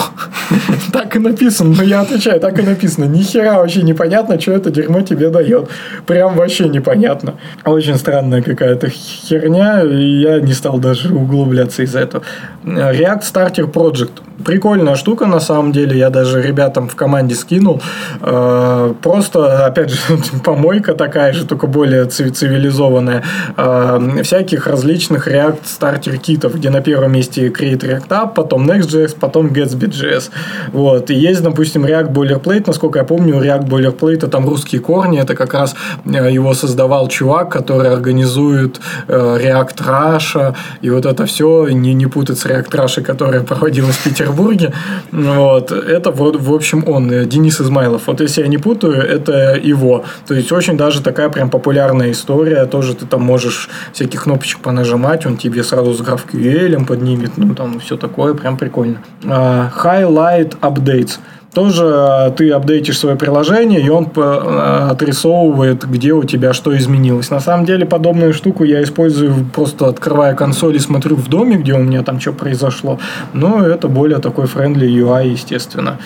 Так 0.94 1.16
и 1.16 1.20
написано, 1.20 1.74
но 1.78 1.84
я 1.84 2.02
отвечаю, 2.02 2.39
так 2.39 2.60
и 2.60 2.62
написано. 2.62 3.06
Ни 3.06 3.22
хера 3.24 3.58
вообще 3.58 3.82
непонятно, 3.82 4.39
что 4.39 4.52
это 4.52 4.70
дерьмо 4.70 5.02
тебе 5.02 5.30
дает. 5.30 5.70
Прям 6.06 6.36
вообще 6.36 6.70
непонятно. 6.70 7.36
Очень 7.66 7.98
странная 7.98 8.41
какая-то 8.41 8.89
херня, 8.89 9.82
и 9.84 10.22
я 10.22 10.39
не 10.39 10.54
стал 10.54 10.78
даже 10.78 11.14
углубляться 11.14 11.84
из-за 11.84 12.00
этого. 12.02 12.24
React 12.64 13.22
Starter 13.22 13.72
Project. 13.72 14.12
Прикольная 14.46 14.96
штука, 14.96 15.26
на 15.26 15.39
самом 15.39 15.72
деле. 15.72 15.98
Я 15.98 16.10
даже 16.10 16.41
ребятам 16.41 16.89
в 16.89 16.96
команде 16.96 17.34
скинул. 17.36 17.82
Э, 18.22 18.94
Просто, 19.02 19.66
опять 19.66 19.89
же, 19.91 19.98
помойка 20.44 20.94
такая 20.94 21.34
же, 21.34 21.46
только 21.46 21.68
более 21.68 22.06
ци- 22.06 22.30
цивилизованная. 22.30 23.24
Э, 23.58 24.00
Всяких 24.24 24.68
различных 24.68 25.28
React 25.28 25.60
Starter 25.64 26.18
китов, 26.18 26.56
где 26.56 26.70
на 26.70 26.82
первом 26.82 27.14
месте 27.14 27.48
Create 27.48 27.80
React 27.80 28.08
App, 28.10 28.34
потом 28.34 28.70
Next.js, 28.70 29.16
потом 29.20 29.48
Gatsby.js. 29.48 30.30
Вот. 30.72 31.10
И 31.10 31.14
есть, 31.14 31.42
допустим, 31.42 31.86
React 31.86 32.12
Boilerplate. 32.12 32.64
Насколько 32.68 33.00
я 33.00 33.06
помню, 33.06 33.36
React 33.36 33.68
Boilerplate 33.68 34.28
там 34.28 34.48
русские 34.48 34.82
корни. 34.82 35.20
Это 35.20 35.36
как 35.36 35.54
раз 35.54 35.76
э, 36.06 36.32
его 36.32 36.54
создавал 36.54 37.08
чувак, 37.08 37.50
который 37.50 37.92
организует 37.92 38.80
э, 39.08 39.38
React 39.42 39.78
Russia. 39.78 40.56
И 40.82 40.90
вот 40.90 41.06
это 41.06 41.26
все, 41.26 41.68
не, 41.70 41.94
не 41.94 42.08
путать 42.08 42.40
с 42.40 42.46
React 42.46 42.72
Russia, 42.72 43.02
которая 43.02 43.42
проводилась 43.42 43.96
в 43.96 44.04
Петербурге. 44.04 44.74
Вот. 45.12 45.72
Это 45.72 46.12
вот, 46.12 46.42
в 46.42 46.54
общем, 46.54 46.84
он, 46.88 47.12
э, 47.12 47.26
Денис 47.26 47.62
Измайлов. 47.62 48.08
Вот 48.08 48.22
если 48.22 48.42
я 48.42 48.48
не 48.48 48.58
путаю, 48.58 48.94
это 48.94 49.56
его. 49.56 50.04
То 50.28 50.34
есть, 50.34 50.52
очень 50.52 50.78
даже 50.78 51.02
такая 51.02 51.30
прям 51.30 51.50
популярная 51.50 52.12
история. 52.12 52.66
Тоже 52.66 52.94
ты 52.94 53.06
там 53.06 53.22
можешь 53.22 53.70
всяких 53.94 54.24
кнопочек 54.24 54.60
понажимать, 54.60 55.26
он 55.26 55.38
тебе 55.38 55.64
сразу 55.64 55.94
с 55.94 56.02
GraphQL 56.02 56.86
поднимет, 56.86 57.38
ну 57.38 57.56
там 57.56 57.80
все 57.80 57.98
такое, 57.98 58.34
прям 58.34 58.58
прикольно. 58.58 58.98
А, 59.26 59.70
Highlight 60.24 60.60
Updates. 60.62 61.20
Тоже 61.54 61.84
а, 61.86 62.32
ты 62.32 62.50
апдейтишь 62.50 62.98
свое 62.98 63.16
приложение, 63.16 63.80
и 63.80 63.88
он 63.88 64.10
а, 64.16 64.90
отрисовывает, 64.92 65.86
где 65.88 66.14
у 66.14 66.24
тебя 66.24 66.52
что 66.52 66.76
изменилось. 66.76 67.30
На 67.30 67.40
самом 67.40 67.66
деле, 67.66 67.86
подобную 67.86 68.34
штуку 68.34 68.64
я 68.64 68.82
использую 68.82 69.46
просто 69.54 69.88
открывая 69.88 70.34
консоль 70.34 70.76
и 70.78 70.80
смотрю 70.80 71.16
в 71.16 71.28
доме, 71.30 71.58
где 71.58 71.74
у 71.74 71.80
меня 71.80 72.02
там 72.02 72.20
что 72.20 72.34
произошло. 72.34 73.00
Но 73.34 73.64
это 73.64 73.88
более 73.88 74.18
такой 74.18 74.46
friendly 74.46 74.88
UI, 74.88 75.30
естественно. 75.30 76.00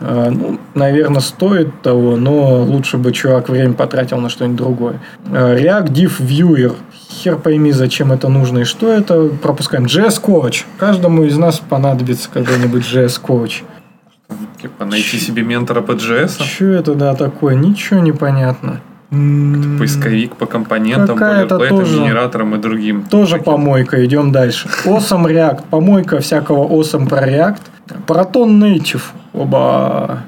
А, 0.00 0.30
Ну, 0.30 0.60
наверное, 0.74 1.20
стоит 1.20 1.82
того, 1.82 2.16
но 2.16 2.62
лучше 2.62 2.96
бы 2.96 3.12
чувак 3.12 3.48
время 3.48 3.74
потратил 3.74 4.18
на 4.18 4.28
что-нибудь 4.28 4.56
другое. 4.56 5.00
React 5.28 5.88
Div 5.88 6.20
Viewer. 6.20 6.74
Хер 7.12 7.36
пойми, 7.36 7.72
зачем 7.72 8.10
это 8.12 8.28
нужно 8.28 8.60
и 8.60 8.64
что 8.64 8.88
это. 8.90 9.28
Пропускаем. 9.28 9.84
JS 9.84 10.20
Coach. 10.22 10.64
Каждому 10.78 11.24
из 11.24 11.36
нас 11.36 11.58
понадобится 11.60 12.28
когда-нибудь 12.32 12.82
JS 12.82 13.20
Coach. 13.22 13.62
Типа 14.60 14.84
найти 14.84 15.18
себе 15.18 15.42
ментора 15.42 15.82
по 15.82 15.92
JS. 15.92 16.42
Что 16.42 16.64
это, 16.66 16.94
да, 16.94 17.14
такое? 17.14 17.54
Ничего 17.54 18.00
не 18.00 18.12
понятно. 18.12 18.80
М, 19.10 19.76
Поисковик 19.78 20.36
по 20.36 20.46
компонентам, 20.46 21.18
Какая-то 21.18 21.58
бойлерплейтам, 21.58 22.04
генераторам 22.04 22.54
и 22.54 22.58
другим. 22.58 23.02
Тоже 23.02 23.36
помойка, 23.36 24.02
идем 24.04 24.32
дальше. 24.32 24.68
Awesome 24.86 25.26
React, 25.26 25.64
помойка 25.68 26.20
всякого 26.20 26.66
awesome 26.66 27.08
про 27.08 27.28
React. 27.28 27.58
Proton 28.06 28.58
Native, 28.58 29.02
оба, 29.34 30.20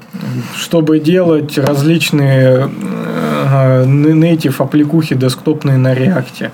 чтобы 0.55 0.99
делать 0.99 1.57
различные 1.57 2.69
э, 3.45 3.85
native 3.85 4.55
аппликухи 4.57 5.15
десктопные 5.15 5.77
на 5.77 5.93
React. 5.93 6.51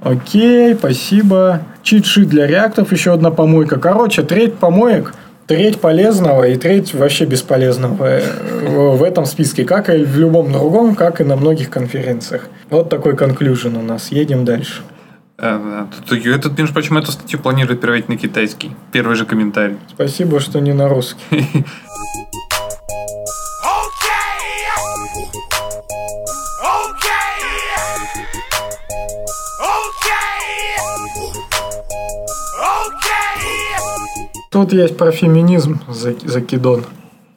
Окей, 0.00 0.74
спасибо. 0.74 1.60
Чит-шит 1.82 2.28
для 2.28 2.46
реактов, 2.46 2.92
еще 2.92 3.12
одна 3.12 3.30
помойка. 3.30 3.78
Короче, 3.78 4.22
треть 4.22 4.54
помоек, 4.54 5.14
треть 5.46 5.80
полезного 5.80 6.44
и 6.44 6.56
треть 6.56 6.92
вообще 6.94 7.24
бесполезного 7.24 8.06
э, 8.06 8.96
в 8.96 9.02
этом 9.02 9.26
списке, 9.26 9.64
как 9.64 9.90
и 9.90 10.04
в 10.04 10.18
любом 10.18 10.52
другом, 10.52 10.96
как 10.96 11.20
и 11.20 11.24
на 11.24 11.36
многих 11.36 11.70
конференциях. 11.70 12.48
Вот 12.68 12.88
такой 12.88 13.16
конклюжен 13.16 13.76
у 13.76 13.82
нас. 13.82 14.10
Едем 14.10 14.44
дальше. 14.44 14.82
А, 15.38 15.58
да. 15.58 15.88
Тут, 16.08 16.26
этот, 16.26 16.58
между 16.58 16.74
прочим, 16.74 16.98
эту 16.98 17.12
статью 17.12 17.38
планирует 17.38 17.80
переводить 17.80 18.08
на 18.08 18.16
китайский. 18.16 18.72
Первый 18.92 19.16
же 19.16 19.24
комментарий. 19.24 19.76
Спасибо, 19.88 20.40
что 20.40 20.60
не 20.60 20.72
на 20.72 20.88
русский. 20.88 21.48
Тут 34.52 34.72
есть 34.74 34.96
про 34.98 35.10
феминизм 35.10 35.80
за- 35.88 36.14
закидон. 36.24 36.84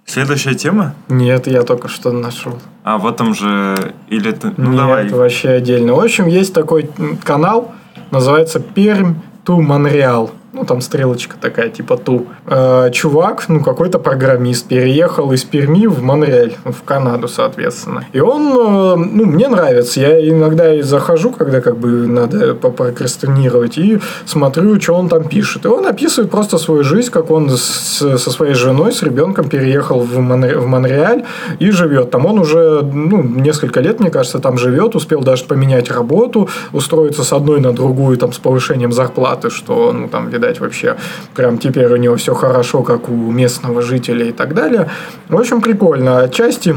Следующая 0.06 0.54
тема? 0.54 0.94
Нет, 1.08 1.48
я 1.48 1.64
только 1.64 1.88
что 1.88 2.12
нашел. 2.12 2.60
А 2.84 2.98
в 2.98 3.08
этом 3.08 3.34
же... 3.34 3.94
Или 4.10 4.32
ты... 4.32 4.52
Ну, 4.58 4.68
Нет, 4.72 4.78
давай. 4.78 5.10
вообще 5.10 5.50
отдельно. 5.52 5.94
В 5.96 6.00
общем, 6.02 6.28
есть 6.28 6.54
такой 6.54 6.90
канал, 7.24 7.72
называется 8.12 8.60
Пермь 8.60 9.16
ту 9.46 9.62
Монреал. 9.62 10.30
Ну, 10.56 10.64
там 10.64 10.80
стрелочка 10.82 11.36
такая, 11.42 11.70
типа 11.70 11.98
ту. 11.98 12.28
Э, 12.48 12.90
чувак, 12.94 13.44
ну, 13.50 13.60
какой-то 13.62 14.00
программист, 14.00 14.68
переехал 14.68 15.34
из 15.34 15.44
Перми 15.44 15.86
в 15.88 16.02
Монреаль, 16.02 16.54
в 16.64 16.82
Канаду, 16.86 17.28
соответственно. 17.28 18.06
И 18.14 18.22
он, 18.22 18.42
э, 18.54 18.96
ну, 18.96 19.26
мне 19.26 19.50
нравится. 19.50 20.00
Я 20.00 20.30
иногда 20.30 20.74
и 20.74 20.82
захожу, 20.82 21.32
когда 21.32 21.60
как 21.60 21.78
бы 21.78 21.90
надо 22.08 22.56
попрокрастинировать, 22.56 23.78
и 23.78 24.00
смотрю, 24.26 24.80
что 24.80 24.94
он 24.94 25.10
там 25.10 25.24
пишет. 25.26 25.66
И 25.66 25.68
он 25.68 25.86
описывает 25.88 26.32
просто 26.32 26.58
свою 26.58 26.84
жизнь, 26.84 27.12
как 27.12 27.32
он 27.32 27.50
с- 27.50 28.18
со 28.18 28.32
своей 28.32 28.54
женой, 28.54 28.92
с 28.94 29.04
ребенком 29.04 29.50
переехал 29.50 30.00
в, 30.00 30.18
Монре- 30.20 30.58
в 30.58 30.68
Монреаль 30.68 31.24
и 31.60 31.72
живет. 31.72 32.12
Там 32.12 32.26
он 32.26 32.40
уже, 32.40 32.82
ну, 32.82 33.22
несколько 33.24 33.82
лет, 33.82 34.00
мне 34.00 34.10
кажется, 34.10 34.40
там 34.40 34.58
живет, 34.58 34.96
успел 34.96 35.22
даже 35.22 35.44
поменять 35.44 35.92
работу, 35.92 36.48
устроиться 36.74 37.24
с 37.24 37.34
одной 37.34 37.60
на 37.60 37.74
другую, 37.74 38.18
там, 38.18 38.32
с 38.32 38.38
повышением 38.38 38.92
зарплаты, 38.94 39.50
что, 39.50 39.92
ну, 39.92 40.08
там, 40.08 40.30
видать, 40.30 40.45
вообще 40.60 40.96
прям 41.36 41.58
теперь 41.58 41.88
у 41.88 41.98
него 41.98 42.16
все 42.16 42.34
хорошо, 42.34 42.84
как 42.84 43.10
у 43.10 43.32
местного 43.32 43.82
жителя 43.82 44.26
и 44.26 44.32
так 44.32 44.54
далее. 44.54 44.90
В 45.30 45.38
общем, 45.38 45.62
прикольно. 45.62 46.20
Отчасти 46.22 46.76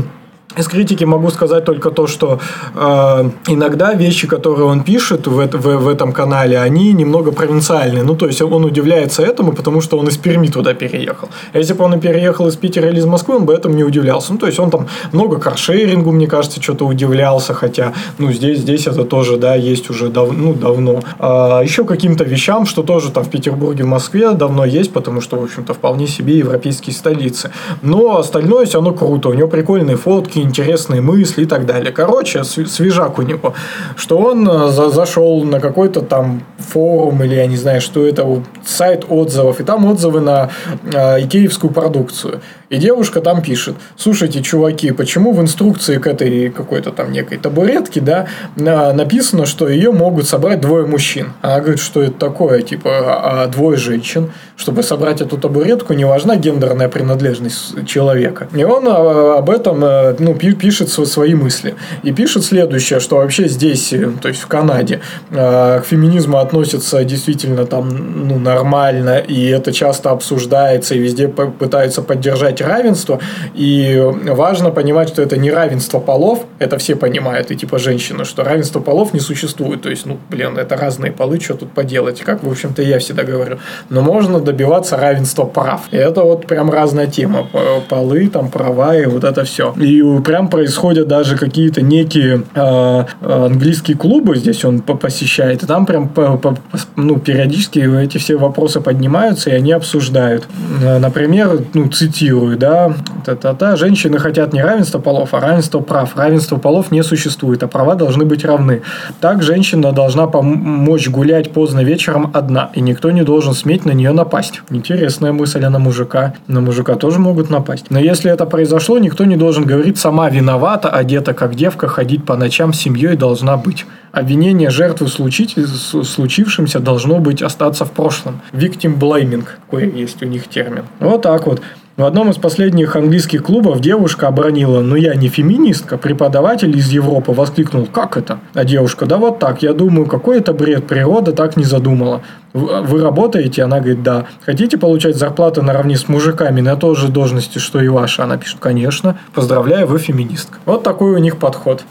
из 0.57 0.67
критики 0.67 1.05
могу 1.05 1.31
сказать 1.31 1.65
только 1.65 1.91
то, 1.91 2.07
что 2.07 2.41
э, 2.75 3.31
иногда 3.49 3.93
вещи, 3.93 4.27
которые 4.27 4.65
он 4.65 4.83
пишет 4.83 5.27
в, 5.27 5.47
в, 5.47 5.77
в 5.77 5.89
этом 5.89 6.13
канале, 6.13 6.59
они 6.59 6.93
немного 6.93 7.33
провинциальные. 7.33 8.03
Ну, 8.03 8.17
то 8.17 8.27
есть 8.27 8.41
он 8.41 8.65
удивляется 8.65 9.23
этому, 9.23 9.53
потому 9.53 9.83
что 9.83 9.99
он 9.99 10.09
из 10.09 10.17
Перми 10.17 10.49
туда 10.49 10.75
переехал. 10.75 11.29
А 11.53 11.59
если 11.59 11.75
бы 11.75 11.85
он 11.85 11.95
и 11.95 12.01
переехал 12.01 12.49
из 12.49 12.57
Питера 12.57 12.89
или 12.89 12.99
из 12.99 13.05
Москвы, 13.05 13.37
он 13.37 13.45
бы 13.45 13.53
этому 13.53 13.75
не 13.75 13.85
удивлялся. 13.85 14.33
Ну, 14.33 14.39
то 14.39 14.47
есть 14.47 14.59
он 14.59 14.71
там 14.71 14.87
много 15.13 15.39
каршерингу, 15.39 16.13
мне 16.13 16.27
кажется, 16.27 16.63
что-то 16.63 16.87
удивлялся, 16.87 17.53
хотя, 17.53 17.93
ну, 18.17 18.33
здесь, 18.33 18.61
здесь 18.61 18.87
это 18.87 19.05
тоже, 19.05 19.37
да, 19.37 19.55
есть 19.55 19.91
уже 19.91 20.09
дав, 20.09 20.33
ну, 20.33 20.55
давно. 20.55 21.01
А, 21.19 21.61
еще 21.61 21.85
каким-то 21.85 22.25
вещам, 22.25 22.67
что 22.67 22.83
тоже 22.83 23.11
там 23.11 23.23
в 23.23 23.29
Петербурге, 23.31 23.85
в 23.85 23.89
Москве 23.89 24.31
давно 24.31 24.65
есть, 24.65 24.93
потому 24.93 25.21
что, 25.21 25.37
в 25.37 25.45
общем-то, 25.45 25.75
вполне 25.75 26.07
себе 26.07 26.39
европейские 26.39 26.95
столицы. 26.95 27.51
Но 27.83 28.19
остальное 28.19 28.65
все 28.65 28.79
равно 28.79 28.93
круто. 28.93 29.29
У 29.29 29.35
него 29.35 29.49
прикольные 29.49 29.97
фотки, 29.97 30.38
интересные 30.43 31.01
мысли 31.01 31.43
и 31.43 31.47
так 31.47 31.67
далее. 31.67 31.93
Короче, 31.93 32.45
св- 32.45 32.69
свежак 32.71 33.19
у 33.19 33.23
него. 33.23 33.55
Что 33.97 34.19
он 34.19 34.49
э, 34.49 34.69
за- 34.71 34.91
зашел 34.91 35.43
на 35.45 35.61
какой-то 35.61 36.01
там 36.01 36.43
форум 36.59 37.23
или 37.23 37.35
я 37.35 37.47
не 37.47 37.57
знаю, 37.57 37.81
что 37.81 38.07
это, 38.07 38.27
сайт 38.65 39.05
отзывов, 39.09 39.61
и 39.61 39.65
там 39.65 39.87
отзывы 39.87 40.21
на 40.21 40.51
э, 40.93 41.21
икеевскую 41.25 41.73
продукцию. 41.73 42.41
И 42.69 42.77
девушка 42.77 43.23
там 43.23 43.41
пишет, 43.41 43.77
слушайте, 43.97 44.43
чуваки, 44.43 44.91
почему 44.93 45.33
в 45.33 45.41
инструкции 45.41 45.97
к 45.97 46.07
этой 46.07 46.51
какой-то 46.51 46.91
там 46.93 47.13
некой 47.13 47.39
табуретке, 47.39 48.01
да, 48.01 48.27
на- 48.57 48.93
написано, 48.93 49.47
что 49.47 49.69
ее 49.69 49.91
могут 49.91 50.27
собрать 50.29 50.61
двое 50.61 50.87
мужчин. 50.87 51.33
Она 51.41 51.61
говорит, 51.61 51.81
что 51.81 52.03
это 52.03 52.13
такое, 52.13 52.61
типа, 52.63 52.91
а, 52.91 53.43
а 53.45 53.47
двое 53.47 53.79
женщин. 53.79 54.31
Чтобы 54.57 54.83
собрать 54.83 55.21
эту 55.23 55.39
табуретку, 55.39 55.95
не 55.95 56.05
важна 56.05 56.37
гендерная 56.37 56.89
принадлежность 56.89 57.87
человека. 57.87 58.49
И 58.55 58.65
он 58.65 58.85
а, 58.87 59.39
об 59.39 59.49
этом, 59.49 59.83
э, 59.85 60.17
ну, 60.29 60.35
пи- 60.35 60.53
пишет 60.53 60.91
св- 60.91 61.09
свои 61.09 61.35
мысли. 61.35 61.75
И 62.03 62.13
пишет 62.13 62.45
следующее, 62.45 63.01
что 63.01 63.17
вообще 63.17 63.49
здесь, 63.49 63.93
э, 63.93 64.11
то 64.21 64.29
есть 64.29 64.41
в 64.41 64.47
Канаде, 64.47 65.01
э, 65.31 65.81
к 65.81 65.85
феминизму 65.87 66.39
относятся 66.39 67.03
действительно 67.05 67.65
там, 67.65 68.29
ну, 68.29 68.39
нормально, 68.39 69.19
и 69.19 69.49
это 69.49 69.73
часто 69.73 70.11
обсуждается, 70.11 70.95
и 70.95 70.99
везде 70.99 71.29
пытаются 71.29 72.03
поддержать 72.03 72.61
равенство. 72.61 73.21
И 73.55 73.99
важно 74.25 74.71
понимать, 74.71 75.09
что 75.09 75.23
это 75.23 75.37
не 75.37 75.51
равенство 75.51 75.99
полов, 75.99 76.45
это 76.59 76.77
все 76.77 76.95
понимают, 76.95 77.51
и 77.51 77.57
типа 77.57 77.79
женщины, 77.79 78.25
что 78.25 78.45
равенство 78.45 78.81
полов 78.81 79.15
не 79.15 79.21
существует. 79.21 79.83
То 79.83 79.91
есть, 79.91 80.07
ну, 80.07 80.19
блин, 80.29 80.59
это 80.59 80.77
разные 80.77 81.13
полы, 81.13 81.41
что 81.41 81.55
тут 81.55 81.73
поделать, 81.73 82.21
как, 82.21 82.43
в 82.43 82.51
общем-то, 82.51 82.83
я 82.83 82.99
всегда 82.99 83.23
говорю. 83.25 83.59
Но 83.89 84.03
можно 84.03 84.41
добиваться 84.41 84.97
равенства 84.97 85.45
прав. 85.45 85.81
И 85.91 85.97
это 85.97 86.23
вот 86.23 86.47
прям 86.47 86.71
разная 86.71 87.07
тема. 87.07 87.49
Полы, 87.89 88.29
там, 88.29 88.51
права 88.51 88.95
и 88.97 89.07
вот 89.07 89.25
это 89.25 89.45
все. 89.45 89.73
И 89.81 90.03
прям 90.21 90.49
происходят 90.49 91.09
даже 91.09 91.37
какие-то 91.37 91.83
некие 91.83 92.43
э, 92.55 93.05
английские 93.23 93.97
клубы, 93.97 94.37
здесь 94.37 94.65
он 94.65 94.81
по- 94.81 94.95
посещает, 94.95 95.63
и 95.63 95.67
там 95.67 95.87
прям 95.87 96.09
по- 96.09 96.37
по- 96.37 96.57
ну, 96.97 97.19
периодически 97.19 97.79
эти 98.03 98.19
все 98.19 98.37
вопросы 98.37 98.81
поднимаются, 98.81 99.51
и 99.51 99.55
они 99.55 99.73
обсуждают. 99.73 100.47
Например, 100.83 101.61
ну, 101.75 101.89
цитирую, 101.89 102.57
да, 102.57 102.93
та-та-та, 103.25 103.77
женщины 103.77 104.19
хотят 104.19 104.53
не 104.53 104.63
равенства 104.63 104.99
полов, 104.99 105.35
а 105.35 105.41
равенства 105.41 105.81
прав. 105.81 106.17
Равенства 106.17 106.57
полов 106.57 106.91
не 106.91 107.03
существует, 107.03 107.63
а 107.63 107.69
права 107.69 107.95
должны 107.95 108.25
быть 108.25 108.45
равны. 108.45 108.83
Так 109.21 109.43
женщина 109.43 109.93
должна 109.93 110.27
помочь 110.27 111.09
гулять 111.09 111.53
поздно 111.53 111.81
вечером 111.85 112.31
одна, 112.35 112.71
и 112.75 112.81
никто 112.81 113.11
не 113.11 113.23
должен 113.23 113.55
сметь 113.55 113.85
на 113.85 113.93
нее 113.93 114.13
напасть. 114.13 114.63
Интересная 114.71 115.33
мысль, 115.33 115.65
а 115.65 115.71
на 115.71 115.79
мужика? 115.79 116.35
На 116.47 116.61
мужика 116.61 116.95
тоже 116.95 117.19
могут 117.19 117.51
напасть. 117.51 117.87
Но 117.91 117.99
если 117.99 118.31
это 118.31 118.47
произошло, 118.47 118.99
никто 118.99 119.25
не 119.25 119.37
должен 119.37 119.65
говорить 119.65 119.99
«сама 120.09 120.31
виновата, 120.31 120.89
одета 120.89 121.35
как 121.35 121.55
девка, 121.55 121.87
ходить 121.87 122.25
по 122.25 122.35
ночам 122.35 122.73
с 122.73 122.81
семьей 122.81 123.15
должна 123.15 123.59
быть». 123.59 123.85
Обвинение 124.11 124.71
жертвы 124.71 125.09
случить- 125.09 125.59
с- 125.59 126.03
случившемся 126.03 126.81
должно 126.81 127.19
быть 127.19 127.43
остаться 127.43 127.85
в 127.85 127.91
прошлом. 127.91 128.41
Victim 128.53 128.99
blaming, 128.99 129.45
такой 129.67 129.91
есть 129.91 130.23
у 130.23 130.27
них 130.27 130.49
термин. 130.49 130.85
Вот 130.99 131.21
так 131.21 131.47
вот. 131.47 131.61
В 131.99 132.05
одном 132.05 132.31
из 132.31 132.37
последних 132.37 132.95
английских 132.95 133.43
клубов 133.43 133.81
девушка 133.81 134.29
обронила 134.29 134.83
«Ну 134.83 134.95
я 134.95 135.17
не 135.17 135.27
феминистка». 135.27 135.99
Преподаватель 135.99 136.79
из 136.79 136.91
Европы 136.91 137.33
воскликнул 137.33 137.87
«Как 137.87 138.17
это?» 138.17 138.39
А 138.55 138.63
девушка 138.63 139.05
«Да 139.05 139.17
вот 139.17 139.41
так, 139.41 139.63
я 139.63 139.73
думаю, 139.73 140.07
какой 140.07 140.39
это 140.39 140.53
бред, 140.53 140.87
природа 140.87 141.33
так 141.33 141.57
не 141.57 141.65
задумала». 141.65 142.23
«Вы 142.53 143.03
работаете?» 143.03 143.65
Она 143.65 143.81
говорит 143.81 144.05
«Да». 144.05 144.27
«Хотите 144.47 144.79
получать 144.79 145.17
зарплату 145.17 145.61
наравне 145.61 145.97
с 145.97 146.07
мужиками 146.07 146.61
на 146.61 146.77
той 146.77 146.95
же 146.95 147.09
должности, 147.09 147.59
что 147.59 147.81
и 147.81 147.89
ваша?» 147.89 148.23
Она 148.23 148.37
пишет 148.37 148.61
«Конечно». 148.61 149.19
«Поздравляю, 149.35 149.89
вы 149.89 149.99
феминистка». 149.99 150.59
Вот 150.67 150.85
такой 150.85 151.11
у 151.15 151.19
них 151.19 151.37
подход 151.37 151.83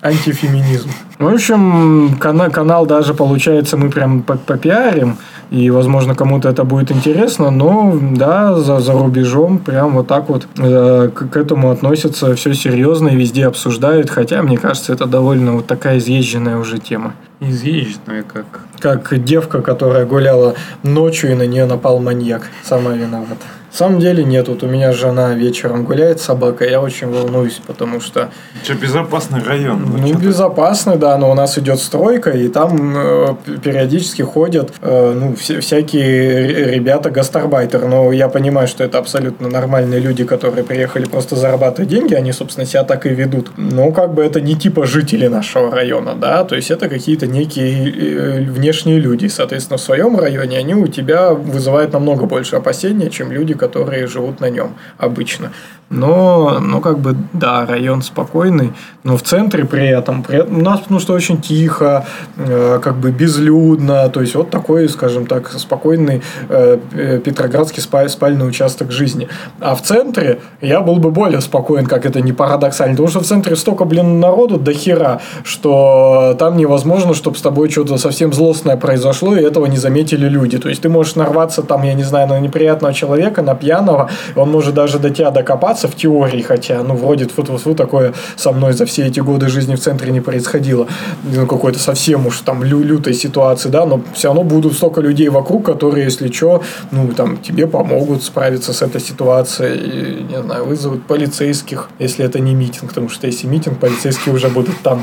антифеминизм. 0.00 0.90
В 1.18 1.26
общем, 1.26 2.16
кана- 2.20 2.50
канал 2.50 2.86
даже, 2.86 3.14
получается, 3.14 3.76
мы 3.76 3.90
прям 3.90 4.22
по- 4.22 4.36
попиарим, 4.36 5.18
и, 5.50 5.70
возможно, 5.70 6.14
кому-то 6.14 6.48
это 6.48 6.64
будет 6.64 6.90
интересно, 6.92 7.50
но, 7.50 7.98
да, 8.12 8.54
за, 8.54 8.80
за 8.80 8.92
рубежом 8.92 9.58
прям 9.58 9.94
вот 9.94 10.06
так 10.06 10.28
вот 10.28 10.46
э, 10.58 11.10
к, 11.14 11.30
к 11.30 11.36
этому 11.36 11.70
относятся 11.70 12.34
все 12.34 12.54
серьезно 12.54 13.08
и 13.08 13.16
везде 13.16 13.46
обсуждают, 13.46 14.10
хотя, 14.10 14.42
мне 14.42 14.58
кажется, 14.58 14.92
это 14.92 15.06
довольно 15.06 15.52
вот 15.52 15.66
такая 15.66 15.98
изъезженная 15.98 16.58
уже 16.58 16.78
тема. 16.78 17.14
Изъезженная 17.40 18.22
как. 18.22 18.46
Как 18.78 19.24
девка, 19.24 19.62
которая 19.62 20.06
гуляла 20.06 20.54
ночью, 20.82 21.32
и 21.32 21.34
на 21.34 21.46
нее 21.46 21.66
напал 21.66 21.98
маньяк. 21.98 22.42
Сама 22.62 22.92
виновата. 22.92 23.44
На 23.70 23.76
самом 23.76 24.00
деле 24.00 24.24
нет, 24.24 24.48
вот 24.48 24.62
у 24.62 24.66
меня 24.66 24.92
жена 24.92 25.34
вечером 25.34 25.84
гуляет 25.84 26.20
с 26.20 26.24
собакой, 26.24 26.70
я 26.70 26.80
очень 26.80 27.06
волнуюсь, 27.08 27.60
потому 27.66 28.00
что 28.00 28.30
Че, 28.66 28.74
безопасный 28.74 29.42
район? 29.42 29.84
Вы 29.84 30.12
ну, 30.12 30.18
безопасно, 30.18 30.96
да, 30.96 31.16
но 31.18 31.30
у 31.30 31.34
нас 31.34 31.58
идет 31.58 31.78
стройка, 31.78 32.30
и 32.30 32.48
там 32.48 32.94
э, 32.96 33.34
периодически 33.62 34.22
ходят 34.22 34.72
э, 34.80 35.12
ну, 35.14 35.36
все, 35.36 35.60
всякие 35.60 36.46
ре- 36.46 36.74
ребята 36.76 37.10
гастарбайтеры. 37.10 37.86
Но 37.86 38.10
я 38.10 38.28
понимаю, 38.28 38.68
что 38.68 38.84
это 38.84 38.98
абсолютно 38.98 39.48
нормальные 39.48 40.00
люди, 40.00 40.24
которые 40.24 40.64
приехали 40.64 41.04
просто 41.04 41.36
зарабатывать 41.36 41.90
деньги, 41.90 42.14
они, 42.14 42.32
собственно, 42.32 42.66
себя 42.66 42.84
так 42.84 43.06
и 43.06 43.10
ведут. 43.10 43.50
Но 43.56 43.92
как 43.92 44.14
бы 44.14 44.24
это 44.24 44.40
не 44.40 44.54
типа 44.54 44.86
жители 44.86 45.26
нашего 45.28 45.70
района, 45.70 46.14
да, 46.14 46.44
то 46.44 46.56
есть 46.56 46.70
это 46.70 46.88
какие-то 46.88 47.26
некие 47.26 47.90
э, 47.90 48.40
внешние 48.40 48.98
люди. 48.98 49.26
Соответственно, 49.26 49.76
в 49.76 49.82
своем 49.82 50.18
районе 50.18 50.56
они 50.58 50.74
у 50.74 50.86
тебя 50.86 51.32
вызывают 51.32 51.92
намного 51.92 52.24
больше 52.24 52.56
опасения, 52.56 53.10
чем 53.10 53.30
люди, 53.30 53.54
которые 53.58 54.06
живут 54.06 54.40
на 54.40 54.48
нем 54.48 54.76
обычно. 54.96 55.52
Но, 55.90 56.58
ну, 56.60 56.80
как 56.80 56.98
бы, 56.98 57.16
да, 57.32 57.64
район 57.64 58.02
спокойный, 58.02 58.72
но 59.04 59.16
в 59.16 59.22
центре 59.22 59.64
при 59.64 59.88
этом, 59.88 60.22
при 60.22 60.40
этом 60.40 60.58
у 60.58 60.62
нас, 60.62 60.80
потому 60.80 61.00
что 61.00 61.14
очень 61.14 61.40
тихо, 61.40 62.04
э, 62.36 62.78
как 62.82 62.96
бы 62.96 63.10
безлюдно, 63.10 64.10
то 64.10 64.20
есть 64.20 64.34
вот 64.34 64.50
такой, 64.50 64.86
скажем 64.90 65.24
так, 65.24 65.50
спокойный 65.52 66.20
э, 66.50 66.78
э, 66.92 67.20
Петроградский 67.24 67.82
спа- 67.82 68.08
спальный 68.08 68.46
участок 68.46 68.92
жизни. 68.92 69.28
А 69.60 69.74
в 69.74 69.80
центре 69.80 70.40
я 70.60 70.82
был 70.82 70.96
бы 70.96 71.10
более 71.10 71.40
спокоен, 71.40 71.86
как 71.86 72.04
это 72.04 72.20
не 72.20 72.32
парадоксально, 72.32 72.92
потому 72.92 73.08
что 73.08 73.20
в 73.20 73.26
центре 73.26 73.56
столько, 73.56 73.86
блин, 73.86 74.20
народу 74.20 74.58
до 74.58 74.74
хера, 74.74 75.22
что 75.42 76.36
там 76.38 76.58
невозможно, 76.58 77.14
чтобы 77.14 77.38
с 77.38 77.40
тобой 77.40 77.70
что-то 77.70 77.96
совсем 77.96 78.34
злостное 78.34 78.76
произошло, 78.76 79.34
и 79.34 79.42
этого 79.42 79.64
не 79.64 79.78
заметили 79.78 80.28
люди. 80.28 80.58
То 80.58 80.68
есть 80.68 80.82
ты 80.82 80.90
можешь 80.90 81.14
нарваться 81.14 81.62
там, 81.62 81.82
я 81.82 81.94
не 81.94 82.04
знаю, 82.04 82.28
на 82.28 82.38
неприятного 82.40 82.92
человека, 82.92 83.40
на 83.40 83.54
пьяного, 83.54 84.10
он 84.36 84.50
может 84.50 84.74
даже 84.74 84.98
до 84.98 85.08
тебя 85.08 85.30
докопаться 85.30 85.77
в 85.86 85.94
теории, 85.94 86.42
хотя, 86.42 86.82
ну, 86.82 86.94
вроде 86.94 87.26
тьфу-тьфу-тьфу, 87.26 87.74
такое 87.74 88.14
со 88.36 88.50
мной 88.50 88.72
за 88.72 88.86
все 88.86 89.06
эти 89.06 89.20
годы 89.20 89.48
жизни 89.48 89.76
в 89.76 89.80
центре 89.80 90.10
не 90.10 90.20
происходило. 90.20 90.88
Ну, 91.22 91.46
какой-то 91.46 91.78
совсем 91.78 92.26
уж 92.26 92.38
там 92.40 92.64
лю- 92.64 92.82
лютой 92.82 93.14
ситуации, 93.14 93.68
да, 93.68 93.86
но 93.86 94.00
все 94.14 94.28
равно 94.28 94.42
будут 94.42 94.72
столько 94.72 95.00
людей 95.00 95.28
вокруг, 95.28 95.64
которые, 95.66 96.04
если 96.04 96.32
что, 96.32 96.62
ну, 96.90 97.08
там, 97.12 97.36
тебе 97.36 97.66
помогут 97.66 98.22
справиться 98.22 98.72
с 98.72 98.82
этой 98.82 99.00
ситуацией, 99.00 100.24
не 100.28 100.42
знаю, 100.42 100.64
вызовут 100.64 101.04
полицейских, 101.06 101.88
если 101.98 102.24
это 102.24 102.40
не 102.40 102.54
митинг, 102.54 102.88
потому 102.88 103.08
что 103.08 103.26
если 103.26 103.46
митинг, 103.46 103.78
полицейские 103.78 104.34
уже 104.34 104.48
будут 104.48 104.80
там. 104.82 105.02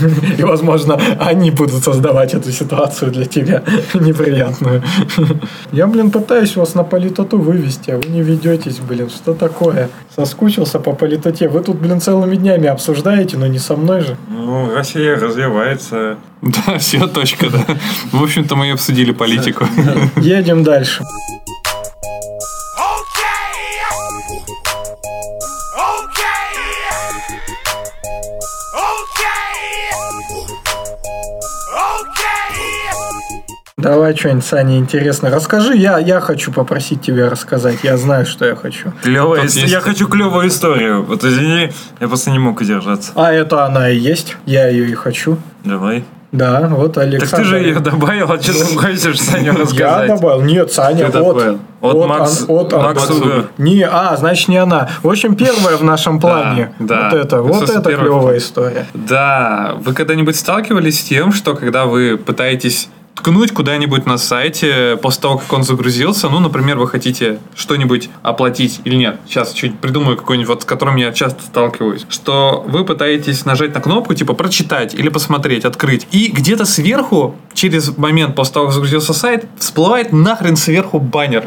И, 0.38 0.42
возможно, 0.42 0.98
они 1.18 1.50
будут 1.50 1.84
создавать 1.84 2.34
эту 2.34 2.52
ситуацию 2.52 3.10
для 3.10 3.24
тебя 3.24 3.62
неприятную. 3.94 4.82
Я, 5.72 5.86
блин, 5.86 6.10
пытаюсь 6.10 6.56
вас 6.56 6.74
на 6.74 6.84
политоту 6.84 7.38
вывести, 7.38 7.90
а 7.90 7.98
вы 7.98 8.08
не 8.08 8.22
ведетесь, 8.22 8.78
блин, 8.78 9.08
что 9.10 9.34
такое? 9.34 9.88
Соскучился 10.16 10.78
по 10.78 10.92
политоте. 10.94 11.46
Вы 11.46 11.60
тут, 11.60 11.76
блин, 11.76 12.00
целыми 12.00 12.36
днями 12.36 12.68
обсуждаете, 12.68 13.36
но 13.36 13.46
не 13.46 13.58
со 13.58 13.76
мной 13.76 14.00
же. 14.00 14.16
Ну, 14.30 14.74
Россия 14.74 15.14
развивается. 15.16 16.16
Да, 16.42 16.78
все, 16.78 17.06
точка, 17.06 17.50
да. 17.50 17.64
В 18.12 18.22
общем-то, 18.22 18.56
мы 18.56 18.68
и 18.68 18.70
обсудили 18.70 19.12
политику. 19.12 19.66
Едем 20.16 20.62
дальше. 20.62 21.02
Давай 33.86 34.16
что-нибудь, 34.16 34.44
Саня, 34.44 34.78
интересно. 34.78 35.30
Расскажи, 35.30 35.76
я, 35.76 35.98
я 35.98 36.18
хочу 36.18 36.50
попросить 36.50 37.02
тебя 37.02 37.30
рассказать. 37.30 37.76
Я 37.84 37.96
знаю, 37.96 38.26
что 38.26 38.44
я 38.44 38.56
хочу. 38.56 38.92
Клевая 39.00 39.42
Тут 39.42 39.50
ис- 39.50 39.60
есть- 39.60 39.72
Я 39.72 39.80
хочу 39.80 40.08
клевую 40.08 40.48
историю. 40.48 41.04
Вот 41.04 41.22
извини, 41.22 41.70
я 42.00 42.08
просто 42.08 42.32
не 42.32 42.40
мог 42.40 42.60
удержаться. 42.60 43.12
А 43.14 43.32
это 43.32 43.64
она 43.64 43.88
и 43.88 43.96
есть. 43.96 44.36
Я 44.44 44.66
ее 44.66 44.90
и 44.90 44.94
хочу. 44.94 45.38
Давай. 45.62 46.04
Да, 46.32 46.66
вот 46.68 46.98
Александр. 46.98 47.30
Так 47.30 47.38
ты 47.38 47.44
же 47.44 47.58
ее 47.60 47.78
добавил, 47.78 48.30
а 48.32 48.42
что 48.42 48.52
ты 48.52 48.76
хочешь 48.76 49.20
Саня 49.20 49.52
Я 49.52 49.52
рассказать? 49.52 50.08
добавил. 50.08 50.42
Нет, 50.42 50.72
Саня, 50.72 50.98
Ты 50.98 51.04
от, 51.06 51.12
добавил. 51.12 51.58
От 51.80 52.08
Макс- 52.08 52.42
Ан- 52.48 52.56
от 52.56 52.72
Макс 52.72 53.08
Угер. 53.10 53.46
Не, 53.58 53.82
а, 53.86 54.16
значит, 54.16 54.48
не 54.48 54.56
она. 54.56 54.88
В 55.04 55.08
общем, 55.08 55.36
первая 55.36 55.76
в 55.76 55.84
нашем 55.84 56.18
плане. 56.18 56.72
да. 56.80 57.04
Вот 57.04 57.14
это, 57.14 57.18
Это, 57.36 57.42
вот 57.42 57.70
это 57.70 57.82
клевая 57.96 58.38
история. 58.38 58.86
Да, 58.94 59.76
вы 59.78 59.92
когда-нибудь 59.94 60.34
сталкивались 60.34 60.98
с 61.00 61.04
тем, 61.04 61.32
что 61.32 61.54
когда 61.54 61.86
вы 61.86 62.18
пытаетесь 62.18 62.88
ткнуть 63.16 63.52
куда-нибудь 63.52 64.06
на 64.06 64.18
сайте 64.18 64.98
после 65.02 65.22
того, 65.22 65.38
как 65.38 65.52
он 65.52 65.64
загрузился, 65.64 66.28
ну, 66.28 66.38
например, 66.38 66.78
вы 66.78 66.86
хотите 66.86 67.38
что-нибудь 67.56 68.10
оплатить 68.22 68.80
или 68.84 68.94
нет, 68.94 69.18
сейчас 69.26 69.52
чуть 69.52 69.78
придумаю 69.78 70.16
какой-нибудь, 70.16 70.48
вот 70.48 70.62
с 70.62 70.64
которым 70.64 70.96
я 70.96 71.12
часто 71.12 71.42
сталкиваюсь, 71.42 72.06
что 72.08 72.64
вы 72.68 72.84
пытаетесь 72.84 73.44
нажать 73.44 73.74
на 73.74 73.80
кнопку, 73.80 74.14
типа, 74.14 74.34
прочитать 74.34 74.94
или 74.94 75.08
посмотреть, 75.08 75.64
открыть, 75.64 76.06
и 76.12 76.28
где-то 76.30 76.64
сверху, 76.66 77.34
через 77.54 77.96
момент 77.96 78.34
после 78.36 78.54
того, 78.54 78.66
как 78.66 78.74
загрузился 78.74 79.14
сайт, 79.14 79.46
всплывает 79.58 80.12
нахрен 80.12 80.56
сверху 80.56 81.00
баннер, 81.00 81.42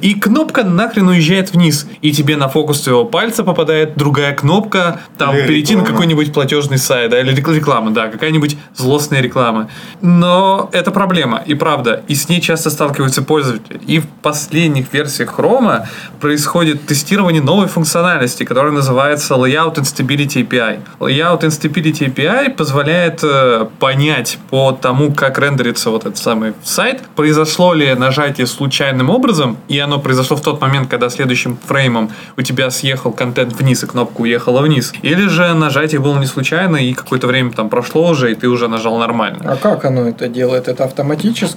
и 0.00 0.14
кнопка 0.14 0.64
нахрен 0.64 1.08
уезжает 1.08 1.52
вниз, 1.52 1.86
и 2.00 2.12
тебе 2.12 2.36
на 2.36 2.48
фокус 2.48 2.80
твоего 2.80 3.04
пальца 3.04 3.44
попадает 3.44 3.94
другая 3.94 4.34
кнопка, 4.34 5.00
там, 5.18 5.36
Или 5.36 5.46
перейти 5.46 5.74
на 5.74 5.80
реклама. 5.80 5.86
какой 5.86 6.00
какой-нибудь 6.00 6.32
платежный 6.32 6.78
сайт, 6.78 7.10
да, 7.10 7.20
или 7.20 7.34
рекл- 7.34 7.54
реклама, 7.54 7.90
да, 7.90 8.08
какая-нибудь 8.08 8.56
злостная 8.74 9.20
реклама. 9.20 9.68
Но 10.00 10.70
это 10.72 10.90
проблема, 10.90 11.09
и 11.46 11.54
правда, 11.54 12.02
и 12.08 12.14
с 12.14 12.28
ней 12.28 12.40
часто 12.40 12.70
сталкиваются 12.70 13.22
пользователи. 13.22 13.80
И 13.86 13.98
в 13.98 14.06
последних 14.22 14.92
версиях 14.92 15.38
Chrome 15.38 15.86
происходит 16.20 16.86
тестирование 16.86 17.42
новой 17.42 17.66
функциональности, 17.66 18.44
которая 18.44 18.72
называется 18.72 19.34
Layout 19.34 19.76
Instability 19.76 20.46
API. 20.46 20.80
Layout 21.00 21.40
Instability 21.40 22.12
API 22.12 22.50
позволяет 22.50 23.20
э, 23.22 23.66
понять 23.78 24.38
по 24.50 24.72
тому, 24.72 25.12
как 25.12 25.38
рендерится 25.38 25.90
вот 25.90 26.06
этот 26.06 26.18
самый 26.18 26.54
сайт, 26.62 27.02
произошло 27.16 27.74
ли 27.74 27.94
нажатие 27.94 28.46
случайным 28.46 29.10
образом, 29.10 29.56
и 29.68 29.78
оно 29.78 29.98
произошло 29.98 30.36
в 30.36 30.42
тот 30.42 30.60
момент, 30.60 30.88
когда 30.88 31.10
следующим 31.10 31.58
фреймом 31.66 32.10
у 32.36 32.42
тебя 32.42 32.70
съехал 32.70 33.12
контент 33.12 33.52
вниз, 33.52 33.82
и 33.82 33.86
кнопка 33.86 34.20
уехала 34.20 34.60
вниз. 34.60 34.92
Или 35.02 35.26
же 35.26 35.52
нажатие 35.54 36.00
было 36.00 36.18
не 36.18 36.26
случайно, 36.26 36.76
и 36.76 36.92
какое-то 36.92 37.26
время 37.26 37.50
там 37.52 37.68
прошло 37.68 38.08
уже, 38.08 38.32
и 38.32 38.34
ты 38.34 38.48
уже 38.48 38.68
нажал 38.68 38.98
нормально. 38.98 39.40
А 39.44 39.56
как 39.56 39.84
оно 39.84 40.08
это 40.08 40.28
делает? 40.28 40.68
Это 40.68 40.84
автоматически 40.84 40.99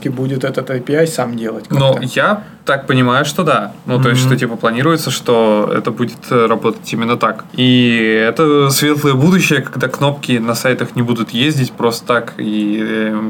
будет 0.10 0.44
этот 0.44 0.70
API 0.70 1.08
сам 1.08 1.38
делать. 1.38 1.66
Но 1.70 1.94
как-то. 1.94 2.10
я 2.16 2.44
так 2.66 2.88
понимаю, 2.88 3.26
что 3.26 3.44
да. 3.44 3.74
Ну, 3.86 4.02
то 4.02 4.10
есть, 4.10 4.22
что 4.22 4.36
типа 4.38 4.56
планируется, 4.56 5.12
что 5.12 5.72
это 5.76 5.91
будет 5.91 6.32
э, 6.32 6.46
работать 6.46 6.94
именно 6.94 7.18
так. 7.18 7.46
И 7.54 8.26
это 8.28 8.70
светлое 8.70 9.14
будущее, 9.14 9.62
когда 9.62 9.88
кнопки 9.88 10.38
на 10.39 10.56
сайтах 10.56 10.96
не 10.96 11.02
будут 11.02 11.32
ездить 11.32 11.74
просто 11.74 12.06
так. 12.06 12.34
И, 12.38 12.80
э, 12.82 13.22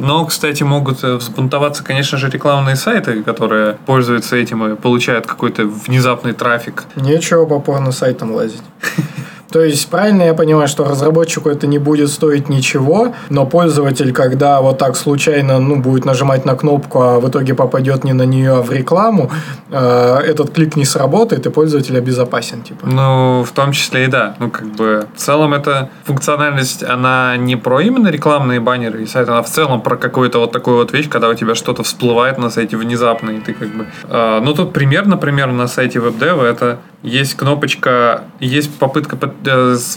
но, 0.00 0.24
кстати, 0.24 0.62
могут 0.64 1.04
э, 1.04 1.14
взбунтоваться, 1.16 1.84
конечно 1.84 2.18
же, 2.18 2.28
рекламные 2.28 2.76
сайты, 2.76 3.22
которые 3.22 3.76
пользуются 3.86 4.36
этим 4.36 4.64
и 4.66 4.76
получают 4.76 5.26
какой-то 5.26 5.64
внезапный 5.64 6.32
трафик. 6.32 6.84
Нечего 6.96 7.46
по 7.46 7.60
порно-сайтам 7.60 8.32
лазить. 8.32 8.62
То 9.50 9.62
есть, 9.62 9.88
правильно 9.88 10.22
я 10.22 10.34
понимаю, 10.34 10.68
что 10.68 10.84
разработчику 10.84 11.48
это 11.48 11.66
не 11.66 11.78
будет 11.78 12.10
стоить 12.10 12.48
ничего, 12.48 13.14
но 13.30 13.46
пользователь, 13.46 14.12
когда 14.12 14.60
вот 14.60 14.78
так 14.78 14.96
случайно 14.96 15.58
ну, 15.58 15.76
будет 15.76 16.04
нажимать 16.04 16.44
на 16.44 16.54
кнопку, 16.54 17.00
а 17.00 17.20
в 17.20 17.28
итоге 17.28 17.54
попадет 17.54 18.04
не 18.04 18.12
на 18.12 18.24
нее, 18.24 18.58
а 18.58 18.62
в 18.62 18.72
рекламу, 18.72 19.30
э, 19.70 20.18
этот 20.26 20.50
клик 20.50 20.76
не 20.76 20.84
сработает, 20.84 21.46
и 21.46 21.50
пользователь 21.50 21.96
обезопасен. 21.96 22.62
Типа. 22.62 22.86
Ну, 22.86 23.44
в 23.44 23.52
том 23.52 23.72
числе 23.72 24.04
и 24.04 24.06
да. 24.08 24.34
Ну, 24.38 24.50
как 24.50 24.66
бы, 24.66 25.06
в 25.14 25.18
целом, 25.18 25.54
эта 25.54 25.90
функциональность, 26.04 26.82
она 26.82 27.36
не 27.36 27.56
про 27.56 27.80
именно 27.80 28.08
рекламные 28.08 28.60
баннеры 28.60 29.02
и 29.02 29.06
сайты, 29.06 29.30
она 29.30 29.42
в 29.42 29.50
целом 29.50 29.80
про 29.80 29.96
какую-то 29.96 30.38
вот 30.38 30.52
такую 30.52 30.76
вот 30.76 30.92
вещь, 30.92 31.08
когда 31.08 31.28
у 31.28 31.34
тебя 31.34 31.54
что-то 31.54 31.82
всплывает 31.82 32.38
на 32.38 32.50
сайте 32.50 32.76
внезапно, 32.76 33.30
и 33.30 33.40
ты 33.40 33.54
как 33.54 33.68
бы... 33.68 33.86
э, 34.08 34.40
ну, 34.42 34.54
тут 34.54 34.72
пример, 34.72 35.06
например, 35.06 35.52
на 35.52 35.68
сайте 35.68 35.98
WebDev, 35.98 36.42
это 36.42 36.78
есть 37.02 37.34
кнопочка, 37.34 38.22
есть 38.40 38.76
попытка, 38.78 39.16
под- 39.16 39.35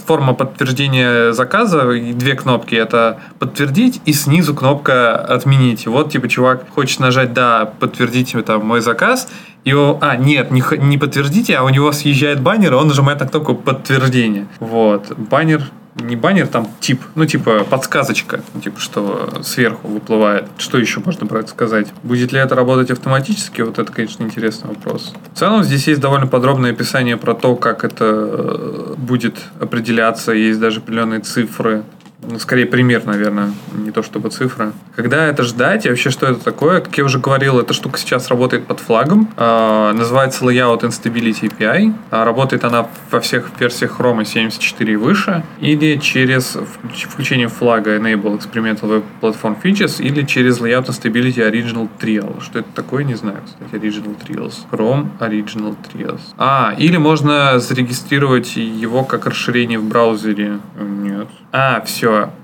форма 0.06 0.34
подтверждения 0.34 1.32
заказа, 1.32 1.84
две 2.14 2.34
кнопки, 2.34 2.74
это 2.74 3.20
подтвердить 3.38 4.00
и 4.04 4.12
снизу 4.12 4.54
кнопка 4.54 5.16
отменить. 5.16 5.86
Вот, 5.86 6.12
типа, 6.12 6.28
чувак 6.28 6.66
хочет 6.70 7.00
нажать 7.00 7.32
«да», 7.32 7.66
подтвердите 7.78 8.40
там 8.42 8.66
мой 8.66 8.80
заказ, 8.80 9.28
и 9.64 9.72
он, 9.72 9.98
а, 10.00 10.16
нет, 10.16 10.50
не, 10.50 10.62
не 10.78 10.98
подтвердите, 10.98 11.56
а 11.56 11.64
у 11.64 11.68
него 11.68 11.92
съезжает 11.92 12.40
баннер, 12.40 12.72
и 12.72 12.76
он 12.76 12.88
нажимает 12.88 13.20
на 13.20 13.26
кнопку 13.26 13.54
подтверждение. 13.54 14.46
Вот. 14.58 15.12
Баннер, 15.16 15.64
не 15.96 16.16
баннер, 16.16 16.46
там 16.46 16.68
тип, 16.80 17.02
ну, 17.14 17.26
типа 17.26 17.64
подсказочка, 17.64 18.42
типа, 18.62 18.80
что 18.80 19.42
сверху 19.42 19.88
выплывает. 19.88 20.46
Что 20.58 20.78
еще 20.78 21.00
можно 21.00 21.26
про 21.26 21.40
это 21.40 21.50
сказать? 21.50 21.88
Будет 22.02 22.32
ли 22.32 22.38
это 22.38 22.54
работать 22.54 22.90
автоматически? 22.90 23.62
Вот 23.62 23.78
это, 23.78 23.92
конечно, 23.92 24.22
интересный 24.24 24.68
вопрос. 24.68 25.12
В 25.34 25.38
целом, 25.38 25.64
здесь 25.64 25.88
есть 25.88 26.00
довольно 26.00 26.26
подробное 26.26 26.70
описание 26.72 27.16
про 27.16 27.34
то, 27.34 27.56
как 27.56 27.84
это 27.84 28.04
э, 28.04 28.94
будет 28.96 29.38
определяться. 29.60 30.32
Есть 30.32 30.60
даже 30.60 30.78
определенные 30.78 31.20
цифры 31.20 31.82
ну, 32.22 32.38
скорее 32.38 32.66
пример, 32.66 33.04
наверное, 33.06 33.52
не 33.74 33.90
то 33.90 34.02
чтобы 34.02 34.30
цифра. 34.30 34.72
Когда 34.94 35.26
это 35.26 35.42
ждать 35.42 35.86
и 35.86 35.88
вообще 35.88 36.10
что 36.10 36.26
это 36.26 36.44
такое? 36.44 36.80
Как 36.80 36.96
я 36.98 37.04
уже 37.04 37.18
говорил, 37.18 37.58
эта 37.58 37.72
штука 37.72 37.98
сейчас 37.98 38.28
работает 38.28 38.66
под 38.66 38.80
флагом. 38.80 39.28
А, 39.36 39.92
называется 39.92 40.44
Layout 40.44 40.82
Instability 40.82 41.50
API. 41.50 41.94
А, 42.10 42.24
работает 42.24 42.64
она 42.64 42.86
во 43.10 43.20
всех 43.20 43.50
версиях 43.58 43.98
Chrome 43.98 44.24
74 44.24 44.92
и 44.92 44.96
выше. 44.96 45.42
Или 45.60 45.96
через 45.96 46.56
включ- 46.56 47.08
включение 47.08 47.48
флага 47.48 47.96
Enable 47.96 48.38
Experimental 48.38 49.02
Web 49.02 49.04
Platform 49.20 49.56
Features 49.62 50.02
или 50.02 50.24
через 50.24 50.60
Layout 50.60 50.86
Instability 50.86 51.38
Original 51.50 51.88
Trial. 51.98 52.42
Что 52.42 52.58
это 52.58 52.68
такое, 52.74 53.04
не 53.04 53.14
знаю, 53.14 53.38
кстати, 53.44 53.82
Original 53.82 54.16
Trials. 54.22 54.54
Chrome 54.70 55.08
Original 55.20 55.74
Trials. 55.92 56.20
А, 56.36 56.74
или 56.76 56.98
можно 56.98 57.58
зарегистрировать 57.58 58.56
его 58.56 59.04
как 59.04 59.26
расширение 59.26 59.78
в 59.78 59.84
браузере. 59.84 60.58
Нет. 60.78 61.28
А, 61.52 61.80
все. 61.84 62.09
еще 62.10 62.39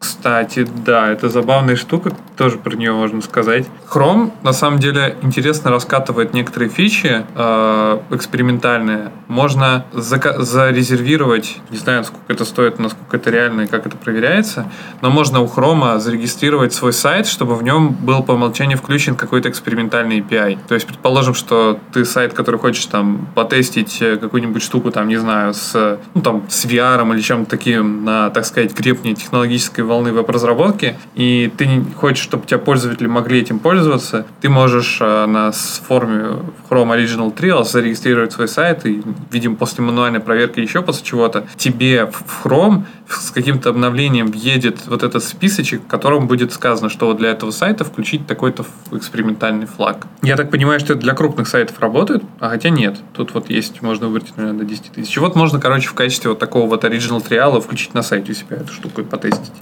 Кстати, 0.00 0.66
да, 0.84 1.10
это 1.10 1.28
забавная 1.28 1.76
штука, 1.76 2.12
тоже 2.38 2.56
про 2.56 2.74
нее 2.74 2.92
можно 2.92 3.20
сказать. 3.20 3.66
Chrome, 3.86 4.32
на 4.42 4.54
самом 4.54 4.78
деле, 4.78 5.18
интересно 5.20 5.70
раскатывает 5.70 6.32
некоторые 6.32 6.70
фичи 6.70 7.26
э, 7.34 7.98
экспериментальные. 8.10 9.12
Можно 9.28 9.84
зака- 9.92 10.40
зарезервировать, 10.40 11.58
не 11.68 11.76
знаю, 11.76 12.04
сколько 12.04 12.32
это 12.32 12.46
стоит, 12.46 12.78
насколько 12.78 13.18
это 13.18 13.28
реально 13.30 13.62
и 13.62 13.66
как 13.66 13.86
это 13.86 13.98
проверяется, 13.98 14.70
но 15.02 15.10
можно 15.10 15.40
у 15.40 15.46
Chrome 15.46 15.98
зарегистрировать 15.98 16.72
свой 16.72 16.94
сайт, 16.94 17.26
чтобы 17.26 17.54
в 17.54 17.62
нем 17.62 17.88
был 17.88 18.22
по 18.22 18.32
умолчанию 18.32 18.78
включен 18.78 19.16
какой-то 19.16 19.50
экспериментальный 19.50 20.20
API. 20.20 20.58
То 20.66 20.74
есть, 20.74 20.86
предположим, 20.86 21.34
что 21.34 21.78
ты 21.92 22.06
сайт, 22.06 22.32
который 22.32 22.58
хочешь 22.58 22.86
там 22.86 23.28
потестить 23.34 24.00
э, 24.00 24.16
какую-нибудь 24.16 24.62
штуку, 24.62 24.90
там, 24.90 25.08
не 25.08 25.18
знаю, 25.18 25.52
с, 25.52 25.98
ну, 26.14 26.22
там, 26.22 26.44
с 26.48 26.64
VR 26.64 27.06
или 27.12 27.20
чем-то 27.20 27.50
таким 27.50 28.06
на, 28.06 28.30
так 28.30 28.46
сказать, 28.46 28.72
гребне 28.72 29.14
технологической 29.14 29.89
волны 29.90 30.12
веб-разработки, 30.12 30.96
и 31.14 31.52
ты 31.56 31.84
хочешь, 31.96 32.24
чтобы 32.24 32.44
у 32.44 32.46
тебя 32.46 32.58
пользователи 32.58 33.06
могли 33.06 33.40
этим 33.40 33.58
пользоваться, 33.58 34.24
ты 34.40 34.48
можешь 34.48 34.98
э, 35.00 35.26
на 35.26 35.52
форме 35.52 36.38
Chrome 36.70 36.96
Original 36.96 37.36
Trials 37.36 37.64
зарегистрировать 37.64 38.32
свой 38.32 38.48
сайт, 38.48 38.86
и, 38.86 39.02
видимо, 39.30 39.56
после 39.56 39.84
мануальной 39.84 40.20
проверки 40.20 40.60
еще 40.60 40.80
после 40.80 41.04
чего-то, 41.04 41.46
тебе 41.58 42.06
в 42.06 42.20
в 42.30 42.46
Chrome 42.46 42.84
с 43.08 43.30
каким-то 43.30 43.70
обновлением 43.70 44.28
въедет 44.28 44.86
вот 44.86 45.02
этот 45.02 45.24
списочек, 45.24 45.82
в 45.82 45.86
котором 45.86 46.26
будет 46.26 46.52
сказано, 46.52 46.88
что 46.88 47.06
вот 47.06 47.16
для 47.16 47.30
этого 47.30 47.50
сайта 47.50 47.84
включить 47.84 48.26
такой-то 48.26 48.64
экспериментальный 48.92 49.66
флаг. 49.66 50.06
Я 50.22 50.36
так 50.36 50.50
понимаю, 50.50 50.80
что 50.80 50.92
это 50.92 51.02
для 51.02 51.14
крупных 51.14 51.48
сайтов 51.48 51.80
работает, 51.80 52.22
а 52.38 52.48
хотя 52.48 52.68
нет. 52.70 52.98
Тут 53.12 53.34
вот 53.34 53.50
есть, 53.50 53.82
можно 53.82 54.06
выбрать, 54.06 54.36
наверное, 54.36 54.60
до 54.60 54.64
10 54.64 54.92
тысяч. 54.92 55.16
Вот 55.18 55.34
можно, 55.34 55.60
короче, 55.60 55.88
в 55.88 55.94
качестве 55.94 56.30
вот 56.30 56.38
такого 56.38 56.68
вот 56.68 56.84
Original 56.84 57.20
триала 57.26 57.60
включить 57.60 57.94
на 57.94 58.02
сайте 58.02 58.32
у 58.32 58.34
себя 58.34 58.56
эту 58.56 58.72
штуку 58.72 59.00
и 59.00 59.04
потестить. 59.04 59.52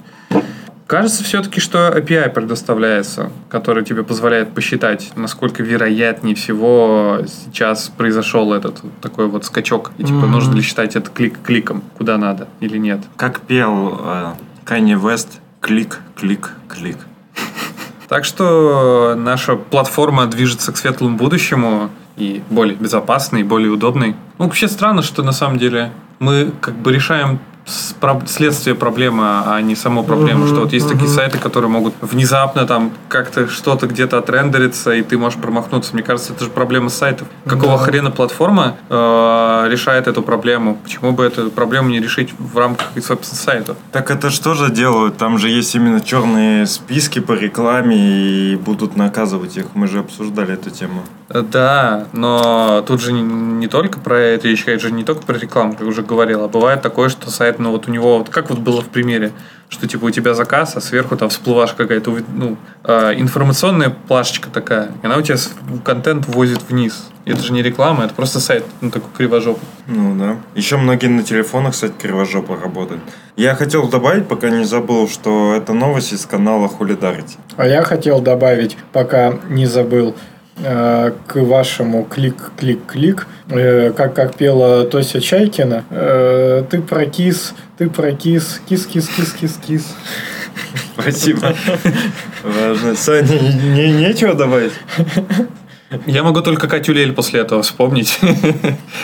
Кажется 0.87 1.23
все-таки, 1.23 1.59
что 1.59 1.89
API 1.95 2.29
предоставляется, 2.31 3.31
который 3.47 3.83
тебе 3.85 4.01
позволяет 4.03 4.55
посчитать, 4.55 5.11
насколько 5.15 5.61
вероятнее 5.61 6.33
всего 6.33 7.19
сейчас 7.27 7.89
произошел 7.95 8.51
этот 8.53 8.81
вот 8.81 8.91
такой 8.99 9.27
вот 9.27 9.45
скачок. 9.45 9.91
И 9.99 10.03
типа, 10.03 10.17
Мгм. 10.21 10.31
нужно 10.31 10.55
ли 10.55 10.63
считать 10.63 10.95
это 10.95 11.11
клик 11.11 11.37
кликом, 11.43 11.83
куда 11.95 12.17
надо 12.17 12.47
или 12.59 12.79
нет. 12.79 13.01
Как 13.17 13.39
пел 13.41 13.99
э, 14.03 14.31
Kanye 14.65 14.99
West, 14.99 15.27
клик, 15.61 15.99
клик, 16.15 16.53
клик. 16.67 16.97
Так 18.07 18.25
что 18.25 19.13
наша 19.15 19.55
платформа 19.57 20.25
движется 20.25 20.71
к 20.71 20.77
светлому 20.77 21.15
будущему 21.17 21.91
и 22.17 22.41
более 22.49 22.75
безопасной, 22.75 23.41
и 23.41 23.43
более 23.43 23.69
удобной. 23.69 24.15
Ну, 24.39 24.45
вообще 24.45 24.67
странно, 24.67 25.03
что 25.03 25.21
на 25.21 25.33
самом 25.33 25.59
деле 25.59 25.91
мы 26.17 26.51
как 26.61 26.73
бы 26.75 26.91
решаем 26.91 27.39
следствие 28.27 28.75
проблемы, 28.75 29.23
а 29.45 29.61
не 29.61 29.75
саму 29.75 30.03
проблему. 30.03 30.39
Мгм, 30.45 30.47
Что 30.47 30.59
вот 30.61 30.73
есть 30.73 30.87
такие 30.87 31.05
мгм. 31.05 31.13
сайты, 31.15 31.37
которые 31.37 31.69
могут 31.69 31.93
внезапно 32.01 32.65
там 32.65 32.91
как-то 33.07 33.47
что-то 33.47 33.87
где-то 33.87 34.17
отрендериться, 34.17 34.91
и 34.93 35.01
ты 35.01 35.17
можешь 35.17 35.39
промахнуться. 35.39 35.93
Мне 35.93 36.03
кажется, 36.03 36.33
это 36.33 36.45
же 36.45 36.49
проблема 36.49 36.89
сайтов. 36.89 37.27
Какого 37.45 37.77
Да. 37.77 37.83
хрена 37.83 38.11
платформа 38.11 38.77
э, 38.89 39.67
решает 39.69 40.07
эту 40.07 40.21
проблему? 40.21 40.77
Почему 40.83 41.11
бы 41.11 41.23
эту 41.25 41.51
проблему 41.51 41.89
не 41.89 41.99
решить 41.99 42.33
в 42.37 42.57
рамках, 42.57 42.87
собственно, 43.03 43.39
сайтов? 43.41 43.77
Так 43.91 44.11
это 44.11 44.29
что 44.29 44.53
же 44.53 44.71
делают? 44.71 45.17
Там 45.17 45.37
же 45.37 45.49
есть 45.49 45.75
именно 45.75 46.01
черные 46.01 46.65
списки 46.65 47.19
по 47.19 47.33
рекламе 47.33 47.95
и 47.97 48.55
будут 48.55 48.95
наказывать 48.95 49.57
их. 49.57 49.65
Мы 49.73 49.87
же 49.87 49.99
обсуждали 49.99 50.53
эту 50.53 50.69
тему. 50.69 51.03
Да, 51.29 52.07
но 52.11 52.83
тут 52.87 53.01
же 53.01 53.13
не, 53.13 53.21
не 53.21 53.67
только 53.67 53.99
про 53.99 54.19
это 54.19 54.47
речь, 54.47 54.63
это 54.65 54.79
же 54.79 54.91
не 54.91 55.03
только 55.03 55.21
про 55.23 55.37
рекламу, 55.37 55.75
как 55.75 55.87
уже 55.87 56.01
говорил, 56.01 56.43
а 56.43 56.47
бывает 56.47 56.81
такое, 56.81 57.09
что 57.09 57.29
сайт, 57.29 57.59
ну 57.59 57.71
вот 57.71 57.87
у 57.87 57.91
него, 57.91 58.17
вот 58.17 58.29
как 58.29 58.49
вот 58.49 58.59
было 58.59 58.81
в 58.81 58.87
примере, 58.87 59.31
что 59.69 59.87
типа 59.87 60.05
у 60.05 60.09
тебя 60.09 60.33
заказ, 60.33 60.75
а 60.75 60.81
сверху 60.81 61.15
там 61.15 61.29
всплывашка 61.29 61.83
какая-то, 61.83 62.17
ну, 62.33 62.57
э, 62.83 63.13
информационная 63.17 63.91
плашечка 63.91 64.49
такая, 64.49 64.91
и 65.03 65.05
она 65.05 65.17
у 65.17 65.21
тебя 65.21 65.37
контент 65.83 66.25
возит 66.27 66.61
вниз. 66.67 67.07
И 67.25 67.31
это 67.31 67.43
же 67.43 67.53
не 67.53 67.61
реклама, 67.61 68.05
это 68.05 68.15
просто 68.15 68.39
сайт, 68.39 68.65
ну 68.81 68.89
такой 68.89 69.09
кривожопый. 69.15 69.67
Ну 69.85 70.17
да. 70.17 70.37
Еще 70.55 70.77
многие 70.77 71.07
на 71.07 71.21
телефонах, 71.21 71.73
кстати, 71.73 71.93
кривожопо 72.01 72.57
работают. 72.57 73.03
Я 73.35 73.53
хотел 73.53 73.87
добавить, 73.87 74.27
пока 74.27 74.49
не 74.49 74.65
забыл, 74.65 75.07
что 75.07 75.53
это 75.55 75.73
новость 75.73 76.11
из 76.11 76.25
канала 76.25 76.67
Хулидарити. 76.67 77.37
А 77.55 77.67
я 77.67 77.83
хотел 77.83 78.19
добавить, 78.19 78.77
пока 78.91 79.35
не 79.47 79.67
забыл, 79.67 80.15
к 80.61 81.35
вашему 81.35 82.03
клик-клик-клик, 82.03 83.27
э, 83.49 83.91
как, 83.95 84.13
как 84.13 84.35
пела 84.35 84.83
Тося 84.85 85.21
Чайкина, 85.21 85.83
э, 85.89 86.63
ты 86.69 86.81
прокис, 86.81 87.53
ты 87.77 87.89
прокис, 87.89 88.61
кис-кис-кис-кис-кис. 88.67 89.95
Спасибо. 90.93 91.55
Важно. 92.43 92.95
Саня, 92.95 93.39
не, 93.39 93.91
нечего 93.91 94.33
добавить? 94.33 94.73
Я 96.05 96.21
могу 96.23 96.41
только 96.41 96.67
Катю 96.67 96.93
Лель 96.93 97.13
после 97.13 97.39
этого 97.41 97.63
вспомнить. 97.63 98.19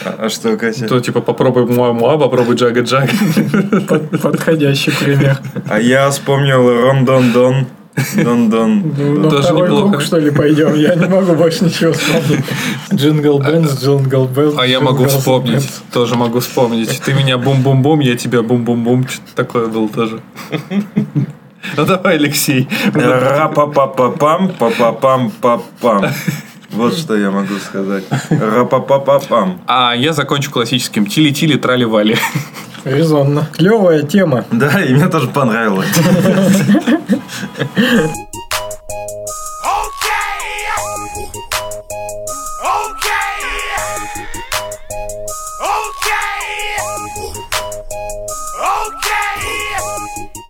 А, 0.03 0.25
а 0.25 0.29
что, 0.29 0.55
Катя? 0.55 0.87
То 0.87 0.99
типа 0.99 1.21
попробуй 1.21 1.65
муа-муа, 1.65 2.17
попробуй 2.17 2.55
джага-джаг. 2.55 3.09
Под- 3.87 4.21
Подходящий 4.21 4.91
пример. 4.91 5.39
А 5.67 5.79
я 5.79 6.09
вспомнил 6.11 6.69
Рон-Дон-Дон. 6.81 7.65
Дон-дон. 8.15 8.93
Ну, 8.97 9.19
на 9.21 9.29
Тоже 9.29 9.43
второй 9.43 9.69
неплохо. 9.69 9.89
круг, 9.89 10.01
что 10.01 10.17
ли, 10.19 10.31
пойдем? 10.31 10.73
Я 10.75 10.95
не 10.95 11.07
могу 11.07 11.33
больше 11.35 11.65
ничего 11.65 11.93
вспомнить. 11.93 12.43
Jingle 12.93 13.39
Bells, 13.39 13.81
Jingle 13.81 14.25
Bell. 14.25 14.59
А 14.59 14.67
я 14.67 14.79
могу 14.81 15.05
вспомнить, 15.05 15.53
Bells. 15.53 15.83
тоже 15.93 16.15
могу 16.15 16.39
вспомнить. 16.39 17.01
Ты 17.05 17.13
меня 17.13 17.37
бум-бум-бум, 17.37 17.99
я 18.01 18.15
тебя 18.17 18.41
бум-бум-бум. 18.41 19.07
Что-то 19.07 19.35
такое 19.35 19.67
было 19.67 19.87
тоже. 19.89 20.19
Ну 21.77 21.85
давай, 21.85 22.15
Алексей. 22.15 22.67
Ра-па-па-па-пам, 22.93 24.51
па-па-пам-па-пам. 24.59 26.05
Вот 26.71 26.97
что 26.97 27.15
я 27.15 27.31
могу 27.31 27.55
сказать. 27.65 28.03
Ра-па-па-па-пам. 28.29 29.61
А 29.67 29.93
я 29.95 30.13
закончу 30.13 30.51
классическим 30.51 31.05
тили-тили 31.05 31.57
трали-вали. 31.57 32.17
Резонно. 32.85 33.47
Клевая 33.51 34.03
тема. 34.03 34.45
Да, 34.51 34.81
и 34.81 34.93
мне 34.93 35.07
тоже 35.07 35.27
понравилось. 35.27 35.87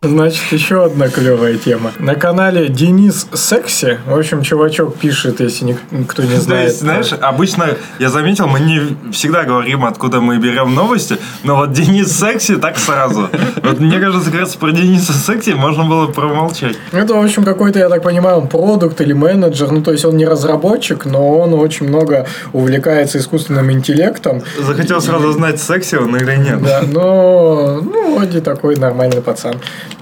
Значит, 0.10 0.44
еще 0.52 0.86
одна 0.86 1.10
клевая 1.10 1.56
тема. 1.58 1.92
На 2.00 2.16
канале 2.16 2.70
Денис 2.70 3.28
Секси, 3.34 4.00
в 4.06 4.18
общем, 4.18 4.42
чувачок 4.44 4.98
пишет, 4.98 5.40
если 5.40 5.66
ник- 5.66 5.82
никто 5.92 6.24
не 6.24 6.36
знает. 6.40 6.68
есть, 6.70 6.80
знаешь, 6.82 7.12
обычно, 7.20 7.70
я 8.00 8.10
заметил, 8.10 8.48
мы 8.48 8.60
не 8.60 8.96
всегда 9.12 9.44
говорим, 9.44 9.84
откуда 9.86 10.22
мы 10.22 10.38
берем 10.38 10.74
новости, 10.76 11.18
но 11.44 11.56
вот 11.56 11.74
Денис 11.74 12.12
Секси 12.12 12.56
так 12.58 12.78
сразу. 12.78 13.30
Вот 13.64 13.80
мне 13.80 14.00
кажется, 14.00 14.30
как 14.32 14.42
раз 14.42 14.56
про 14.56 14.72
Дениса 14.72 15.14
Секси 15.14 15.52
можно 15.52 15.84
было 15.86 16.08
промолчать. 16.08 16.78
Это, 16.92 17.16
в 17.16 17.24
общем, 17.24 17.44
какой-то, 17.44 17.80
я 17.80 17.90
так 17.90 18.04
понимаю, 18.04 18.38
он 18.38 18.48
продукт 18.48 19.02
или 19.02 19.14
менеджер. 19.14 19.72
Ну, 19.72 19.82
то 19.82 19.92
есть, 19.92 20.06
он 20.06 20.18
не 20.18 20.26
разработчик, 20.26 21.06
но 21.06 21.40
он 21.40 21.54
очень 21.54 21.88
много 21.88 22.28
увлекается 22.54 23.18
искусственным 23.18 23.72
интеллектом. 23.72 24.44
Захотел 24.60 25.02
сразу 25.02 25.32
знать, 25.32 25.60
секси 25.62 25.96
он 25.96 26.16
или 26.16 26.36
нет. 26.36 26.62
Да, 26.64 26.84
но, 26.88 27.82
ну, 27.82 28.16
вроде 28.16 28.42
такой 28.42 28.76
нормальный 28.76 29.22
пацан. 29.22 29.56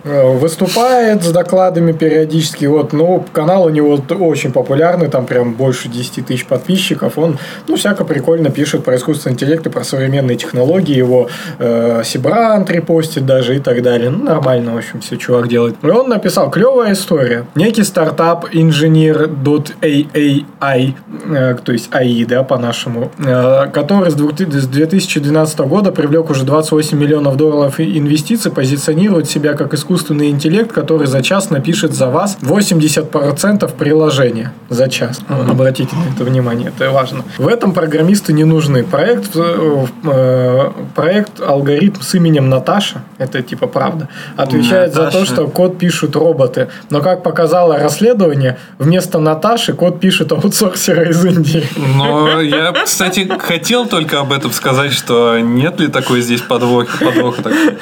Э, 0.06 0.38
Выступает 0.38 1.24
с 1.24 1.32
докладами 1.32 1.93
периодически. 1.93 2.66
Вот, 2.66 2.91
ну, 2.91 3.24
канал 3.32 3.64
у 3.66 3.70
него 3.70 3.97
очень 4.20 4.51
популярный, 4.51 5.08
там 5.08 5.26
прям 5.26 5.54
больше 5.54 5.88
10 5.88 6.26
тысяч 6.26 6.45
подписчиков. 6.45 7.18
Он, 7.18 7.38
ну, 7.68 7.78
всяко 7.78 8.04
прикольно 8.04 8.49
пишет 8.49 8.84
про 8.84 8.97
искусственный 8.97 9.34
интеллект 9.34 9.66
и 9.66 9.70
про 9.70 9.84
современные 9.86 10.36
технологии. 10.36 10.93
Его 10.95 11.30
э, 11.60 12.01
Сибрант 12.04 12.70
репостит 12.70 13.26
даже 13.26 13.56
и 13.56 13.60
так 13.60 13.82
далее. 13.82 14.10
Ну, 14.10 14.24
нормально, 14.24 14.74
в 14.74 14.78
общем, 14.78 14.99
все 14.99 15.16
чувак 15.16 15.47
делает. 15.47 15.76
И 15.82 15.88
он 15.88 16.10
написал, 16.10 16.51
клевая 16.51 16.91
история. 16.93 17.45
Некий 17.56 17.84
стартап 17.84 18.54
Engineer.ai, 18.54 20.93
э, 21.30 21.56
то 21.64 21.72
есть 21.72 21.89
AI, 21.91 22.26
да, 22.26 22.43
по-нашему, 22.43 23.10
э, 23.20 23.68
который 23.72 24.12
с 24.12 24.16
двух- 24.16 24.38
с 24.38 24.68
2012 24.68 25.68
года 25.68 25.91
привлек 25.93 26.30
уже 26.30 26.43
28 26.43 26.97
миллионов 26.97 27.38
долларов 27.38 27.80
инвестиций, 27.80 28.51
позиционирует 28.51 29.30
себя 29.30 29.54
как 29.54 29.74
искусственный 29.74 29.93
интеллект, 29.96 30.72
который 30.72 31.08
за 31.08 31.22
час 31.22 31.50
напишет 31.50 31.94
за 31.94 32.08
вас 32.08 32.38
80% 32.41 33.72
приложения 33.78 34.52
за 34.70 34.89
час. 34.89 35.22
Ну, 35.30 35.52
Обратите 35.52 35.96
на 35.96 36.14
это 36.14 36.24
внимание, 36.24 36.72
это 36.76 36.91
важно. 36.91 37.24
В 37.38 37.48
этом 37.48 37.74
программисты 37.74 38.34
не 38.34 38.44
нужны. 38.44 38.84
Проект, 38.84 39.36
э, 39.36 40.72
проект 40.96 41.41
алгоритм 41.41 42.02
с 42.02 42.14
именем 42.16 42.50
Наташа, 42.50 43.04
это 43.18 43.41
типа 43.41 43.68
правда, 43.68 44.10
отвечает 44.36 44.94
за 44.94 45.00
то, 45.00 45.20
Наташа. 45.20 45.26
что 45.26 45.48
код 45.48 45.78
пишут 45.78 46.16
роботы. 46.16 46.70
Но 46.89 47.02
как 47.02 47.24
показало 47.24 47.78
расследование, 47.78 48.58
вместо 48.80 49.20
Наташи 49.20 49.74
код 49.74 50.00
пишет 50.00 50.32
аутсорсеры 50.32 51.10
из 51.10 51.24
Индии. 51.26 51.64
Но 51.98 52.41
я, 52.41 52.72
кстати, 52.72 53.30
хотел 53.39 53.86
только 53.86 54.20
об 54.20 54.32
этом 54.32 54.52
сказать, 54.52 54.91
что 54.94 55.39
нет 55.39 55.80
ли 55.80 55.88
такой 55.88 56.22
здесь 56.22 56.41
подвоха, 56.41 56.98
подвоха 57.04 57.44
такой. 57.44 57.78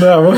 Да, 0.00 0.20
в, 0.20 0.34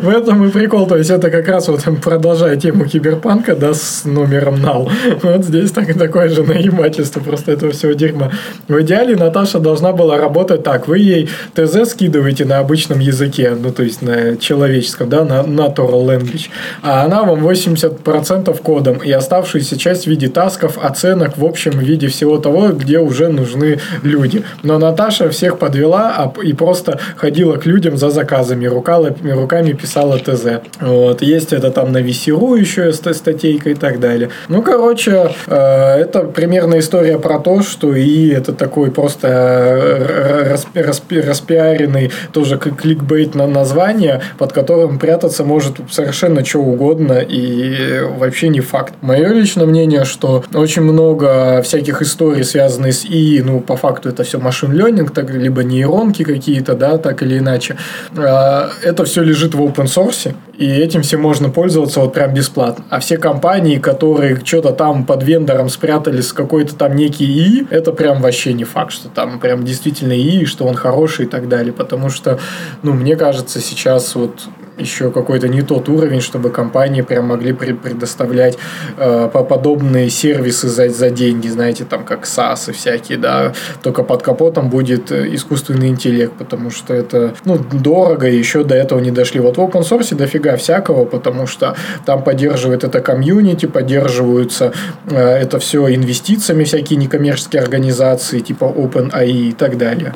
в 0.00 0.08
этом 0.08 0.44
и 0.46 0.50
прикол. 0.54 0.86
То 0.86 0.96
есть, 0.96 1.10
это 1.10 1.30
как 1.30 1.48
раз 1.48 1.68
вот 1.68 1.82
продолжая 2.02 2.56
тему 2.56 2.86
киберпанка, 2.86 3.54
да, 3.54 3.74
с 3.74 4.04
номером 4.04 4.62
нал. 4.62 4.90
Вот 5.22 5.44
здесь 5.44 5.70
так, 5.72 5.92
такое 5.98 6.28
же 6.28 6.42
наебательство 6.44 7.20
просто 7.20 7.52
этого 7.52 7.72
всего 7.72 7.92
дерьма. 7.92 8.30
В 8.68 8.80
идеале 8.80 9.16
Наташа 9.16 9.58
должна 9.58 9.92
была 9.92 10.16
работать 10.16 10.62
так. 10.62 10.88
Вы 10.88 11.00
ей 11.00 11.28
ТЗ 11.54 11.90
скидываете 11.90 12.44
на 12.44 12.58
обычном 12.58 13.00
языке, 13.00 13.56
ну, 13.60 13.70
то 13.70 13.82
есть, 13.82 14.00
на 14.00 14.36
человеческом, 14.36 15.08
да, 15.08 15.24
на 15.24 15.40
natural 15.42 16.06
language. 16.06 16.48
А 16.82 17.04
она 17.04 17.24
вам 17.24 17.46
80% 17.46 18.62
кодом 18.62 18.98
и 18.98 19.10
оставшуюся 19.10 19.76
часть 19.76 20.04
в 20.04 20.06
виде 20.06 20.28
тасков, 20.28 20.78
оценок, 20.82 21.36
в 21.36 21.44
общем, 21.44 21.72
в 21.72 21.82
виде 21.82 22.06
всего 22.06 22.38
того, 22.38 22.68
где 22.68 22.98
уже 22.98 23.28
нужны 23.28 23.80
люди. 24.02 24.44
Но 24.62 24.78
Наташа 24.78 25.28
всех 25.30 25.58
подвела 25.58 26.14
а 26.16 26.32
и 26.42 26.52
просто 26.52 27.00
ходила 27.16 27.56
к 27.56 27.66
людям 27.66 27.96
за 27.96 28.10
заказами, 28.10 28.66
руками 28.66 29.72
писала 29.72 30.18
ТЗ. 30.18 30.43
Вот. 30.80 31.22
Есть 31.22 31.52
это 31.52 31.70
там 31.70 31.92
на 31.92 31.98
VC.ru 31.98 32.58
еще 32.58 32.92
ст- 32.92 33.14
статейка 33.14 33.70
и 33.70 33.74
так 33.74 34.00
далее. 34.00 34.30
Ну, 34.48 34.62
короче, 34.62 35.30
э, 35.46 35.54
это 36.00 36.20
примерно 36.20 36.78
история 36.78 37.18
про 37.18 37.38
то, 37.38 37.62
что 37.62 37.94
и 37.94 38.28
это 38.28 38.52
такой 38.52 38.90
просто 38.90 39.28
э, 39.28 40.48
рас- 40.50 40.66
распи- 40.74 41.20
распиаренный 41.26 42.10
тоже 42.32 42.58
кликбейт 42.58 43.34
на 43.34 43.46
название, 43.46 44.20
под 44.38 44.52
которым 44.52 44.98
прятаться 44.98 45.44
может 45.44 45.76
совершенно 45.90 46.44
что 46.44 46.60
угодно 46.60 47.18
и 47.18 48.00
вообще 48.18 48.48
не 48.48 48.60
факт. 48.60 48.94
Мое 49.00 49.28
личное 49.28 49.66
мнение, 49.66 50.04
что 50.04 50.44
очень 50.54 50.82
много 50.82 51.62
всяких 51.62 52.02
историй, 52.02 52.44
связанных 52.44 52.94
с 52.94 53.04
ИИ, 53.04 53.40
ну, 53.42 53.60
по 53.60 53.76
факту 53.76 54.08
это 54.08 54.24
все 54.24 54.38
машин 54.38 54.72
ленинг, 54.72 55.12
так, 55.12 55.30
либо 55.30 55.62
нейронки 55.64 56.22
какие-то, 56.22 56.74
да, 56.74 56.98
так 56.98 57.22
или 57.22 57.38
иначе. 57.38 57.76
А, 58.16 58.70
Это 58.82 59.04
все 59.04 59.22
лежит 59.22 59.54
в 59.54 59.60
open 59.62 59.84
source, 59.86 60.33
и 60.56 60.66
этим 60.66 61.02
всем 61.02 61.20
можно 61.20 61.50
пользоваться 61.50 62.00
вот 62.00 62.12
прям 62.12 62.32
бесплатно. 62.32 62.84
А 62.88 63.00
все 63.00 63.16
компании, 63.16 63.78
которые 63.78 64.40
что-то 64.44 64.70
там 64.70 65.04
под 65.04 65.22
вендором 65.24 65.68
спрятали 65.68 66.20
с 66.20 66.32
какой-то 66.32 66.76
там 66.76 66.94
некий 66.94 67.26
ИИ, 67.26 67.66
это 67.70 67.92
прям 67.92 68.22
вообще 68.22 68.52
не 68.52 68.64
факт, 68.64 68.92
что 68.92 69.08
там 69.08 69.40
прям 69.40 69.64
действительно 69.64 70.12
ИИ, 70.12 70.44
что 70.44 70.64
он 70.64 70.74
хороший 70.74 71.26
и 71.26 71.28
так 71.28 71.48
далее. 71.48 71.72
Потому 71.72 72.08
что, 72.08 72.38
ну, 72.82 72.92
мне 72.92 73.16
кажется, 73.16 73.60
сейчас 73.60 74.14
вот 74.14 74.42
еще 74.78 75.10
какой-то 75.10 75.48
не 75.48 75.62
тот 75.62 75.88
уровень, 75.88 76.20
чтобы 76.20 76.50
компании 76.50 77.02
прям 77.02 77.26
могли 77.26 77.52
пре- 77.52 77.74
предоставлять 77.74 78.58
э, 78.96 79.28
по- 79.32 79.44
подобные 79.44 80.10
сервисы 80.10 80.68
за, 80.68 80.88
за 80.88 81.10
деньги, 81.10 81.48
знаете, 81.48 81.84
там 81.84 82.04
как 82.04 82.24
SaaS 82.24 82.70
и 82.70 82.72
всякие, 82.72 83.18
да, 83.18 83.52
только 83.82 84.02
под 84.02 84.22
капотом 84.22 84.70
будет 84.70 85.12
э, 85.12 85.34
искусственный 85.34 85.88
интеллект, 85.88 86.32
потому 86.38 86.70
что 86.70 86.94
это, 86.94 87.34
ну, 87.44 87.58
дорого, 87.58 88.28
и 88.28 88.36
еще 88.36 88.64
до 88.64 88.74
этого 88.74 89.00
не 89.00 89.10
дошли. 89.10 89.40
Вот 89.40 89.56
в 89.56 89.60
open 89.60 89.82
source 89.82 90.14
дофига 90.14 90.56
всякого, 90.56 91.04
потому 91.04 91.46
что 91.46 91.76
там 92.04 92.22
поддерживает 92.22 92.84
это 92.84 93.00
комьюнити, 93.00 93.66
поддерживаются 93.66 94.72
э, 95.08 95.16
это 95.16 95.58
все 95.58 95.94
инвестициями 95.94 96.64
всякие 96.64 96.98
некоммерческие 96.98 97.62
организации, 97.62 98.40
типа 98.40 98.64
OpenAI 98.64 99.30
и 99.30 99.52
так 99.52 99.78
далее. 99.78 100.12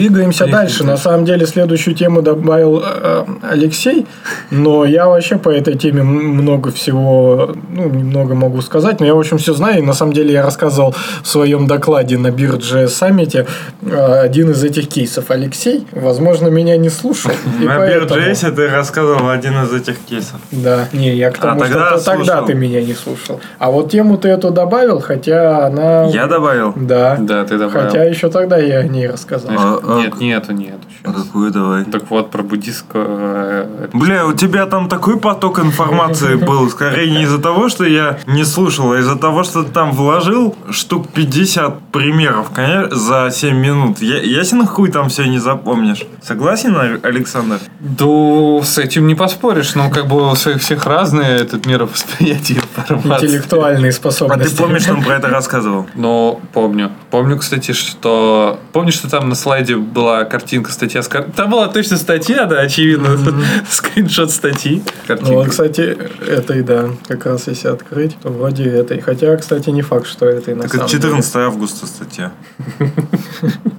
Двигаемся 0.00 0.44
Поехали 0.44 0.62
дальше. 0.62 0.84
На 0.84 0.96
самом 0.96 1.24
деле 1.26 1.46
следующую 1.46 1.94
тему 1.94 2.22
добавил 2.22 2.82
э, 2.84 3.24
Алексей, 3.42 4.06
но 4.50 4.84
я 4.86 5.06
вообще 5.08 5.36
по 5.36 5.50
этой 5.50 5.76
теме 5.76 6.02
много 6.02 6.70
всего, 6.72 7.54
ну, 7.68 7.88
немного 7.88 8.34
могу 8.34 8.62
сказать, 8.62 8.98
но 9.00 9.06
я, 9.06 9.14
в 9.14 9.18
общем, 9.18 9.36
все 9.36 9.52
знаю. 9.52 9.80
И 9.80 9.82
на 9.82 9.92
самом 9.92 10.14
деле 10.14 10.32
я 10.32 10.42
рассказывал 10.42 10.94
в 11.22 11.28
своем 11.28 11.66
докладе 11.66 12.16
на 12.16 12.30
Бирже 12.30 12.88
саммите 12.88 13.46
э, 13.82 14.20
один 14.20 14.50
из 14.50 14.64
этих 14.64 14.88
кейсов. 14.88 15.30
Алексей, 15.30 15.86
возможно, 15.92 16.48
меня 16.48 16.78
не 16.78 16.88
слушал. 16.88 17.32
На 17.60 17.76
поэтому- 17.76 18.20
BearJS 18.20 18.54
ты 18.54 18.68
рассказывал 18.68 19.28
один 19.28 19.62
из 19.62 19.72
этих 19.72 19.98
кейсов. 19.98 20.40
Да, 20.50 20.88
не, 20.94 21.14
я 21.14 21.30
к 21.30 21.38
А, 21.40 21.48
тому, 21.48 21.60
тогда 21.60 21.98
что 21.98 22.04
тогда 22.04 22.42
ты 22.42 22.54
меня 22.54 22.80
не 22.82 22.94
слушал. 22.94 23.38
А 23.58 23.70
вот 23.70 23.90
тему 23.90 24.16
ты 24.16 24.28
эту 24.28 24.50
добавил, 24.50 25.00
хотя 25.00 25.66
она... 25.66 26.04
Я 26.06 26.26
добавил? 26.26 26.72
Да. 26.74 27.16
Да, 27.20 27.44
ты 27.44 27.58
добавил. 27.58 27.86
Хотя 27.86 28.04
еще 28.04 28.30
тогда 28.30 28.56
я 28.56 28.78
о 28.78 28.84
ней 28.84 29.06
рассказал. 29.06 29.50
А, 29.90 29.96
а- 29.96 30.00
Нет, 30.02 30.20
нету, 30.20 30.52
нету. 30.52 30.78
А 31.02 31.12
щас. 31.12 31.22
какую 31.24 31.50
давай? 31.50 31.84
Так 31.84 32.10
вот, 32.10 32.30
про 32.30 32.42
буддистского... 32.42 33.04
э, 33.08 33.88
Бля, 33.92 34.26
у 34.26 34.32
тебя 34.32 34.66
там 34.66 34.88
такой 34.88 35.18
поток 35.18 35.58
информации 35.58 36.34
был, 36.46 36.68
скорее 36.70 37.10
не 37.10 37.22
из-за 37.24 37.38
того, 37.38 37.68
что 37.68 37.84
я 37.84 38.18
не 38.26 38.44
слушал, 38.44 38.92
а 38.92 38.98
из-за 38.98 39.16
того, 39.16 39.42
что 39.44 39.62
ты 39.64 39.70
там 39.72 39.92
вложил 39.92 40.54
штук 40.70 41.08
50 41.08 41.80
примеров, 41.92 42.50
конечно, 42.54 42.94
за 42.96 43.30
7 43.32 43.56
минут. 43.56 44.00
Я, 44.02 44.18
ясен 44.22 44.66
хуй 44.66 44.90
там 44.90 45.08
все 45.08 45.24
не 45.26 45.38
запомнишь. 45.38 46.02
Согласен, 46.22 46.76
А- 46.76 46.98
Александр? 47.06 47.58
Да, 47.80 48.62
с 48.62 48.78
этим 48.78 49.06
не 49.06 49.14
поспоришь, 49.14 49.74
но 49.74 49.90
как 49.90 50.06
бы 50.06 50.30
у 50.30 50.34
всех 50.34 50.60
всех 50.60 50.86
разное 50.86 51.36
этот 51.38 51.66
мировосприятие, 51.66 52.58
информации. 52.78 53.26
интеллектуальные 53.26 53.90
А 53.90 53.92
способности. 53.92 54.50
ты 54.56 54.62
помнишь, 54.62 54.88
он 54.88 55.02
про 55.02 55.14
это 55.16 55.28
рассказывал? 55.28 55.86
Но 55.94 56.40
помню. 56.52 56.90
Помню, 57.10 57.38
кстати, 57.38 57.72
что... 57.72 58.58
Помню, 58.72 58.92
что 58.92 59.10
там 59.10 59.28
на 59.28 59.34
слайде 59.34 59.79
была 59.80 60.24
картинка, 60.24 60.70
статья 60.72 61.02
с 61.02 61.08
кар- 61.08 61.26
Там 61.34 61.50
была 61.50 61.68
точно 61.68 61.96
статья, 61.96 62.46
да, 62.46 62.60
очевидно. 62.60 63.18
Скриншот 63.68 64.30
статьи. 64.30 64.82
Ну, 64.82 64.82
вот, 64.82 65.18
Картинка. 65.18 65.50
кстати, 65.50 65.98
это 66.28 66.54
и 66.54 66.62
да, 66.62 66.90
как 67.08 67.26
раз 67.26 67.46
если 67.48 67.68
открыть, 67.68 68.16
то 68.22 68.28
вроде 68.30 68.64
этой. 68.64 69.00
Хотя, 69.00 69.36
кстати, 69.36 69.70
не 69.70 69.82
факт, 69.82 70.06
что 70.06 70.26
это 70.26 70.50
и 70.50 70.54
на 70.54 70.62
Так 70.62 70.72
самом 70.72 70.84
это 70.86 70.92
14 70.92 71.36
августа 71.36 71.86
статья. 71.86 72.32
деле. 72.78 72.92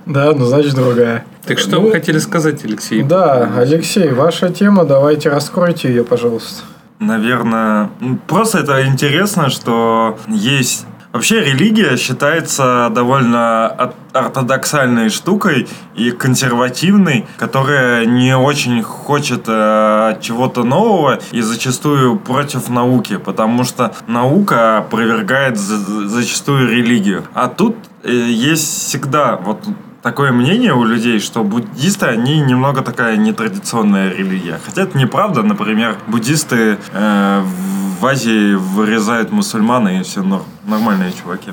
Да, 0.05 0.33
ну 0.33 0.45
значит 0.45 0.73
другая. 0.75 1.23
Так 1.45 1.57
что 1.57 1.77
Ну, 1.77 1.81
вы 1.83 1.91
хотели 1.91 2.17
сказать, 2.19 2.65
Алексей? 2.65 3.01
Да, 3.01 3.49
Алексей, 3.57 4.09
ваша 4.09 4.49
тема, 4.49 4.83
давайте 4.83 5.29
раскройте 5.29 5.87
ее, 5.87 6.03
пожалуйста. 6.03 6.63
Наверное, 6.99 7.89
просто 8.27 8.59
это 8.59 8.85
интересно, 8.85 9.49
что 9.49 10.19
есть... 10.27 10.85
Вообще 11.13 11.43
религия 11.43 11.97
считается 11.97 12.89
довольно 12.93 13.67
ортодоксальной 14.13 15.09
штукой 15.09 15.67
и 15.95 16.11
консервативной, 16.11 17.25
которая 17.37 18.05
не 18.05 18.35
очень 18.37 18.81
хочет 18.81 19.43
э, 19.47 20.17
чего-то 20.21 20.63
нового 20.63 21.19
и 21.31 21.41
зачастую 21.41 22.17
против 22.17 22.69
науки, 22.69 23.17
потому 23.17 23.65
что 23.65 23.93
наука 24.07 24.77
опровергает 24.77 25.57
за- 25.57 26.07
зачастую 26.07 26.69
религию. 26.69 27.23
А 27.33 27.47
тут 27.49 27.75
э, 28.03 28.11
есть 28.11 28.87
всегда 28.87 29.35
вот 29.35 29.59
такое 30.01 30.31
мнение 30.31 30.73
у 30.73 30.83
людей, 30.85 31.19
что 31.19 31.43
буддисты, 31.43 32.05
они 32.05 32.39
немного 32.39 32.81
такая 32.81 33.17
нетрадиционная 33.17 34.13
религия. 34.13 34.59
Хотя 34.65 34.83
это 34.83 34.97
неправда. 34.97 35.43
Например, 35.43 35.97
буддисты 36.07 36.77
э, 36.93 37.41
в 37.43 37.80
Азии 38.05 38.55
вырезают 38.55 39.31
мусульман, 39.31 39.87
и 39.89 40.03
все 40.03 40.21
нор- 40.21 40.43
нормальные 40.65 41.11
чуваки. 41.13 41.51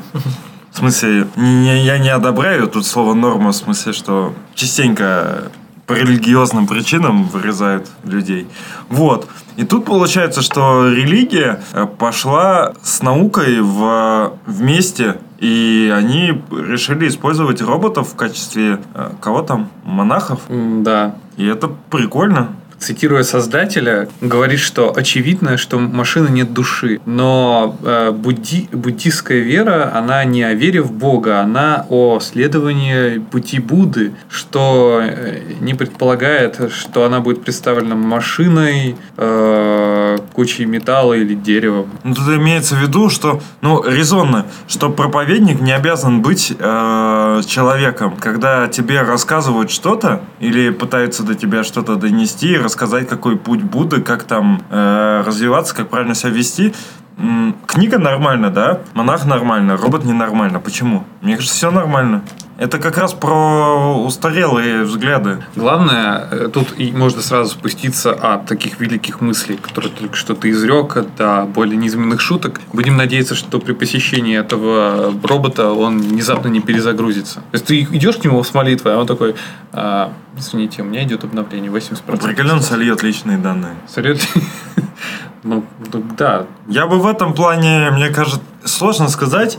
В 0.73 0.79
смысле, 0.79 1.27
не- 1.37 1.85
я 1.85 1.99
не 1.99 2.09
одобряю 2.11 2.69
тут 2.69 2.87
слово 2.87 3.15
норма, 3.15 3.51
в 3.53 3.57
смысле, 3.57 3.93
что 3.93 4.33
частенько 4.55 5.51
по 5.87 5.95
религиозным 5.95 6.67
причинам 6.67 7.25
вырезают 7.25 7.89
людей. 8.05 8.47
Вот. 8.91 9.27
И 9.57 9.65
тут 9.65 9.87
получается, 9.87 10.43
что 10.43 10.87
религия 10.89 11.63
э, 11.73 11.87
пошла 11.87 12.75
с 12.83 13.03
наукой 13.03 13.61
в, 13.61 14.35
вместе, 14.47 15.17
и 15.39 15.91
они 15.97 16.43
решили 16.51 17.09
использовать 17.09 17.63
роботов 17.63 18.11
в 18.13 18.17
качестве 18.17 18.81
э, 18.95 19.11
кого 19.21 19.41
там? 19.43 19.71
Монахов. 19.85 20.41
Да. 20.49 21.15
И 21.39 21.47
это 21.47 21.69
прикольно. 21.91 22.49
Цитируя 22.79 23.23
создателя, 23.23 24.09
говорит, 24.21 24.61
что 24.61 24.93
очевидно, 24.95 25.57
что 25.57 25.79
машины 25.79 26.29
нет 26.29 26.53
души. 26.53 27.01
Но 27.07 27.77
э, 27.83 28.13
будди- 28.13 28.69
буддистская 28.73 29.41
вера, 29.41 29.93
она 29.95 30.25
не 30.25 30.43
о 30.43 30.55
вере 30.55 30.81
в 30.83 30.93
Бога, 30.93 31.41
она 31.41 31.87
о 31.89 32.21
следовании 32.21 33.19
пути 33.19 33.59
Будды, 33.59 34.13
что 34.31 35.01
э, 35.03 35.41
не 35.61 35.75
предполагает, 35.75 36.73
что 36.73 37.05
она 37.05 37.21
будет 37.21 37.43
представлена 37.43 37.97
машиной, 37.97 38.97
э, 39.17 40.19
кучей 40.33 40.65
металла 40.65 41.15
или 41.15 41.35
деревом. 41.35 41.91
Ну, 42.05 42.15
тут 42.15 42.29
имеется 42.29 42.77
в 42.77 42.81
виду, 42.81 43.09
что, 43.11 43.41
ну, 43.61 43.83
резонно, 43.85 44.47
что 44.69 44.91
проповедник 44.91 45.61
не 45.61 45.73
обязан 45.73 46.23
быть 46.23 46.53
э, 46.57 47.43
человеком. 47.47 48.17
Когда 48.21 48.69
тебе 48.69 49.03
рассказывают 49.03 49.71
что-то 49.71 50.23
или 50.41 50.71
пытаются 50.71 51.23
до 51.25 51.35
тебя 51.35 51.65
что-то 51.65 51.97
донести, 51.97 52.57
рассказать, 52.69 53.09
какой 53.09 53.37
путь 53.37 53.63
Будды, 53.63 54.03
как 54.03 54.25
там 54.25 54.63
э, 54.71 55.23
развиваться, 55.27 55.75
как 55.75 55.89
правильно 55.89 56.15
себя 56.15 56.31
вести, 56.31 56.75
м, 57.17 57.57
книга 57.67 57.99
нормально, 57.99 58.51
да? 58.51 58.81
Монах 58.95 59.25
нормально, 59.25 59.77
робот 59.77 60.05
ненормально. 60.05 60.61
Почему? 60.61 61.05
Мне 61.23 61.37
кажется, 61.37 61.57
все 61.57 61.71
нормально. 61.71 62.23
Это 62.59 62.81
как 62.81 62.99
раз 62.99 63.15
про 63.15 64.03
устарелые 64.05 64.83
взгляды. 64.83 65.45
Главное, 65.55 66.27
э, 66.29 66.49
тут 66.53 66.75
и 66.77 66.91
можно 66.91 67.23
сразу 67.23 67.51
спуститься 67.51 68.13
от 68.13 68.47
таких 68.47 68.81
великих 68.81 69.21
мыслей, 69.21 69.57
которые 69.57 69.93
только 69.93 70.17
что 70.17 70.35
ты 70.35 70.51
изрек, 70.51 70.97
до 71.17 71.45
более 71.45 71.77
низменных 71.77 72.21
шуток. 72.21 72.61
Будем 72.73 72.97
надеяться, 72.97 73.37
что 73.37 73.61
при 73.61 73.75
посещении 73.75 74.37
этого 74.37 75.15
робота 75.23 75.71
он 75.71 75.99
внезапно 76.01 76.49
не 76.49 76.61
перезагрузится. 76.61 77.37
То 77.37 77.43
есть 77.53 77.67
ты 77.67 77.83
идешь 77.83 78.17
к 78.17 78.25
нему 78.25 78.43
с 78.43 78.53
молитвой, 78.53 78.95
а 78.95 78.99
он 78.99 79.07
такой, 79.07 79.37
«А, 79.73 80.13
извините, 80.37 80.83
у 80.83 80.85
меня 80.85 81.05
идет 81.05 81.23
обновление 81.23 81.71
80%. 81.71 82.25
Определенно 82.25 82.61
сольет 82.61 83.05
личные 83.05 83.39
данные. 83.39 83.77
Серьезно? 83.87 84.27
Ну, 85.43 85.65
ну, 85.93 86.05
да. 86.17 86.47
Я 86.67 86.87
бы 86.87 86.99
в 86.99 87.07
этом 87.07 87.35
плане, 87.35 87.91
мне 87.91 88.09
кажется, 88.09 88.41
сложно 88.65 89.09
сказать, 89.09 89.59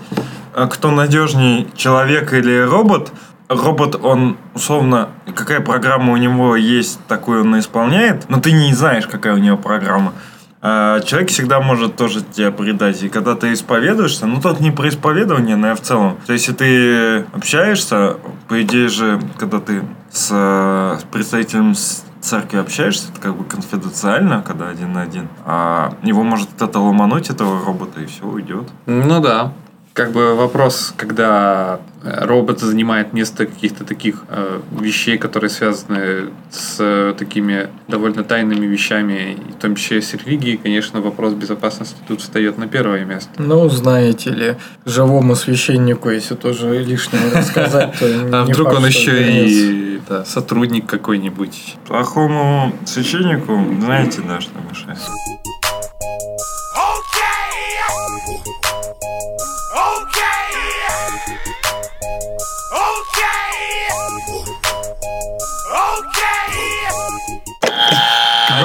а 0.53 0.67
кто 0.67 0.91
надежней, 0.91 1.67
человек 1.75 2.33
или 2.33 2.61
робот. 2.61 3.11
Робот, 3.47 3.99
он 4.03 4.37
условно, 4.53 5.09
какая 5.35 5.59
программа 5.59 6.13
у 6.13 6.17
него 6.17 6.55
есть, 6.55 6.99
такую 7.07 7.41
он 7.41 7.57
исполняет, 7.57 8.29
но 8.29 8.39
ты 8.39 8.51
не 8.51 8.73
знаешь, 8.73 9.07
какая 9.07 9.33
у 9.33 9.37
него 9.37 9.57
программа. 9.57 10.13
А 10.61 10.99
человек 10.99 11.29
всегда 11.29 11.61
может 11.61 11.95
тоже 11.95 12.21
тебя 12.21 12.51
предать. 12.51 13.01
И 13.01 13.09
когда 13.09 13.35
ты 13.35 13.53
исповедуешься, 13.53 14.25
ну 14.25 14.41
тут 14.41 14.59
не 14.59 14.71
про 14.71 14.89
исповедование, 14.89 15.55
но 15.55 15.71
и 15.71 15.75
в 15.75 15.81
целом. 15.81 16.17
То 16.27 16.33
есть, 16.33 16.47
если 16.47 16.57
ты 16.57 17.25
общаешься, 17.31 18.17
по 18.49 18.61
идее 18.61 18.89
же, 18.89 19.21
когда 19.37 19.59
ты 19.59 19.83
с, 20.11 20.29
э, 20.31 20.99
представителем 21.11 21.75
церкви 22.21 22.57
общаешься, 22.57 23.11
это 23.11 23.21
как 23.21 23.35
бы 23.35 23.43
конфиденциально, 23.43 24.41
когда 24.41 24.69
один 24.69 24.93
на 24.93 25.01
один. 25.01 25.27
А 25.45 25.93
его 26.03 26.23
может 26.23 26.49
кто-то 26.49 26.79
ломануть, 26.79 27.29
этого 27.29 27.65
робота, 27.65 28.01
и 28.01 28.05
все 28.05 28.25
уйдет. 28.25 28.69
Ну 28.85 29.21
да. 29.21 29.53
Как 29.99 30.13
бы 30.13 30.33
вопрос, 30.33 30.93
когда 30.95 31.81
э, 32.03 32.25
робот 32.25 32.61
занимает 32.61 33.11
место 33.11 33.45
каких-то 33.45 33.83
таких 33.83 34.23
э, 34.29 34.61
вещей, 34.79 35.17
которые 35.17 35.49
связаны 35.49 36.29
с 36.49 36.77
э, 36.79 37.13
такими 37.19 37.67
довольно 37.89 38.23
тайными 38.23 38.65
вещами, 38.65 39.33
и 39.33 39.51
в 39.51 39.55
том 39.61 39.75
числе 39.75 40.01
с 40.01 40.13
религией, 40.13 40.55
конечно, 40.55 41.01
вопрос 41.01 41.33
безопасности 41.33 41.97
тут 42.07 42.21
встает 42.21 42.57
на 42.57 42.67
первое 42.67 43.03
место. 43.03 43.29
Ну, 43.39 43.67
знаете 43.67 44.29
ли, 44.29 44.55
живому 44.85 45.35
священнику, 45.35 46.09
если 46.09 46.35
тоже 46.35 46.79
лишнего 46.79 47.37
рассказать, 47.37 47.93
то 47.99 48.05
А 48.31 48.45
вдруг 48.45 48.69
он 48.69 48.85
еще 48.85 49.47
и 49.47 49.99
сотрудник 50.25 50.85
какой-нибудь. 50.85 51.75
Плохому 51.85 52.71
священнику, 52.85 53.59
знаете, 53.81 54.21
да, 54.25 54.39
что 54.39 54.53
мешает. 54.69 54.97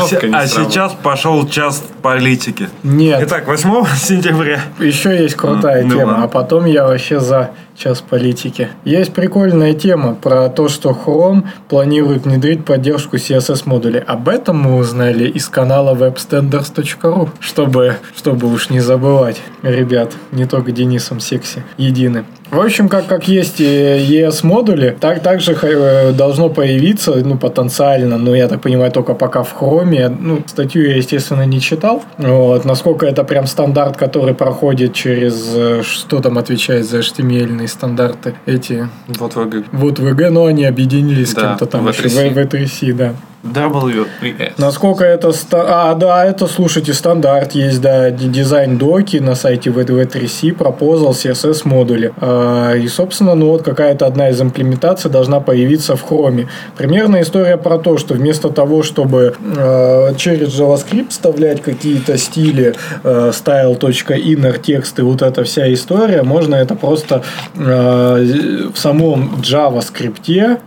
Кнопка 0.08 0.26
не 0.28 0.34
а 0.34 0.46
сработала. 0.46 0.70
сейчас 0.70 0.92
пошел 1.02 1.48
час 1.48 1.84
политики. 2.02 2.68
Нет, 2.82 3.22
Итак, 3.22 3.46
8 3.46 3.84
сентября. 3.96 4.60
еще 4.78 5.16
есть 5.16 5.34
крутая 5.34 5.84
ну 5.84 5.90
тема, 5.96 6.10
ладно. 6.10 6.24
а 6.24 6.28
потом 6.28 6.64
я 6.66 6.86
вообще 6.86 7.20
за 7.20 7.50
час 7.76 8.00
политики. 8.00 8.68
Есть 8.84 9.12
прикольная 9.12 9.74
тема 9.74 10.14
про 10.14 10.48
то, 10.48 10.68
что 10.68 10.90
Chrome 10.90 11.44
планирует 11.68 12.24
внедрить 12.24 12.64
поддержку 12.64 13.16
CSS-модулей. 13.16 13.98
Об 14.00 14.28
этом 14.28 14.58
мы 14.60 14.76
узнали 14.76 15.26
из 15.28 15.48
канала 15.48 15.94
webstandards.ru, 15.94 17.30
чтобы, 17.40 17.96
чтобы 18.16 18.52
уж 18.52 18.70
не 18.70 18.80
забывать, 18.80 19.40
ребят, 19.62 20.12
не 20.30 20.46
только 20.46 20.70
Денисом 20.72 21.18
Секси 21.20 21.64
едины. 21.76 22.24
В 22.54 22.60
общем, 22.60 22.88
как, 22.88 23.06
как 23.06 23.26
есть 23.26 23.60
ES-модули, 23.60 24.96
так 25.00 25.20
также 25.20 25.56
э, 25.60 26.12
должно 26.12 26.48
появиться, 26.48 27.12
ну, 27.24 27.36
потенциально, 27.36 28.16
но 28.16 28.34
я 28.34 28.48
так 28.48 28.60
понимаю, 28.60 28.92
только 28.92 29.14
пока 29.14 29.42
в 29.42 29.54
Chrome. 29.60 30.16
Ну, 30.20 30.42
статью 30.46 30.88
я, 30.88 30.96
естественно, 30.96 31.44
не 31.46 31.60
читал. 31.60 32.02
Вот, 32.18 32.64
насколько 32.64 33.06
это 33.06 33.24
прям 33.24 33.46
стандарт, 33.46 33.96
который 33.96 34.34
проходит 34.34 34.94
через, 34.94 35.52
э, 35.54 35.82
что 35.82 36.20
там 36.20 36.38
отвечает 36.38 36.86
за 36.88 36.98
HTML 37.00 37.66
стандарты 37.66 38.34
эти. 38.46 38.88
Вот 39.08 39.34
вы 39.34 39.64
Вот 39.72 39.98
VG, 39.98 40.30
но 40.30 40.46
они 40.46 40.64
объединились 40.64 41.30
с 41.30 41.34
Да, 41.34 41.40
кем-то 41.42 41.66
там 41.66 41.88
еще, 41.88 42.02
V3C. 42.04 42.30
в- 42.30 42.38
V3C, 42.38 42.92
да. 42.92 43.14
WPS. 43.44 44.52
Насколько 44.58 45.04
это... 45.04 45.32
ста- 45.32 45.90
А, 45.90 45.94
да, 45.94 46.24
это, 46.24 46.46
слушайте, 46.46 46.92
стандарт 46.94 47.52
есть, 47.52 47.80
да, 47.80 48.10
д- 48.10 48.26
дизайн-доки 48.28 49.18
на 49.18 49.34
сайте 49.34 49.70
V3C, 49.70 50.54
пропозал 50.54 51.12
CSS 51.12 51.62
модули. 51.64 52.12
А, 52.20 52.72
И, 52.74 52.88
собственно, 52.88 53.34
ну 53.34 53.48
вот 53.48 53.62
какая-то 53.62 54.06
одна 54.06 54.30
из 54.30 54.40
имплементаций 54.40 55.10
должна 55.10 55.40
появиться 55.40 55.94
в 55.96 56.04
Chrome. 56.10 56.46
Примерно 56.76 57.20
история 57.20 57.56
про 57.56 57.78
то, 57.78 57.98
что 57.98 58.14
вместо 58.14 58.48
того, 58.48 58.82
чтобы 58.82 59.34
э, 59.56 60.14
через 60.16 60.58
JavaScript 60.58 61.10
вставлять 61.10 61.60
какие-то 61.62 62.16
стили, 62.18 62.74
э, 63.04 63.30
style.inner 63.34 64.58
тексты, 64.60 65.02
вот 65.04 65.22
эта 65.22 65.44
вся 65.44 65.72
история, 65.72 66.22
можно 66.22 66.54
это 66.54 66.74
просто 66.74 67.22
в 67.54 68.72
самом 68.76 69.36
JavaScript 69.42 70.58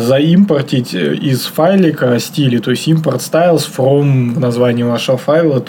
заимпортить 0.00 0.94
из 0.94 1.44
файлика 1.46 2.07
стили, 2.18 2.58
то 2.58 2.70
есть 2.70 2.88
import 2.88 3.18
styles 3.18 3.64
from 3.76 4.34
в 4.34 4.40
названии 4.40 4.82
вашего 4.84 5.18
файла 5.18 5.60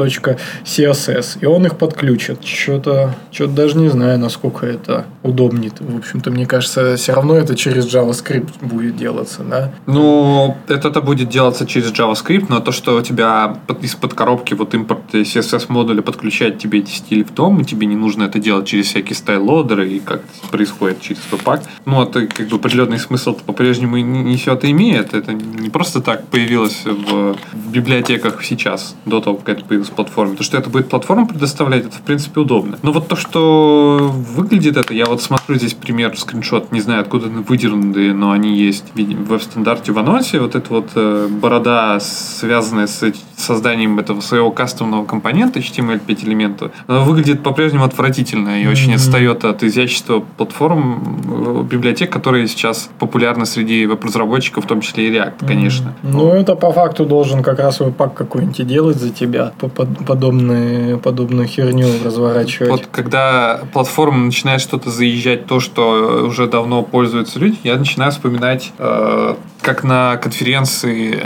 .css, 0.66 1.38
и 1.42 1.46
он 1.46 1.66
их 1.66 1.78
подключит. 1.78 2.44
Что-то 2.44 3.16
что 3.32 3.48
даже 3.48 3.78
не 3.78 3.90
знаю, 3.90 4.20
насколько 4.20 4.66
это 4.66 5.06
удобнее. 5.24 5.72
В 5.80 5.98
общем-то, 5.98 6.32
мне 6.32 6.46
кажется, 6.46 6.96
все 6.98 7.14
равно 7.14 7.36
это 7.36 7.56
через 7.56 7.94
JavaScript 7.94 8.50
будет 8.62 8.96
делаться, 8.98 9.44
да? 9.44 9.72
Ну, 9.86 10.58
это-то 10.68 11.02
будет 11.02 11.30
делаться 11.30 11.66
через 11.66 11.92
JavaScript, 11.92 12.46
но 12.50 12.60
то, 12.60 12.72
что 12.72 12.98
у 12.98 13.02
тебя 13.02 13.58
под- 13.68 13.84
из-под 13.84 14.14
коробки 14.14 14.54
вот 14.54 14.74
импорт 14.74 15.02
CSS 15.14 15.66
модуля 15.70 16.02
подключает 16.02 16.58
тебе 16.60 16.80
эти 16.80 16.92
стили 16.92 17.24
в 17.24 17.32
том, 17.32 17.60
и 17.62 17.66
тебе 17.66 17.88
не 17.88 17.96
нужно 17.96 18.24
это 18.24 18.40
делать 18.40 18.66
через 18.68 18.88
всякие 18.88 19.16
style-лоадеры 19.16 19.88
и 19.90 20.00
как 20.00 20.22
это 20.22 20.48
происходит 20.52 21.02
через 21.02 21.20
Webpack. 21.32 21.62
Ну, 21.86 22.04
это 22.04 22.28
как 22.28 22.48
бы 22.48 22.56
определенный 22.58 23.00
смысл 23.00 23.34
по-прежнему 23.46 23.98
не- 23.98 24.24
несет 24.24 24.64
и 24.66 24.72
имеет. 24.72 25.14
Это 25.14 25.34
не 25.34 25.70
просто 25.70 26.02
так 26.02 26.26
появилось 26.32 26.84
в, 26.86 27.34
в 27.34 27.72
библиотеках 27.72 28.44
сейчас, 28.44 28.96
до 29.06 29.22
того, 29.22 29.38
как 29.38 29.50
это 29.50 29.66
появилось 29.66 29.90
в 29.90 29.94
платформе. 29.94 30.36
То, 30.36 30.44
что 30.44 30.58
это 30.58 30.70
будет 30.70 30.90
платформа 30.90 31.28
предоставлять, 31.28 31.86
это 31.86 31.98
в 31.98 32.02
принципе 32.02 32.42
удобно. 32.42 32.78
Но 32.82 32.92
вот 32.92 33.08
то, 33.08 33.16
что 33.16 34.12
выглядит 34.36 34.78
это, 34.78 34.94
я 34.94 35.06
вот 35.06 35.22
смотрю 35.22 35.56
здесь 35.56 35.74
пример, 35.74 36.18
скриншот, 36.18 36.72
не 36.72 36.82
знаю, 36.82 37.02
откуда 37.02 37.28
они 37.28 37.44
выдернуты, 37.44 38.14
но 38.14 38.32
они 38.32 38.58
есть 38.58 38.86
в 38.94 39.28
веб-стандарте 39.28 39.92
в 39.92 40.00
анонсе. 40.00 40.40
Вот 40.40 40.56
эта 40.56 40.70
вот 40.70 40.90
э, 40.96 41.28
борода, 41.30 42.00
связанная 42.00 42.88
с 42.88 43.12
созданием 43.38 44.00
этого 44.00 44.22
своего 44.22 44.52
кастомного 44.52 45.06
компонента 45.06 45.60
HTML5 45.60 46.26
элемента, 46.26 46.72
она 46.88 47.02
выглядит 47.02 47.44
по-прежнему 47.44 47.84
отвратительно 47.86 48.62
и 48.62 48.68
очень 48.68 48.94
отстает 48.94 49.46
от 49.46 49.64
изящества 49.64 50.20
платформ, 50.20 51.22
э, 51.28 51.64
библиотек, 51.70 52.12
которые 52.12 52.48
сейчас 52.48 52.90
популярны 53.00 53.46
среди 53.46 53.86
веб-разработчиков, 53.86 54.66
в 54.66 54.68
том 54.68 54.82
числе 54.82 55.08
и 55.08 55.12
React, 55.12 55.48
конечно. 55.48 55.94
Ну, 56.12 56.30
это 56.34 56.56
по 56.56 56.72
факту 56.72 57.06
должен 57.06 57.44
как 57.44 57.60
раз 57.60 57.80
веб-пак 57.80 58.14
какой-нибудь 58.14 58.66
делать 58.68 58.98
за 58.98 59.10
тебя, 59.10 59.54
по- 59.60 59.68
под- 59.70 60.06
подобные, 60.06 60.98
подобную 60.98 61.48
херню 61.48 61.88
разворачивать. 62.04 62.72
Вот 62.72 62.88
когда 62.92 63.62
платформа 63.74 64.18
начинает 64.18 64.62
что-то 64.62 64.90
заезжать, 64.90 65.46
то, 65.46 65.60
что 65.60 66.26
уже 66.28 66.48
давно 66.48 66.84
пользуются 66.84 67.40
люди, 67.40 67.58
я 67.64 67.78
начинаю 67.78 68.12
вспоминать, 68.12 68.72
э, 68.78 69.36
как 69.62 69.84
на 69.84 70.18
конференции, 70.18 71.24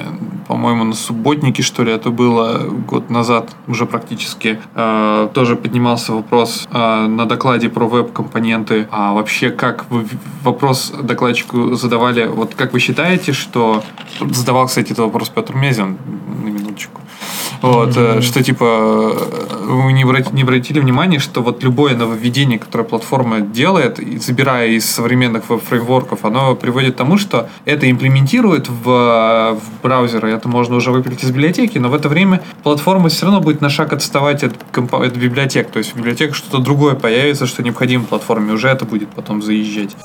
по-моему, 0.48 0.84
на 0.84 0.94
субботнике, 0.94 1.64
что 1.64 1.84
ли, 1.84 1.92
это 1.92 2.10
было 2.10 2.60
год 2.88 3.10
назад 3.10 3.50
уже 3.68 3.86
практически, 3.86 4.60
э, 4.76 5.30
тоже 5.34 5.56
поднимался 5.56 6.14
вопрос 6.14 6.68
э, 6.72 7.08
на 7.08 7.26
докладе 7.26 7.70
про 7.70 7.88
веб-компоненты. 7.88 8.88
А 8.92 9.14
вообще, 9.14 9.50
как 9.50 9.86
вы 9.90 10.06
вопрос 10.44 10.92
докладчику 11.02 11.76
задавали, 11.76 12.26
вот 12.26 12.56
как 12.56 12.74
вы 12.74 12.80
считаете, 12.80 13.34
что... 13.34 13.84
Задавал, 14.32 14.68
кстати, 14.74 14.88
этот 14.88 15.06
вопрос 15.06 15.30
Петр 15.30 15.54
Мезин, 15.54 16.00
на 16.44 16.50
минуточку. 16.50 17.00
Вот, 17.62 17.96
э, 17.96 18.22
что 18.22 18.44
типа 18.44 18.66
э, 18.66 19.66
вы 19.68 19.94
не, 19.94 20.02
обрати- 20.04 20.34
не 20.34 20.42
обратили 20.42 20.80
внимание, 20.80 21.20
что 21.20 21.44
вот 21.44 21.64
любое 21.64 21.96
нововведение, 21.96 22.58
которое 22.58 22.84
платформа 22.84 23.42
делает, 23.42 24.00
забирая 24.20 24.70
из 24.70 24.90
современных 24.90 25.48
веб-фреймворков, 25.48 26.26
оно 26.26 26.56
приводит 26.56 26.96
к 26.96 26.98
тому, 26.98 27.20
что 27.20 27.50
это 27.66 27.88
имплементирует 27.92 28.68
в, 28.68 28.90
э, 28.90 29.60
в 29.60 29.84
браузеры, 29.84 30.32
это 30.32 30.50
можно 30.50 30.76
уже 30.76 30.90
выпилить 30.90 31.24
из 31.24 31.30
библиотеки, 31.30 31.78
но 31.78 31.90
в 31.90 31.94
это 31.94 32.10
время 32.10 32.42
платформа 32.64 33.10
все 33.10 33.26
равно 33.26 33.42
будет 33.42 33.62
на 33.62 33.70
шаг 33.70 33.94
отставать 33.94 34.44
от, 34.44 34.54
компо- 34.74 35.06
от 35.06 35.16
библиотек. 35.16 35.70
То 35.70 35.78
есть 35.78 35.94
в 35.94 35.98
библиотеках 35.98 36.36
что-то 36.36 36.58
другое 36.58 36.96
появится, 36.96 37.46
что 37.46 37.62
необходимо 37.62 38.06
платформе, 38.06 38.54
уже 38.54 38.70
это 38.70 38.86
будет 38.86 39.10
потом 39.10 39.44
заезжать. 39.44 39.96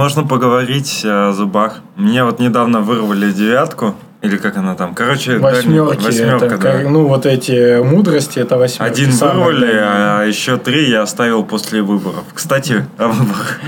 Можно 0.00 0.24
поговорить 0.24 1.02
о 1.04 1.30
зубах. 1.34 1.82
Мне 1.94 2.24
вот 2.24 2.38
недавно 2.40 2.80
вырвали 2.80 3.30
девятку. 3.32 3.94
Или 4.22 4.36
как 4.36 4.58
она 4.58 4.74
там? 4.74 4.94
Короче, 4.94 5.38
Восьмерки, 5.38 6.04
восьмерка, 6.04 6.44
это, 6.44 6.58
да. 6.58 6.80
ну, 6.84 7.06
вот 7.08 7.24
эти 7.24 7.82
мудрости, 7.82 8.38
это 8.38 8.58
восьмерки. 8.58 8.92
Один 8.92 9.10
вырвали, 9.12 9.72
а 9.72 10.24
еще 10.24 10.58
три 10.58 10.90
я 10.90 11.02
оставил 11.02 11.42
после 11.42 11.80
выборов. 11.80 12.24
Кстати, 12.34 12.84
о 12.98 13.08
выборах. 13.08 13.58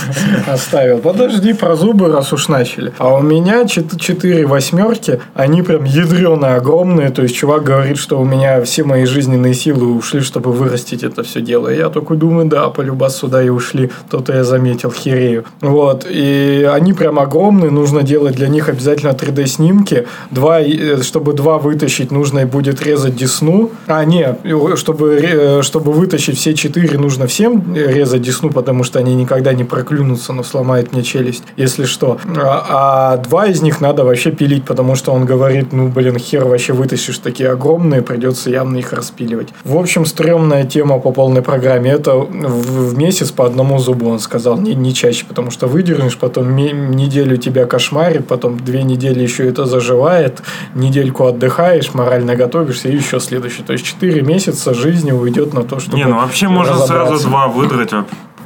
Оставил. 0.46 0.98
Подожди, 0.98 1.54
про 1.54 1.76
зубы, 1.76 2.08
раз 2.12 2.30
уж 2.34 2.48
начали. 2.48 2.92
А 2.98 3.14
у 3.14 3.22
меня 3.22 3.64
чет- 3.66 3.98
четыре 3.98 4.46
восьмерки, 4.46 5.18
они 5.32 5.62
прям 5.62 5.84
ядреные, 5.84 6.56
огромные. 6.56 7.08
То 7.08 7.22
есть, 7.22 7.34
чувак 7.34 7.64
говорит, 7.64 7.96
что 7.96 8.20
у 8.20 8.24
меня 8.26 8.60
все 8.64 8.84
мои 8.84 9.06
жизненные 9.06 9.54
силы 9.54 9.94
ушли, 9.94 10.20
чтобы 10.20 10.52
вырастить 10.52 11.02
это 11.04 11.22
все 11.22 11.40
дело. 11.40 11.68
И 11.68 11.78
я 11.78 11.88
такой 11.88 12.18
думаю, 12.18 12.46
да, 12.48 12.68
полюбас 12.68 13.16
сюда 13.16 13.42
и 13.42 13.48
ушли. 13.48 13.90
То-то 14.10 14.34
я 14.34 14.44
заметил, 14.44 14.92
херею. 14.92 15.46
Вот. 15.62 16.06
И 16.06 16.68
они 16.70 16.92
прям 16.92 17.18
огромные, 17.18 17.70
нужно 17.70 18.02
делать 18.02 18.34
для 18.36 18.48
них 18.48 18.68
обязательно 18.68 19.12
3D-снимки. 19.12 20.01
Два, 20.30 20.60
э, 20.60 21.02
чтобы 21.02 21.32
два 21.32 21.58
вытащить, 21.58 22.10
нужно 22.10 22.46
будет 22.46 22.82
резать 22.82 23.16
десну. 23.16 23.70
А, 23.86 24.04
нет, 24.04 24.40
чтобы, 24.76 25.18
ре- 25.18 25.62
чтобы 25.62 25.92
вытащить 25.92 26.38
все 26.38 26.54
четыре, 26.54 26.98
нужно 26.98 27.26
всем 27.26 27.74
резать 27.74 28.22
десну, 28.22 28.50
потому 28.50 28.84
что 28.84 28.98
они 28.98 29.14
никогда 29.14 29.52
не 29.52 29.64
проклюнутся, 29.64 30.32
но 30.32 30.42
сломает 30.42 30.92
мне 30.92 31.02
челюсть, 31.02 31.44
если 31.56 31.84
что. 31.84 32.18
А, 32.36 32.66
а 32.68 33.16
два 33.16 33.46
из 33.46 33.62
них 33.62 33.80
надо 33.80 34.04
вообще 34.04 34.30
пилить, 34.30 34.64
потому 34.64 34.94
что 34.94 35.12
он 35.12 35.24
говорит, 35.24 35.72
ну, 35.72 35.88
блин, 35.88 36.18
хер 36.18 36.44
вообще 36.44 36.72
вытащишь 36.72 37.18
такие 37.18 37.50
огромные, 37.50 38.02
придется 38.02 38.50
явно 38.50 38.78
их 38.78 38.92
распиливать. 38.92 39.48
В 39.64 39.76
общем, 39.76 40.06
стрёмная 40.06 40.64
тема 40.64 40.98
по 40.98 41.12
полной 41.12 41.42
программе. 41.42 41.90
Это 41.90 42.14
в, 42.14 42.90
в 42.90 42.98
месяц 42.98 43.30
по 43.30 43.46
одному 43.46 43.78
зубу, 43.78 44.08
он 44.08 44.18
сказал, 44.18 44.58
не, 44.58 44.74
не 44.74 44.94
чаще, 44.94 45.24
потому 45.26 45.50
что 45.50 45.66
выдернешь, 45.66 46.16
потом 46.16 46.54
неделю 46.56 47.36
тебя 47.36 47.66
кошмарит, 47.66 48.26
потом 48.26 48.58
две 48.58 48.82
недели 48.82 49.20
еще 49.20 49.48
это 49.48 49.66
заживает, 49.92 50.42
недельку 50.74 51.26
отдыхаешь, 51.26 51.94
морально 51.94 52.34
готовишься, 52.34 52.88
и 52.88 52.96
еще 52.96 53.20
следующий. 53.20 53.62
То 53.62 53.72
есть 53.72 53.84
4 53.84 54.22
месяца 54.22 54.74
жизни 54.74 55.12
уйдет 55.12 55.54
на 55.54 55.62
то, 55.62 55.80
чтобы 55.80 55.98
Не, 55.98 56.06
ну 56.06 56.16
вообще 56.16 56.48
можно 56.48 56.76
сразу 56.78 57.28
два 57.28 57.48
выдрать. 57.48 57.90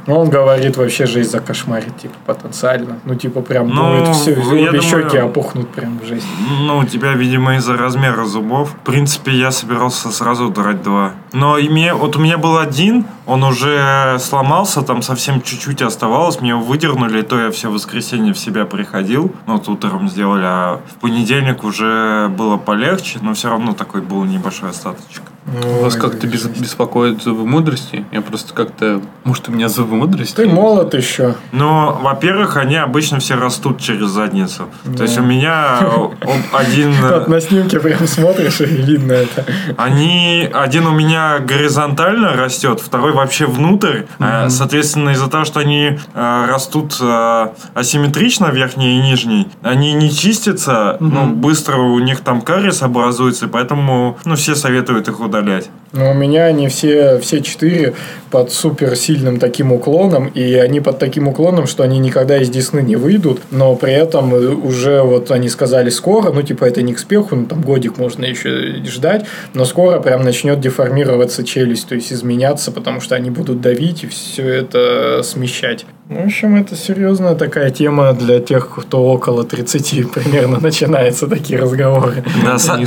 Ну, 0.07 0.17
Он 0.19 0.29
говорит, 0.29 0.77
вообще 0.77 1.05
жизнь 1.05 1.29
закошмарит, 1.29 1.97
типа, 1.97 2.15
потенциально. 2.25 2.99
Ну, 3.03 3.15
типа, 3.15 3.41
прям 3.41 3.67
Ну, 3.67 3.99
будет 3.99 4.15
все, 4.15 4.31
обе 4.31 4.81
щеки 4.81 5.17
опухнут 5.17 5.67
прям 5.69 5.99
в 5.99 6.05
жизнь. 6.05 6.25
Ну, 6.61 6.77
у 6.77 6.85
тебя, 6.85 7.11
видимо, 7.11 7.57
из-за 7.57 7.75
размера 7.75 8.23
зубов. 8.23 8.71
В 8.71 8.85
принципе, 8.85 9.33
я 9.33 9.51
собирался 9.51 10.09
сразу 10.09 10.47
драть 10.47 10.81
два. 10.81 11.11
Но 11.33 11.57
и 11.57 11.67
мне, 11.67 11.93
вот 11.93 12.15
у 12.15 12.19
меня 12.19 12.37
был 12.37 12.57
один, 12.57 13.05
он 13.25 13.43
уже 13.43 14.17
сломался, 14.19 14.81
там 14.81 15.01
совсем 15.01 15.41
чуть-чуть 15.41 15.81
оставалось, 15.81 16.39
мне 16.39 16.51
его 16.51 16.61
выдернули, 16.61 17.19
и 17.19 17.23
то 17.23 17.37
я 17.37 17.51
все 17.51 17.69
воскресенье 17.69 18.33
в 18.33 18.39
себя 18.39 18.63
приходил. 18.65 19.35
Ну, 19.45 19.57
вот 19.57 19.67
утром 19.67 20.07
сделали, 20.07 20.45
а 20.45 20.79
в 20.89 21.01
понедельник 21.01 21.65
уже 21.65 22.29
было 22.29 22.55
полегче, 22.55 23.19
но 23.21 23.33
все 23.33 23.49
равно 23.49 23.73
такой 23.73 23.99
был 23.99 24.23
небольшой 24.23 24.69
остаточек. 24.69 25.23
Вас 25.47 25.95
как-то 25.95 26.27
без- 26.27 26.45
беспокоит 26.45 27.23
зубы 27.23 27.45
мудрости? 27.45 28.05
Я 28.11 28.21
просто 28.21 28.53
как-то... 28.53 29.01
Может, 29.23 29.47
у 29.47 29.51
меня 29.53 29.69
зубы 29.69 29.95
мудрости? 29.95 30.35
Ты 30.35 30.47
молод 30.47 30.93
еще. 30.93 31.35
Но, 31.51 31.99
во-первых, 32.03 32.57
они 32.57 32.75
обычно 32.75 33.19
все 33.19 33.35
растут 33.35 33.79
через 33.79 34.07
задницу. 34.09 34.63
То 34.97 35.03
есть 35.03 35.17
у 35.17 35.21
меня 35.23 35.79
о, 35.81 36.13
один... 36.51 36.91
э, 37.01 37.19
Вот 37.19 37.27
на 37.29 37.39
снимке 37.39 37.79
прям 37.79 38.05
смотришь, 38.07 38.59
и 38.61 38.65
видно 38.65 39.13
это. 39.13 39.45
Они 39.77 40.49
один 40.53 40.85
у 40.85 40.91
меня 40.91 41.39
горизонтально 41.39 42.33
растет, 42.33 42.81
второй 42.81 43.13
вообще 43.13 43.45
внутрь. 43.45 44.03
Э, 44.19 44.49
Соответственно, 44.49 45.11
из-за 45.11 45.29
того, 45.29 45.45
что 45.45 45.59
они 45.61 45.97
э, 46.13 46.45
растут 46.49 46.97
э, 46.99 47.47
асимметрично, 47.73 48.47
верхний 48.47 48.97
и 48.97 49.01
нижний, 49.01 49.47
они 49.61 49.93
не 49.93 50.11
чистятся, 50.11 50.97
ну, 50.99 51.27
быстро 51.27 51.77
у 51.77 51.99
них 51.99 52.19
там 52.21 52.41
кариес 52.41 52.81
образуется, 52.81 53.45
и 53.45 53.49
поэтому 53.49 54.17
ну, 54.25 54.35
все 54.35 54.55
советуют 54.55 55.07
их 55.07 55.19
удалять. 55.41 55.69
Но 55.93 56.11
у 56.11 56.13
меня 56.13 56.45
они 56.45 56.67
все, 56.67 57.17
все 57.19 57.41
четыре 57.41 57.93
под 58.29 58.51
супер 58.51 58.95
сильным 58.95 59.39
таким 59.39 59.71
уклоном, 59.71 60.27
и 60.27 60.53
они 60.55 60.81
под 60.81 60.99
таким 60.99 61.27
уклоном, 61.29 61.65
что 61.65 61.83
они 61.83 61.97
никогда 61.99 62.37
из 62.37 62.49
Десны 62.49 62.81
не 62.81 62.97
выйдут, 62.97 63.39
но 63.51 63.73
при 63.75 63.93
этом 63.93 64.33
уже 64.65 65.01
вот 65.01 65.31
они 65.31 65.47
сказали 65.47 65.89
скоро, 65.89 66.31
ну 66.31 66.41
типа 66.41 66.65
это 66.65 66.81
не 66.81 66.93
к 66.93 66.99
спеху, 66.99 67.35
ну 67.37 67.45
там 67.45 67.61
годик 67.61 67.97
можно 67.97 68.25
еще 68.25 68.83
ждать, 68.85 69.25
но 69.53 69.63
скоро 69.63 69.99
прям 69.99 70.23
начнет 70.23 70.59
деформироваться 70.59 71.43
челюсть, 71.45 71.87
то 71.87 71.95
есть 71.95 72.11
изменяться, 72.11 72.71
потому 72.71 72.99
что 72.99 73.15
они 73.15 73.29
будут 73.29 73.61
давить 73.61 74.03
и 74.03 74.07
все 74.07 74.43
это 74.45 75.21
смещать. 75.23 75.85
В 76.09 76.25
общем, 76.25 76.55
это 76.55 76.75
серьезная 76.75 77.35
такая 77.35 77.69
тема 77.69 78.13
для 78.13 78.39
тех, 78.39 78.69
кто 78.77 79.03
около 79.03 79.43
30 79.43 80.11
примерно 80.11 80.59
начинаются 80.59 81.27
такие 81.27 81.59
разговоры. 81.59 82.23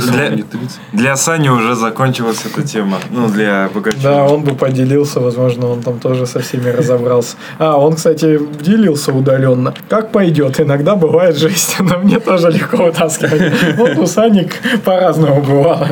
Знаю, 0.01 0.29
для- 0.29 0.35
не 0.37 0.41
30. 0.43 0.79
для 0.93 1.15
Сани 1.15 1.49
уже 1.49 1.75
закончилась 1.75 2.41
эта 2.45 2.67
тема. 2.67 2.90
Ну, 3.09 3.27
для 3.29 3.69
Богачева. 3.73 4.03
Да, 4.03 4.23
он 4.25 4.43
бы 4.43 4.55
поделился, 4.55 5.19
возможно, 5.19 5.67
он 5.67 5.81
там 5.81 5.99
тоже 5.99 6.25
со 6.25 6.39
всеми 6.39 6.69
разобрался. 6.69 7.35
А, 7.59 7.77
он, 7.77 7.95
кстати, 7.95 8.39
делился 8.61 9.11
удаленно. 9.13 9.73
Как 9.89 10.11
пойдет, 10.11 10.59
иногда 10.59 10.95
бывает 10.95 11.37
жесть, 11.37 11.77
но 11.79 11.97
мне 11.99 12.19
тоже 12.19 12.49
легко 12.51 12.77
вытаскивать. 12.77 13.53
Вот 13.77 13.97
у 13.97 14.05
Саник 14.05 14.55
по-разному 14.83 15.41
бывало. 15.41 15.87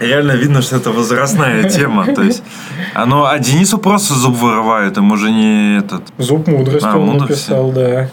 Реально 0.00 0.32
видно, 0.32 0.62
что 0.62 0.76
это 0.76 0.90
возрастная 0.90 1.68
тема. 1.68 2.06
То 2.14 2.22
есть, 2.22 2.42
оно, 2.94 3.26
а 3.26 3.38
Денису 3.38 3.78
просто 3.78 4.14
зуб 4.14 4.36
вырывают, 4.36 4.96
ему 4.96 5.14
уже 5.14 5.30
не 5.30 5.78
этот. 5.78 6.02
Зуб 6.18 6.46
мудрости 6.46 6.86
А, 6.86 6.96
он 6.96 7.06
мудрости. 7.06 7.50
написал, 7.50 7.70
да. 7.72 8.08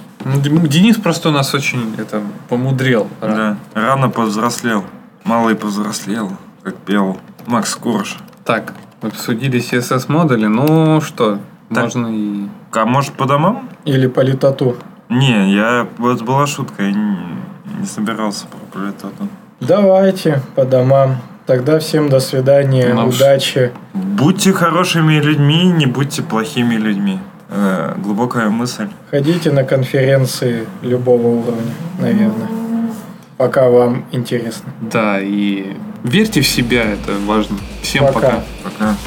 Денис 0.70 0.98
просто 0.98 1.30
у 1.30 1.32
нас 1.32 1.54
очень 1.54 1.96
это, 1.98 2.22
помудрел. 2.50 3.08
Да, 3.22 3.58
рано 3.74 4.10
повзрослел. 4.10 4.84
Малый 5.24 5.56
повзрослел, 5.56 6.32
как 6.64 6.76
пел 6.78 7.18
Макс 7.48 7.74
Корж. 7.76 8.18
Так, 8.44 8.74
обсудили 9.02 9.60
CSS-модули. 9.60 10.48
Ну 10.48 11.02
что, 11.02 11.40
Так. 11.74 11.84
можно 11.84 12.08
и... 12.08 12.48
А 12.74 12.86
может 12.86 13.14
по 13.14 13.26
домам? 13.26 13.70
Или 13.86 14.08
политоту. 14.08 14.76
Не, 15.10 15.54
я... 15.56 15.88
Вот 15.98 16.22
была 16.22 16.46
шутка, 16.46 16.84
я 16.84 16.92
не, 16.92 17.18
не 17.80 17.86
собирался 17.86 18.46
про 18.48 18.80
политоту. 18.80 19.28
Давайте 19.62 20.42
по 20.56 20.66
домам. 20.66 21.16
Тогда 21.46 21.80
всем 21.80 22.10
до 22.10 22.20
свидания, 22.20 22.94
Ну, 22.94 23.08
удачи. 23.08 23.72
Будьте 23.94 24.52
хорошими 24.52 25.14
людьми, 25.14 25.64
не 25.72 25.86
будьте 25.86 26.22
плохими 26.22 26.76
людьми. 26.76 27.20
Э, 27.50 27.96
глубокая 28.04 28.50
мысль. 28.50 28.90
Ходите 29.10 29.52
на 29.52 29.64
конференции 29.64 30.66
любого 30.82 31.28
уровня, 31.28 31.72
наверное. 32.00 32.50
Пока 33.38 33.70
вам 33.70 34.04
интересно. 34.12 34.70
Да, 34.82 35.22
и 35.22 35.78
верьте 36.08 36.42
в 36.42 36.48
себя, 36.48 36.84
это 36.84 37.14
важно. 37.26 37.58
Всем 37.82 38.06
Пока. 38.06 38.20
пока. 38.20 38.44
Пока. 38.64 38.98